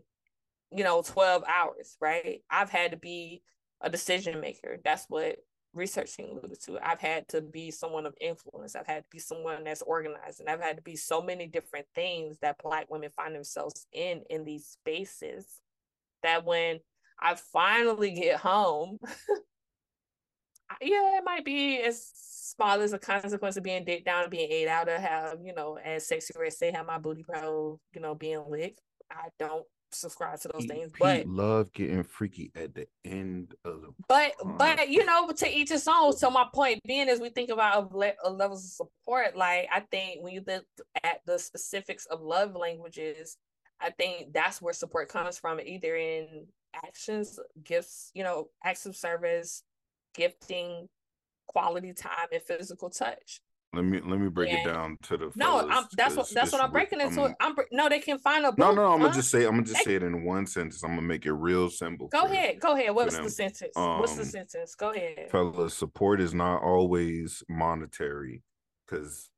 [0.72, 2.39] you know, 12 hours, right?
[2.49, 3.43] I've had to be
[3.81, 4.77] a decision maker.
[4.81, 5.39] That's what
[5.76, 6.80] researching alluded to.
[6.81, 8.76] I've had to be someone of influence.
[8.76, 11.85] I've had to be someone that's organized, and I've had to be so many different
[11.93, 15.61] things that Black women find themselves in in these spaces.
[16.23, 16.80] That when
[17.19, 18.97] I finally get home,
[20.81, 22.11] yeah, it might be as
[22.56, 25.77] small as a consequence of being dick down being ate out or have, you know,
[25.84, 28.81] as Sexyy Red say, have my booty pro, you know, being licked.
[29.11, 29.65] I don't
[29.99, 33.93] subscribe to those Pete, things, Pete but love getting freaky at the end of the
[34.07, 36.13] but but you know to each his own.
[36.13, 39.35] So my point being is we think about uh, levels of support.
[39.35, 40.65] Like i think when you look
[41.03, 43.38] at the specifics of love languages
[43.81, 46.45] i think that's where support comes from either in
[46.84, 49.63] actions gifts you know acts of service
[50.13, 50.88] gifting
[51.47, 53.41] quality time and physical touch
[53.76, 56.52] let me let me break it down to the no fellas, I'm, that's what that's
[56.52, 57.22] what i'm breaking into.
[57.22, 59.07] I'm- i'm no they can find a book no no i'm huh?
[59.07, 60.84] gonna just say i'm gonna just They- say it in one sentence.
[60.84, 62.95] I'm gonna make it real simple go for- ahead go ahead.
[62.95, 63.72] what's the sentence?
[63.76, 64.76] What's the Um, sentence?
[64.76, 65.30] Go ahead.
[65.30, 68.43] fellas support is not always monetary
[68.85, 69.30] because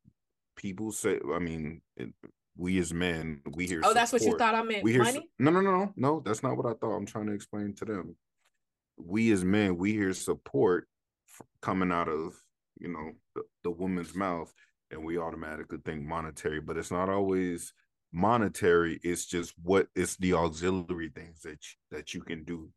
[0.56, 2.08] people say i mean it,
[2.56, 4.82] we as men we hear oh that's what you thought i meant.
[4.82, 5.28] We hear money?
[5.38, 6.96] no no no no no that's not what i thought.
[6.96, 8.16] I'm trying to explain to them.
[8.96, 10.88] We as men we hear support
[11.28, 12.34] f- coming out of
[12.80, 14.52] you know the, the woman's mouth
[14.90, 17.72] and we automatically think monetary but it's not always
[18.12, 22.70] monetary it's just what it's the auxiliary things that you, that you can do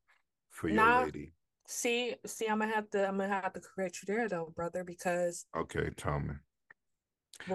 [0.49, 1.03] for your Nah.
[1.03, 1.34] lady
[1.68, 4.84] See, see, I'm gonna have to, I'm gonna have to correct you there, though, brother,
[4.84, 6.34] because okay tell me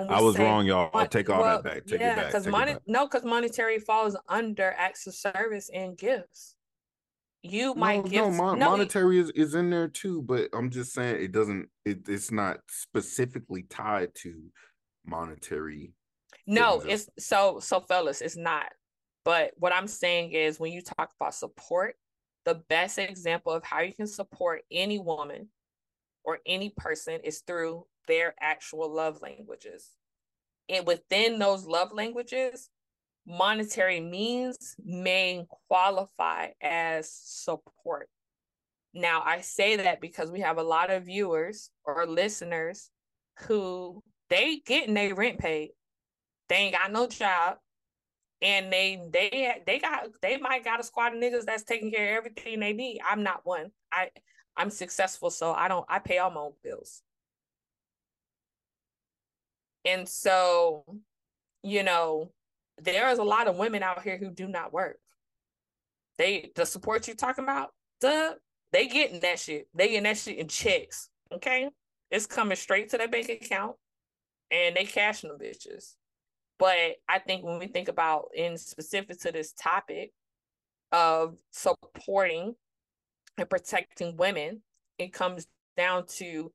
[0.08, 0.90] I was say wrong, y'all.
[0.92, 1.86] mon- Take all well, that back.
[1.86, 2.26] Take yeah, it back.
[2.28, 6.55] because money, no, because monetary falls under acts of service and gifts.
[7.50, 10.70] You might no, give no, mon- no, monetary is, is in there too, but I'm
[10.70, 11.68] just saying it doesn't.
[11.84, 14.34] It, it's not specifically tied to
[15.04, 15.92] monetary.
[16.46, 18.66] No, it's so so fellas, it's not.
[19.24, 21.96] But what I'm saying is when you talk about support,
[22.44, 25.48] the best example of how you can support any woman
[26.24, 29.90] or any person is through their actual love languages.
[30.68, 32.70] And within those love languages,
[33.26, 38.08] monetary means may qualify as support.
[38.94, 42.90] Now, I say that because we have a lot of viewers or listeners
[43.40, 45.70] who they getting their rent paid.
[46.48, 47.56] They ain't got no job.
[48.42, 52.12] And they they they got they might got a squad of niggas that's taking care
[52.12, 53.00] of everything they need.
[53.08, 53.70] I'm not one.
[53.92, 54.10] I
[54.58, 57.02] i'm successful so i don't i pay all my own bills.
[59.84, 60.84] And so
[61.62, 62.32] you know
[62.80, 64.98] there is a lot of women out here who do not work.
[66.18, 67.70] They the support you talking about
[68.00, 68.34] duh
[68.72, 69.68] they getting that shit.
[69.74, 71.68] They getting that shit in checks okay?
[72.10, 73.76] It's coming straight to their bank account
[74.50, 75.94] and they cashing them bitches.
[76.58, 80.12] But I think when we think about in specific to this topic
[80.92, 82.54] of supporting
[83.36, 84.62] and protecting women,
[84.98, 85.46] it comes
[85.76, 86.52] down to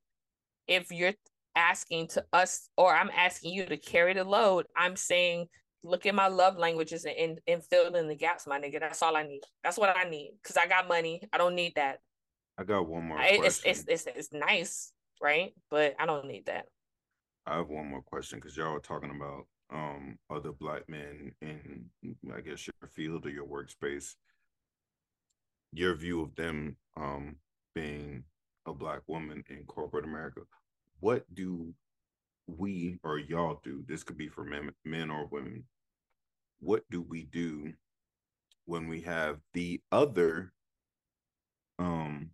[0.66, 1.14] if you're
[1.54, 5.46] asking to us or I'm asking you to carry the load, I'm saying
[5.84, 8.80] look at my love languages and, and, and fill in the gaps, my nigga.
[8.80, 9.42] That's all I need.
[9.64, 10.32] That's what I need.
[10.44, 11.22] Cause I got money.
[11.32, 12.00] I don't need that.
[12.58, 13.70] I got one more I, question.
[13.70, 14.92] it's, it's it's it's nice,
[15.22, 15.52] right?
[15.70, 16.66] But I don't need that.
[17.46, 21.86] I have one more question because y'all were talking about um other black men in
[22.34, 24.14] I guess your field or your workspace.
[25.72, 27.36] Your view of them um
[27.74, 28.24] being
[28.66, 30.42] a black woman in corporate America.
[31.00, 31.74] What do
[32.46, 33.82] we or y'all do?
[33.88, 35.64] This could be for men, men or women.
[36.62, 37.72] What do we do
[38.66, 40.52] when we have the other
[41.78, 42.30] um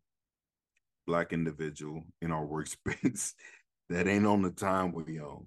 [1.06, 3.32] black individual in our workspace
[3.88, 5.46] that ain't on the time we on.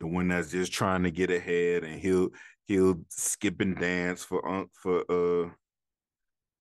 [0.00, 2.30] The one that's just trying to get ahead and he'll
[2.66, 5.50] he'll skip and dance for uh, for uh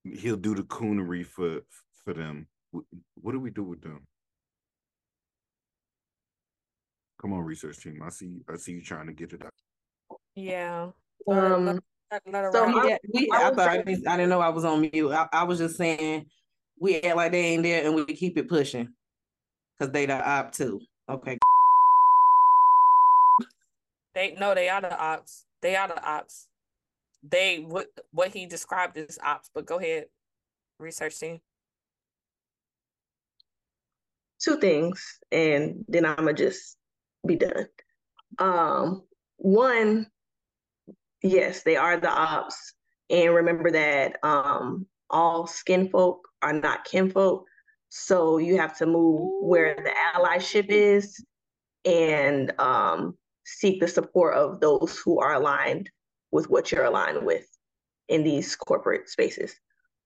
[0.03, 1.61] he'll do the coonery for
[2.05, 2.47] for them.
[2.71, 4.05] What do we do with them?
[7.19, 8.01] Come on, research team.
[8.05, 9.51] I see I see you trying to get it out.
[10.35, 10.89] Yeah.
[11.27, 11.79] Um,
[12.11, 12.75] Let her so ride.
[12.75, 15.11] I- Yeah, we, I I, thought I didn't, I didn't know I was on mute.
[15.11, 16.25] I, I was just saying
[16.79, 18.89] we act like they ain't there and we keep it pushing
[19.77, 20.81] because they the op too.
[21.09, 21.37] Okay.
[24.15, 25.45] They no, they are the ops.
[25.61, 26.47] They are the ops.
[27.23, 29.49] They what what he described as ops.
[29.53, 30.05] But go ahead,
[30.79, 31.39] research team.
[34.43, 36.77] two things, and then I'm gonna just
[37.25, 37.67] be done.
[38.39, 39.03] Um,
[39.37, 40.07] one,
[41.23, 42.73] yes, they are the ops,
[43.09, 47.45] and remember that um, all skin folk are not kinfolk,
[47.89, 51.23] so you have to move where the allyship is,
[51.85, 55.89] and um, seek the support of those who are aligned
[56.31, 57.47] with what you're aligned with
[58.09, 59.55] in these corporate spaces.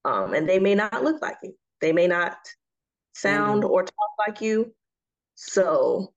[0.05, 1.55] Um, and they may not look like you.
[1.81, 2.37] They may not
[3.13, 4.73] sound or talk like you.
[5.35, 6.13] So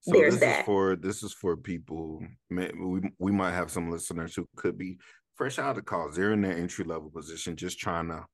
[0.00, 0.60] So There's this that.
[0.60, 2.22] is for this is for people.
[2.50, 4.98] We we might have some listeners who could be
[5.36, 6.14] fresh out of college.
[6.14, 8.24] They're in their entry level position, just trying to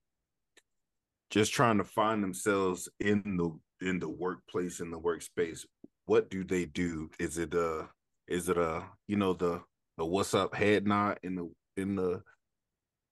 [1.31, 5.65] just trying to find themselves in the in the workplace in the workspace.
[6.07, 7.11] What do they do?
[7.19, 7.89] Is it a
[8.29, 9.63] is it a you know the
[9.97, 12.23] the what's up head nod in the in the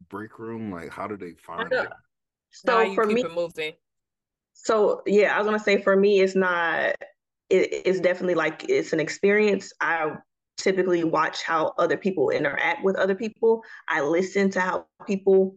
[0.09, 0.71] break room?
[0.71, 1.83] Like how do they find know.
[1.83, 1.89] it?
[2.65, 3.73] Now so you for keep me, it moving.
[4.53, 6.95] so yeah, I was gonna say for me, it's not.
[7.53, 9.73] It, it's definitely like it's an experience.
[9.81, 10.17] I
[10.57, 13.63] typically watch how other people interact with other people.
[13.89, 15.57] I listen to how people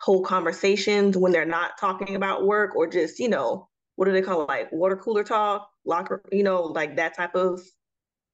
[0.00, 4.22] hold conversations when they're not talking about work or just you know what do they
[4.22, 7.60] call it, like water cooler talk, locker, you know, like that type of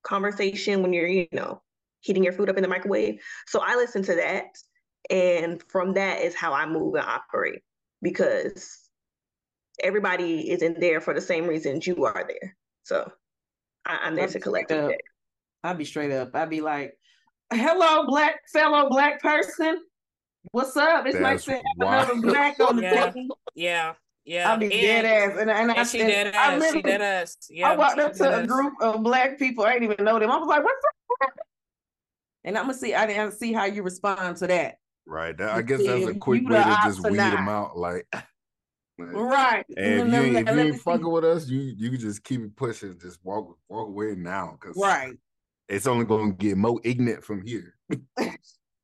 [0.03, 1.61] conversation when you're you know
[2.01, 3.20] heating your food up in the microwave.
[3.47, 4.47] So I listen to that,
[5.11, 7.61] and from that is how I move and operate
[8.03, 8.78] because
[9.82, 12.57] everybody is in there for the same reasons you are there.
[12.91, 13.09] So
[13.87, 14.93] I, I'm there I'd to collect straight up.
[15.62, 16.35] I'd be straight up.
[16.35, 16.99] I'd be like,
[17.53, 19.81] "Hello, black fellow black person.
[20.51, 21.07] What's up?
[21.07, 23.11] It's nice That's to have another black on the Yeah.
[23.11, 23.93] team." Yeah,
[24.25, 24.53] yeah.
[24.53, 26.73] I'd be dead and, ass, and, and, I, and she and dead I ass.
[26.73, 27.37] She dead ass.
[27.49, 27.71] Yeah.
[27.71, 28.47] I walked she up dead to a ass.
[28.49, 29.65] group of black people.
[29.65, 30.29] I didn't even know them.
[30.33, 30.85] I was like, "What's
[31.23, 31.31] up?"
[32.43, 32.95] And I'm gonna see.
[32.95, 34.79] I didn't see how you respond to that.
[35.07, 35.37] Right.
[35.39, 37.77] That, I guess see that's a quick way to just weed them out.
[37.79, 38.09] Like,
[39.01, 39.64] like, Right.
[39.77, 42.56] And if you, if you ain't fucking with us, you you can just keep it
[42.56, 42.98] pushing.
[42.98, 45.16] Just walk walk away now, because Right.
[45.68, 47.77] it's only going to get more ignorant from here.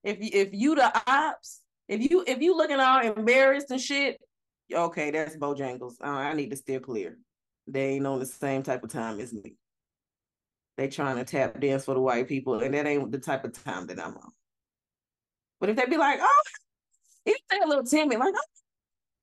[0.07, 4.21] If you if you the ops, if you if you looking all embarrassed and shit,
[4.73, 5.95] okay, that's Bojangles.
[6.01, 7.19] Uh, I need to steer clear.
[7.67, 9.57] They ain't on the same type of time as me.
[10.77, 13.65] They trying to tap dance for the white people, and that ain't the type of
[13.65, 14.31] time that I'm on.
[15.59, 16.43] But if they be like, oh,
[17.27, 18.35] if they a little timid, like,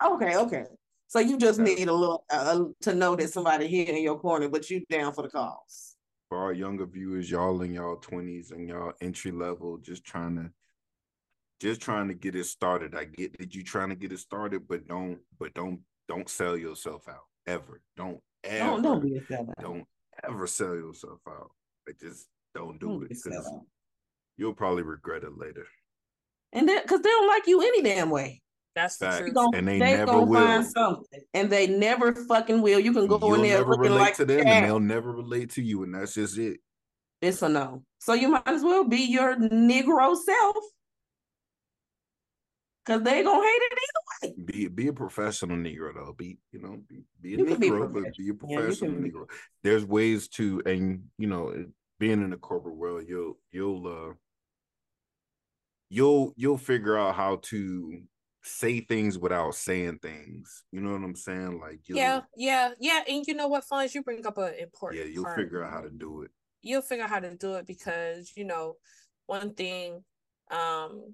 [0.01, 0.65] oh, okay, okay.
[1.13, 1.65] So you just Yeah.
[1.65, 5.13] need a little uh, to know that somebody here in your corner, but you down
[5.13, 5.95] for the cause.
[6.29, 10.49] For our younger viewers, y'all in y'all twenties and y'all entry level, just trying to
[11.59, 12.95] just trying to get it started.
[12.95, 16.57] I get that you trying to get it started, but don't but don't don't sell
[16.57, 17.79] yourself out ever.
[17.95, 19.53] Don't ever Don't don't be a sellout.
[19.61, 19.85] don't
[20.23, 21.51] ever sell yourself out.
[21.85, 23.51] Like just don't do Don't it because
[24.37, 25.67] you'll probably regret it later.
[26.53, 28.42] And then because they don't like you any damn way.
[28.75, 29.27] That's the truth.
[29.27, 30.33] You gon- And they they never will.
[30.45, 32.79] find something, and they never fucking will.
[32.79, 34.47] You can go You'll in there never looking relate like to them, that.
[34.47, 36.59] and they'll never relate to you, and that's just it.
[37.21, 37.83] It's a no.
[37.99, 40.55] So you might as well be your Negro self,
[42.85, 43.79] cause they gonna hate it
[44.23, 44.43] either way.
[44.45, 46.13] Be be a professional Negro though.
[46.17, 48.91] Be you know be, be a You can be Negro, but be a professional.
[48.91, 49.25] Yeah, you be- Negro.
[49.63, 51.53] There's ways to, and you know,
[51.99, 54.13] being in the corporate world, you'll you'll uh
[55.89, 58.01] you'll you'll figure out how to
[58.43, 60.63] say things without saying things.
[60.71, 61.59] You know what I'm saying?
[61.59, 63.01] Like you'll, Yeah, yeah, yeah.
[63.07, 65.37] And you know what, Fonz, you bring up an important yeah, you'll part.
[65.39, 66.31] figure out how to do it.
[66.61, 68.75] you'll figure out how to do it because you know
[69.25, 70.03] one thing
[70.51, 71.13] um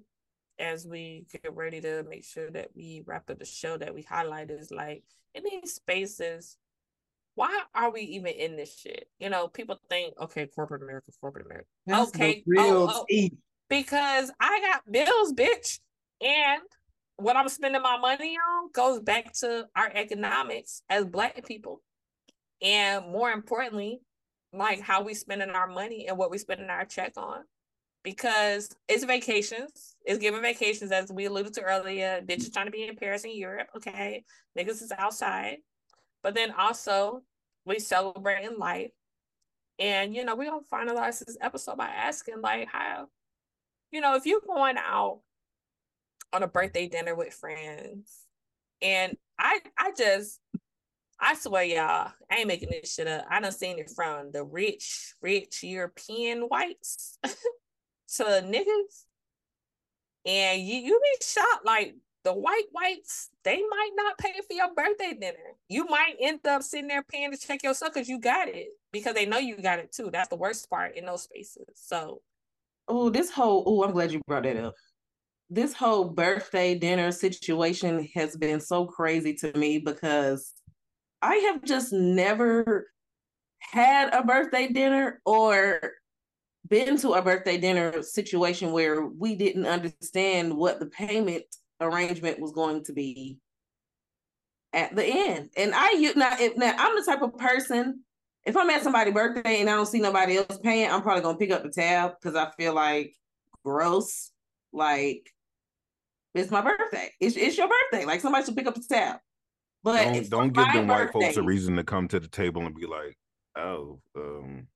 [0.58, 4.02] as we get ready to make sure that we wrap up the show that we
[4.02, 5.02] highlight is like
[5.34, 6.56] in these spaces
[7.36, 11.46] why are we even in this shit you know people think okay corporate america corporate
[11.46, 12.42] america That's Okay.
[12.46, 13.28] real Oh, oh.
[13.68, 15.78] because i got bills bitch
[16.20, 16.62] and
[17.22, 21.80] what i'm spending my money on goes back to our economics as black people
[22.62, 24.00] and more importantly
[24.52, 27.42] like how we spending our money and what we spending our check on
[28.02, 29.96] because it's vacations.
[30.04, 32.22] It's giving vacations, as we alluded to earlier.
[32.22, 33.68] Bitches trying to be in Paris and Europe.
[33.76, 34.24] Okay.
[34.58, 35.58] Niggas is outside.
[36.22, 37.22] But then also,
[37.64, 38.90] we celebrating life.
[39.78, 43.06] And, you know, we're going to finalize this episode by asking, like, how,
[43.90, 45.20] you know, if you're going out
[46.32, 48.26] on a birthday dinner with friends,
[48.82, 50.40] and I, I just,
[51.18, 53.26] I swear, y'all, I ain't making this shit up.
[53.30, 59.04] I done seen it from the rich, rich European whites to niggas.
[60.26, 61.94] And you, you be shocked, like
[62.24, 65.56] the white whites, they might not pay for your birthday dinner.
[65.68, 69.14] You might end up sitting there paying to check yourself because you got it because
[69.14, 70.10] they know you got it too.
[70.12, 71.64] That's the worst part in those spaces.
[71.74, 72.20] So,
[72.88, 74.74] oh, this whole oh, I'm glad you brought that up.
[75.50, 80.52] This whole birthday dinner situation has been so crazy to me because
[81.20, 82.86] I have just never
[83.58, 85.80] had a birthday dinner or
[86.68, 91.44] been to a birthday dinner situation where we didn't understand what the payment
[91.80, 93.38] arrangement was going to be
[94.72, 95.50] at the end.
[95.56, 98.04] And I you now if now I'm the type of person
[98.46, 101.38] if I'm at somebody's birthday and I don't see nobody else paying, I'm probably gonna
[101.38, 103.14] pick up the tab because I feel like
[103.64, 104.30] gross.
[104.72, 105.28] Like
[106.34, 107.10] it's my birthday.
[107.20, 108.04] It's it's your birthday.
[108.04, 109.18] Like somebody should pick up the tab.
[109.82, 112.66] But don't, don't give them birthday, white folks a reason to come to the table
[112.66, 113.16] and be like,
[113.56, 114.66] oh, um,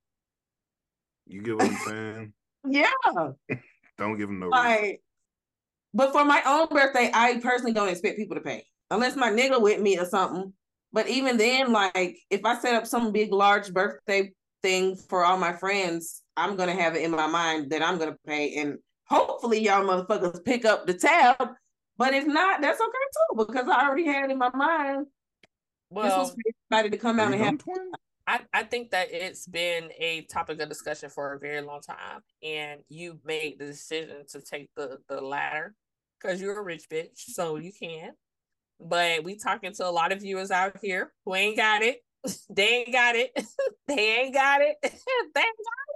[1.26, 2.32] you get what I'm saying?
[2.68, 2.90] yeah.
[3.98, 4.96] don't give them no like, reason.
[5.92, 9.60] But for my own birthday, I personally don't expect people to pay unless my nigga
[9.60, 10.52] with me or something.
[10.92, 14.32] But even then, like if I set up some big, large birthday
[14.62, 18.16] thing for all my friends, I'm gonna have it in my mind that I'm gonna
[18.26, 21.50] pay, and hopefully y'all motherfuckers pick up the tab.
[21.96, 25.06] But if not, that's okay too because I already had in my mind.
[25.90, 27.60] Well, this was for everybody to come out and have.
[28.26, 32.22] I, I think that it's been a topic of discussion for a very long time,
[32.42, 35.74] and you made the decision to take the the latter
[36.20, 38.12] because you're a rich bitch, so you can.
[38.80, 41.98] But we talking to a lot of viewers out here who ain't got it.
[42.50, 43.30] they ain't got it.
[43.88, 44.76] they ain't got it.
[44.82, 45.93] they ain't got it.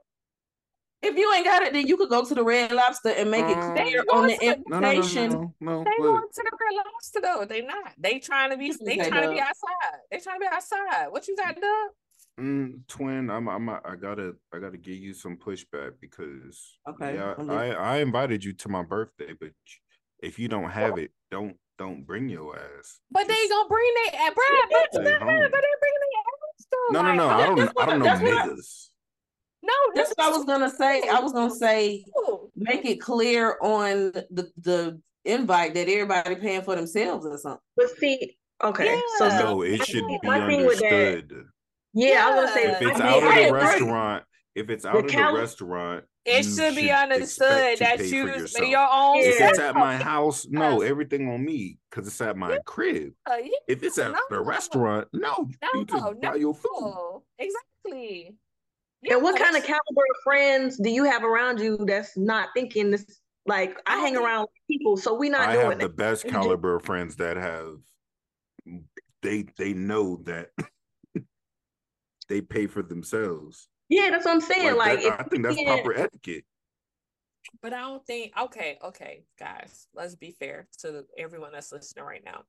[1.00, 3.44] If you ain't got it, then you could go to the Red Lobster and make
[3.44, 5.30] it um, clear on the invitation.
[5.30, 7.44] No, no, no, no, they going to the Red Lobster though.
[7.44, 7.92] They not.
[7.98, 8.72] They trying to be.
[8.72, 10.00] They trying to be outside.
[10.10, 11.06] They trying to be outside.
[11.10, 11.90] What you got, Doug?
[12.38, 17.34] Mm, twin, I'm, I'm, I gotta, I gotta give you some pushback because okay, yeah,
[17.48, 19.50] I, I invited you to my birthday, but
[20.20, 23.00] if you don't have it, don't, don't bring your ass.
[23.10, 24.34] But Just they gonna bring their, Brad,
[24.70, 26.92] but, but they bring their ass though.
[26.92, 28.90] No, no, no, I don't, I don't know niggas.
[29.62, 31.02] No, that's what I was gonna say.
[31.08, 32.04] I was gonna say,
[32.56, 37.60] make it clear on the the invite that everybody paying for themselves or something.
[37.76, 39.00] But see, okay, yeah.
[39.18, 41.44] so no, it should be understood.
[41.94, 44.24] Yeah, yeah, I was gonna say if it's out of the restaurant,
[44.54, 48.64] if it's out the of cal- the restaurant, it should be understood that you for
[48.64, 49.18] your own.
[49.18, 53.12] If it's at my house, no, everything on me because it's at my crib.
[53.28, 53.50] Uh, yeah.
[53.66, 57.22] If it's at no, the restaurant, no, no, you just no, buy your food.
[57.38, 58.36] Exactly.
[59.02, 59.80] Yeah, and what kind of caliber
[60.10, 63.20] of friends do you have around you that's not thinking this?
[63.46, 66.84] Like I hang around people, so we not I doing have the best caliber of
[66.84, 67.76] friends that have
[69.22, 70.48] they they know that
[72.28, 73.68] they pay for themselves.
[73.88, 74.76] Yeah, that's what I'm saying.
[74.76, 76.44] Like, like that, I think that's proper etiquette.
[77.62, 82.22] But I don't think okay, okay, guys, let's be fair to everyone that's listening right
[82.24, 82.42] now.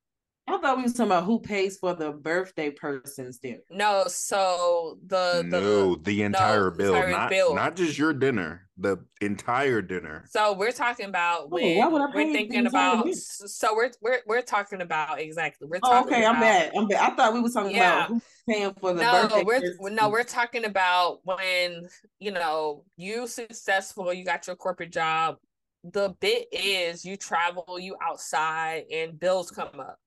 [0.49, 3.59] I thought we was talking about who pays for the birthday person's dinner.
[3.69, 7.53] No, so the, the no the entire no, bill, entire not bill.
[7.53, 10.25] not just your dinner, the entire dinner.
[10.27, 13.13] So we're talking about oh, when oh, we're thinking about.
[13.13, 15.67] So we're we're we're talking about exactly.
[15.69, 16.13] We're oh, talking.
[16.13, 16.71] Oh, okay, about, I'm bad.
[16.75, 17.11] I'm bad.
[17.11, 18.07] I thought we were talking yeah.
[18.07, 19.43] about paying for the no, birthday.
[19.79, 25.37] We're, no, we're talking about when you know you successful, you got your corporate job.
[25.83, 29.99] The bit is you travel, you outside, and bills come up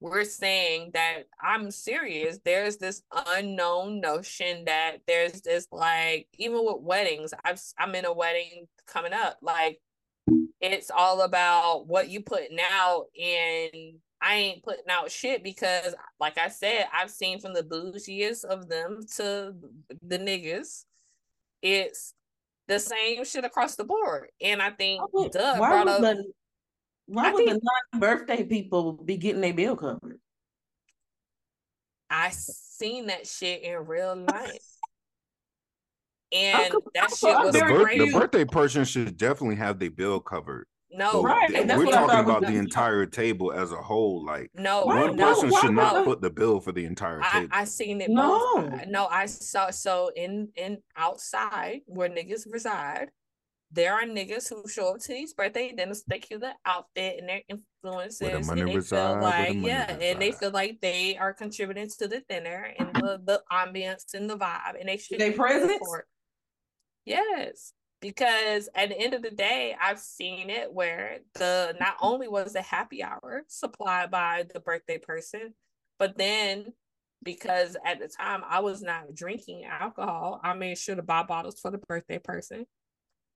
[0.00, 2.38] we're saying that I'm serious.
[2.44, 7.34] There's this unknown notion that there's this like even with weddings.
[7.44, 9.38] I've I'm in a wedding coming up.
[9.42, 9.78] Like
[10.60, 16.38] it's all about what you putting out, and I ain't putting out shit because, like
[16.38, 19.54] I said, I've seen from the bougiest of them to
[20.02, 20.84] the niggas.
[21.62, 22.14] It's
[22.68, 25.02] the same shit across the board, and I think
[25.32, 26.00] Doug brought up.
[26.00, 26.24] The,
[27.10, 30.20] why I would think, the non-birthday people be getting their bill covered?
[32.08, 34.58] I seen that shit in real life.
[36.32, 40.68] And that shit was the, bir- the birthday person should definitely have their bill covered.
[40.92, 41.50] No, right.
[41.50, 44.24] we're talking about the entire table as a whole.
[44.24, 47.48] Like, no, one no, person should not put the bill for the entire table.
[47.50, 48.10] I, I seen it.
[48.10, 48.86] No, both.
[48.86, 53.10] no, I saw so in in outside where niggas reside
[53.72, 57.28] there are niggas who show up to these birthday dinners, they kill the outfit and
[57.28, 61.32] their influences, and they reside, feel like the yeah, and they feel like they are
[61.32, 65.30] contributing to the dinner and the, the ambience and the vibe, and they should They
[65.30, 65.78] be presents?
[65.78, 66.04] for it.
[67.04, 72.28] Yes, because at the end of the day, I've seen it where the not only
[72.28, 75.54] was the happy hour supplied by the birthday person,
[75.98, 76.72] but then
[77.22, 81.60] because at the time I was not drinking alcohol, I made sure to buy bottles
[81.60, 82.66] for the birthday person.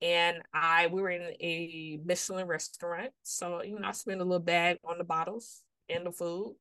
[0.03, 3.11] And I we were in a Michelin restaurant.
[3.23, 6.57] So, you know, I spent a little bag on the bottles and the food.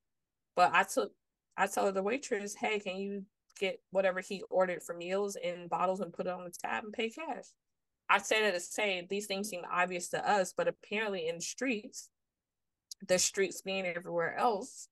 [0.56, 1.12] But I took
[1.58, 3.24] I told the waitress, hey, can you
[3.60, 6.94] get whatever he ordered for meals in bottles and put it on the tab and
[6.94, 7.46] pay cash?
[8.10, 11.42] I say that to say these things seem obvious to us, but apparently in the
[11.42, 12.10] streets,
[13.08, 14.88] the streets being everywhere else,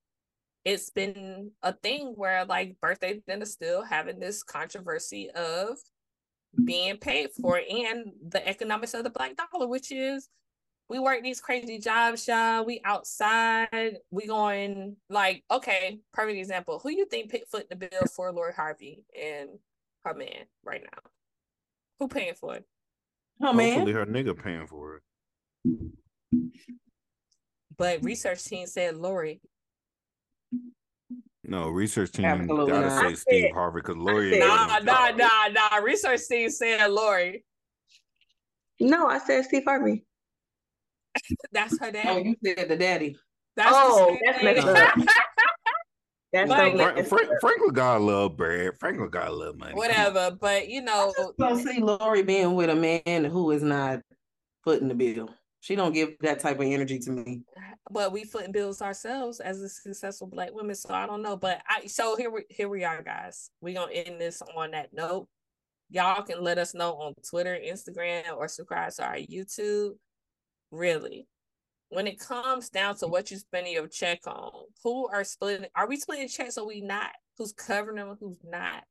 [0.63, 5.77] it's been a thing where like birthday dinner still having this controversy of
[6.65, 10.29] being paid for and the economics of the black dollar, which is
[10.89, 12.65] we work these crazy jobs, y'all.
[12.65, 13.99] We outside.
[14.11, 15.99] We going like okay.
[16.11, 16.79] Perfect example.
[16.79, 19.49] Who you think put foot in the bill for Lori Harvey and
[20.03, 20.99] her man right now?
[21.99, 22.65] Who paying for it?
[23.41, 23.73] Oh man.
[23.73, 25.03] Hopefully her nigga paying for it.
[27.77, 29.39] But research team said Lori.
[31.51, 33.01] No, research team Absolutely gotta not.
[33.01, 35.75] say Steve Harvey because Lori Nah, no nah, nah, nah.
[35.83, 37.43] Research team said Lori.
[38.79, 40.05] No, I said Steve Harvey.
[41.51, 42.07] That's her daddy.
[42.09, 42.25] Oh, dad.
[42.25, 43.17] you said the daddy.
[43.57, 44.93] That's Oh, the that's same messed up.
[46.31, 47.35] That's Like- so Frank, Frank, up.
[47.41, 48.71] Franklin got a little bread.
[48.79, 49.73] Franklin got a little money.
[49.73, 53.99] Whatever, but you know, don't see Lori being with a man who is not
[54.63, 55.29] footing the bill.
[55.61, 57.43] She don't give that type of energy to me.
[57.91, 60.75] but we footing bills ourselves as a successful black women.
[60.75, 63.51] So I don't know, but I so here we here we are, guys.
[63.61, 65.27] We gonna end this on that note.
[65.89, 69.91] Y'all can let us know on Twitter, Instagram, or subscribe to our YouTube.
[70.71, 71.27] Really,
[71.89, 74.51] when it comes down to what you're spending your check on,
[74.83, 75.67] who are splitting?
[75.75, 77.11] Are we splitting checks or we not?
[77.37, 78.17] Who's covering them?
[78.19, 78.83] Who's not?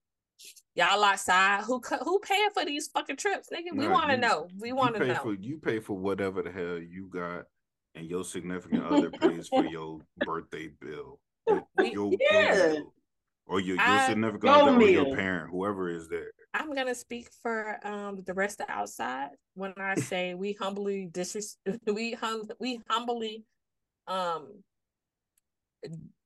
[0.75, 1.65] Y'all outside?
[1.65, 3.77] Who co- who paying for these fucking trips, nigga?
[3.77, 4.49] We Nah, want to know.
[4.59, 5.15] We want to know.
[5.17, 7.45] for you pay for whatever the hell you got,
[7.95, 11.21] and your significant other pays for your birthday bill.
[11.49, 12.55] Your, We- your, Yeah.
[12.55, 12.95] your meal.
[13.47, 16.31] Or your, your I- significant Your other or your parent, whoever is there.
[16.55, 21.57] I'm gonna speak for um the rest of outside when I say we humbly disres
[21.87, 23.45] we hum we humbly
[24.07, 24.63] um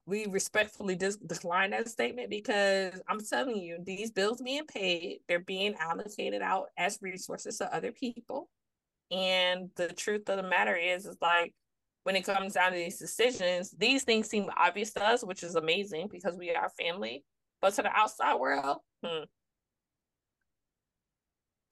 [0.07, 5.41] we respectfully dis- decline that statement because I'm telling you these bills being paid they're
[5.41, 8.49] being allocated out as resources to other people.
[9.11, 11.55] And the truth of the matter is is like
[12.03, 15.55] when it comes down to these decisions these things seem obvious to us which is
[15.55, 17.25] amazing because we are family.
[17.61, 19.25] But to the outside world hmm,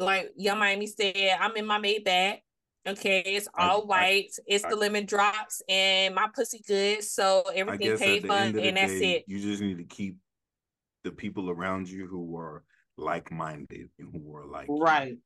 [0.03, 2.41] like Yung Miami said, I'm in my Maybach.
[2.87, 4.31] Okay, it's all I- white.
[4.47, 8.57] it's I- the lemon drops, and my pussy good, so everything paid at for, end
[8.59, 9.25] of and that's day, it.
[9.29, 10.17] you just need to keep
[11.05, 12.65] the people around you who are
[12.97, 15.17] like minded and who are like you, Right.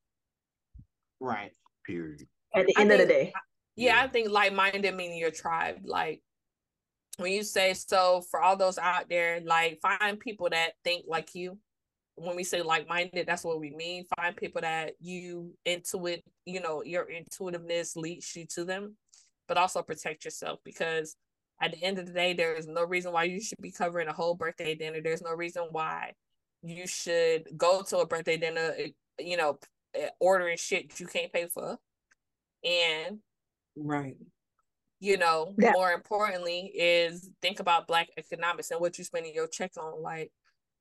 [1.20, 1.52] Right.
[1.84, 2.26] Period.
[2.54, 3.32] At the I end of the day.
[3.74, 4.02] Yeah, Yeah.
[4.02, 5.80] I think like minded meaning your tribe.
[5.84, 6.22] Like
[7.16, 11.34] when you say so, for all those out there, like find people that think like
[11.34, 11.58] you.
[12.16, 14.06] When we say like minded, that's what we mean.
[14.16, 18.96] Find people that you intuit, you know, your intuitiveness leads you to them,
[19.48, 21.16] but also protect yourself because
[21.60, 24.08] at the end of the day, there is no reason why you should be covering
[24.08, 25.00] a whole birthday dinner.
[25.02, 26.14] There's no reason why
[26.62, 28.88] you should go to a birthday dinner, eh,
[29.18, 29.58] you know,
[29.94, 31.78] eh, ordering shit you can't pay for.
[32.64, 33.20] And
[33.76, 34.16] Right.
[35.00, 35.72] you know, Yeah.
[35.72, 40.00] more importantly, is think about black economics and what you're spending your check on.
[40.00, 40.32] Like,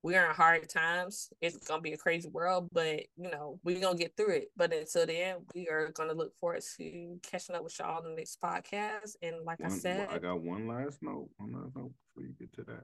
[0.06, 1.34] we are in hard times.
[1.42, 4.52] It's gonna be a crazy world, but you know, we're gonna get through it.
[4.56, 8.16] But until then, we are gonna look forward to catching up with y'all on the
[8.16, 9.16] next podcast.
[9.24, 11.30] And like I said, I got one last note.
[11.38, 12.84] One last note before you get to that.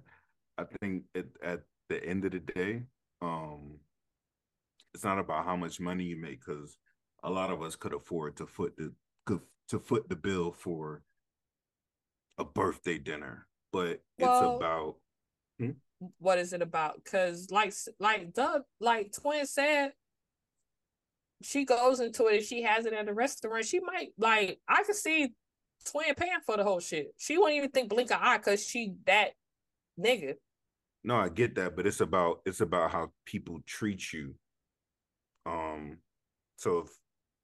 [0.58, 2.86] I think at, at the end of the day,
[3.22, 3.78] um,
[4.96, 6.76] it's not about how much money you make because
[7.24, 8.92] a lot of us could afford to foot the
[9.68, 11.04] to foot the bill for
[12.40, 14.96] a birthday dinner, but Well- it's about
[16.20, 17.04] what is it about?
[17.04, 19.92] Because like like Doug, like Twin said,
[21.42, 22.36] she goes into it.
[22.38, 24.60] If she has it at a restaurant, she might like.
[24.68, 25.34] I could see
[25.90, 27.08] Twin paying for the whole shit.
[27.18, 29.32] She wouldn't even think blink an eye because she that
[30.00, 30.36] nigga.
[31.04, 34.36] No, I get that, but it's about it's about how people treat you.
[35.46, 35.98] Um,
[36.58, 36.90] so if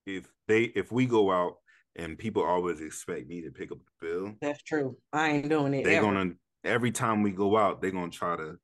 [0.05, 1.55] if they if we go out
[1.95, 4.95] and people always expect me to pick up the bill, That's true.
[5.11, 5.83] I ain't doing it.
[5.83, 6.05] they're ever.
[6.05, 8.57] gonna every time we go out, they're gonna try to,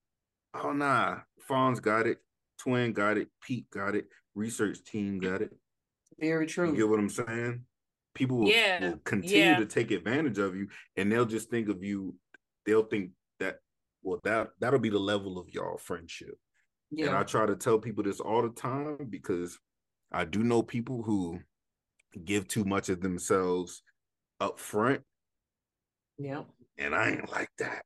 [0.54, 2.20] oh nah, Fawn's got it,
[2.60, 5.52] Twin got it, Pete got it, research team got it.
[6.20, 6.70] Very true.
[6.72, 7.66] You get what I'm saying?
[8.14, 9.60] People will, Yeah, will continue yeah.
[9.60, 12.16] to take advantage of you, and they'll just think of you.
[12.66, 13.60] They'll think that
[14.04, 16.38] well that that'll be the level of y'all friendship.
[16.92, 17.08] Yeah.
[17.08, 19.58] And I try to tell people this all the time because
[20.12, 21.40] I do know people who
[22.24, 23.82] give too much of themselves
[24.40, 25.02] up front,
[26.20, 26.44] Yeah.
[26.78, 27.84] And I ain't like that.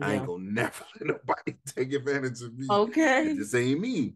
[0.00, 2.66] I ain't gonna never let nobody take advantage of me.
[2.70, 3.30] Okay.
[3.30, 4.14] It just ain't me.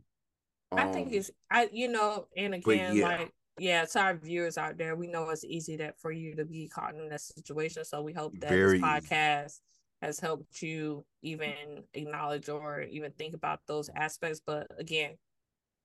[0.70, 3.04] I think Um, it's I you know, and again, yeah.
[3.08, 6.44] like yeah, to our viewers out there, we know it's easy that for you to
[6.44, 7.84] be caught in that situation.
[7.84, 8.86] So we hope that Very this easy.
[8.86, 9.60] podcast
[10.00, 11.52] has helped you even
[11.94, 14.40] acknowledge or even think about those aspects.
[14.44, 15.16] But again,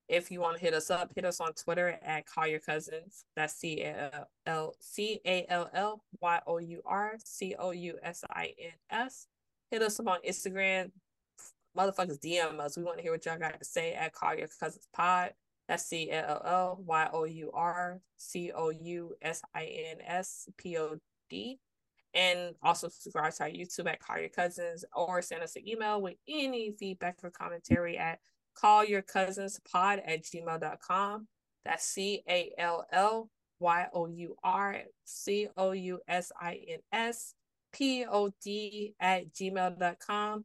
[0.08, 3.24] if you want to hit us up, hit us on Twitter at Call Your Cousins.
[3.36, 7.98] That's C A L C A L L Y O U R C O U
[8.02, 9.26] S I N S.
[9.70, 10.90] Hit us up on Instagram.
[11.76, 12.76] Motherfuckers DM us.
[12.76, 15.34] We want to hear what y'all got to say at Call Your Cousins Pod.
[15.68, 19.98] That's C A L L Y O U R C O U S I N
[20.06, 20.96] S P O
[21.28, 21.58] D.
[22.14, 26.00] And also subscribe to our YouTube at Call Your Cousins or send us an email
[26.00, 28.20] with any feedback or commentary at
[28.58, 31.26] call your cousins pod at gmail.com.
[31.64, 33.28] That's C A L L
[33.60, 37.34] Y O U R C O U S I N S
[37.72, 40.44] P O D at gmail.com.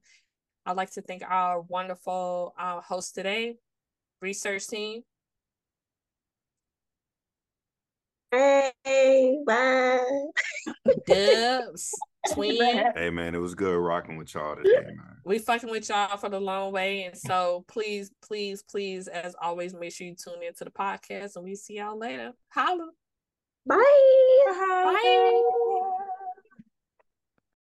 [0.66, 3.58] I'd like to thank our wonderful uh, host today,
[4.22, 5.02] research team.
[8.32, 10.00] Hey, bye.
[11.06, 11.92] Dubs,
[12.32, 12.92] Twin.
[12.96, 15.18] Hey man, it was good rocking with y'all today, man.
[15.26, 17.04] We fucking with y'all for the long way.
[17.04, 21.46] And so please, please, please, as always, make sure you tune into the podcast and
[21.46, 22.34] we see y'all later.
[22.50, 22.90] Holla.
[23.66, 23.78] Bye.
[24.48, 25.42] Bye.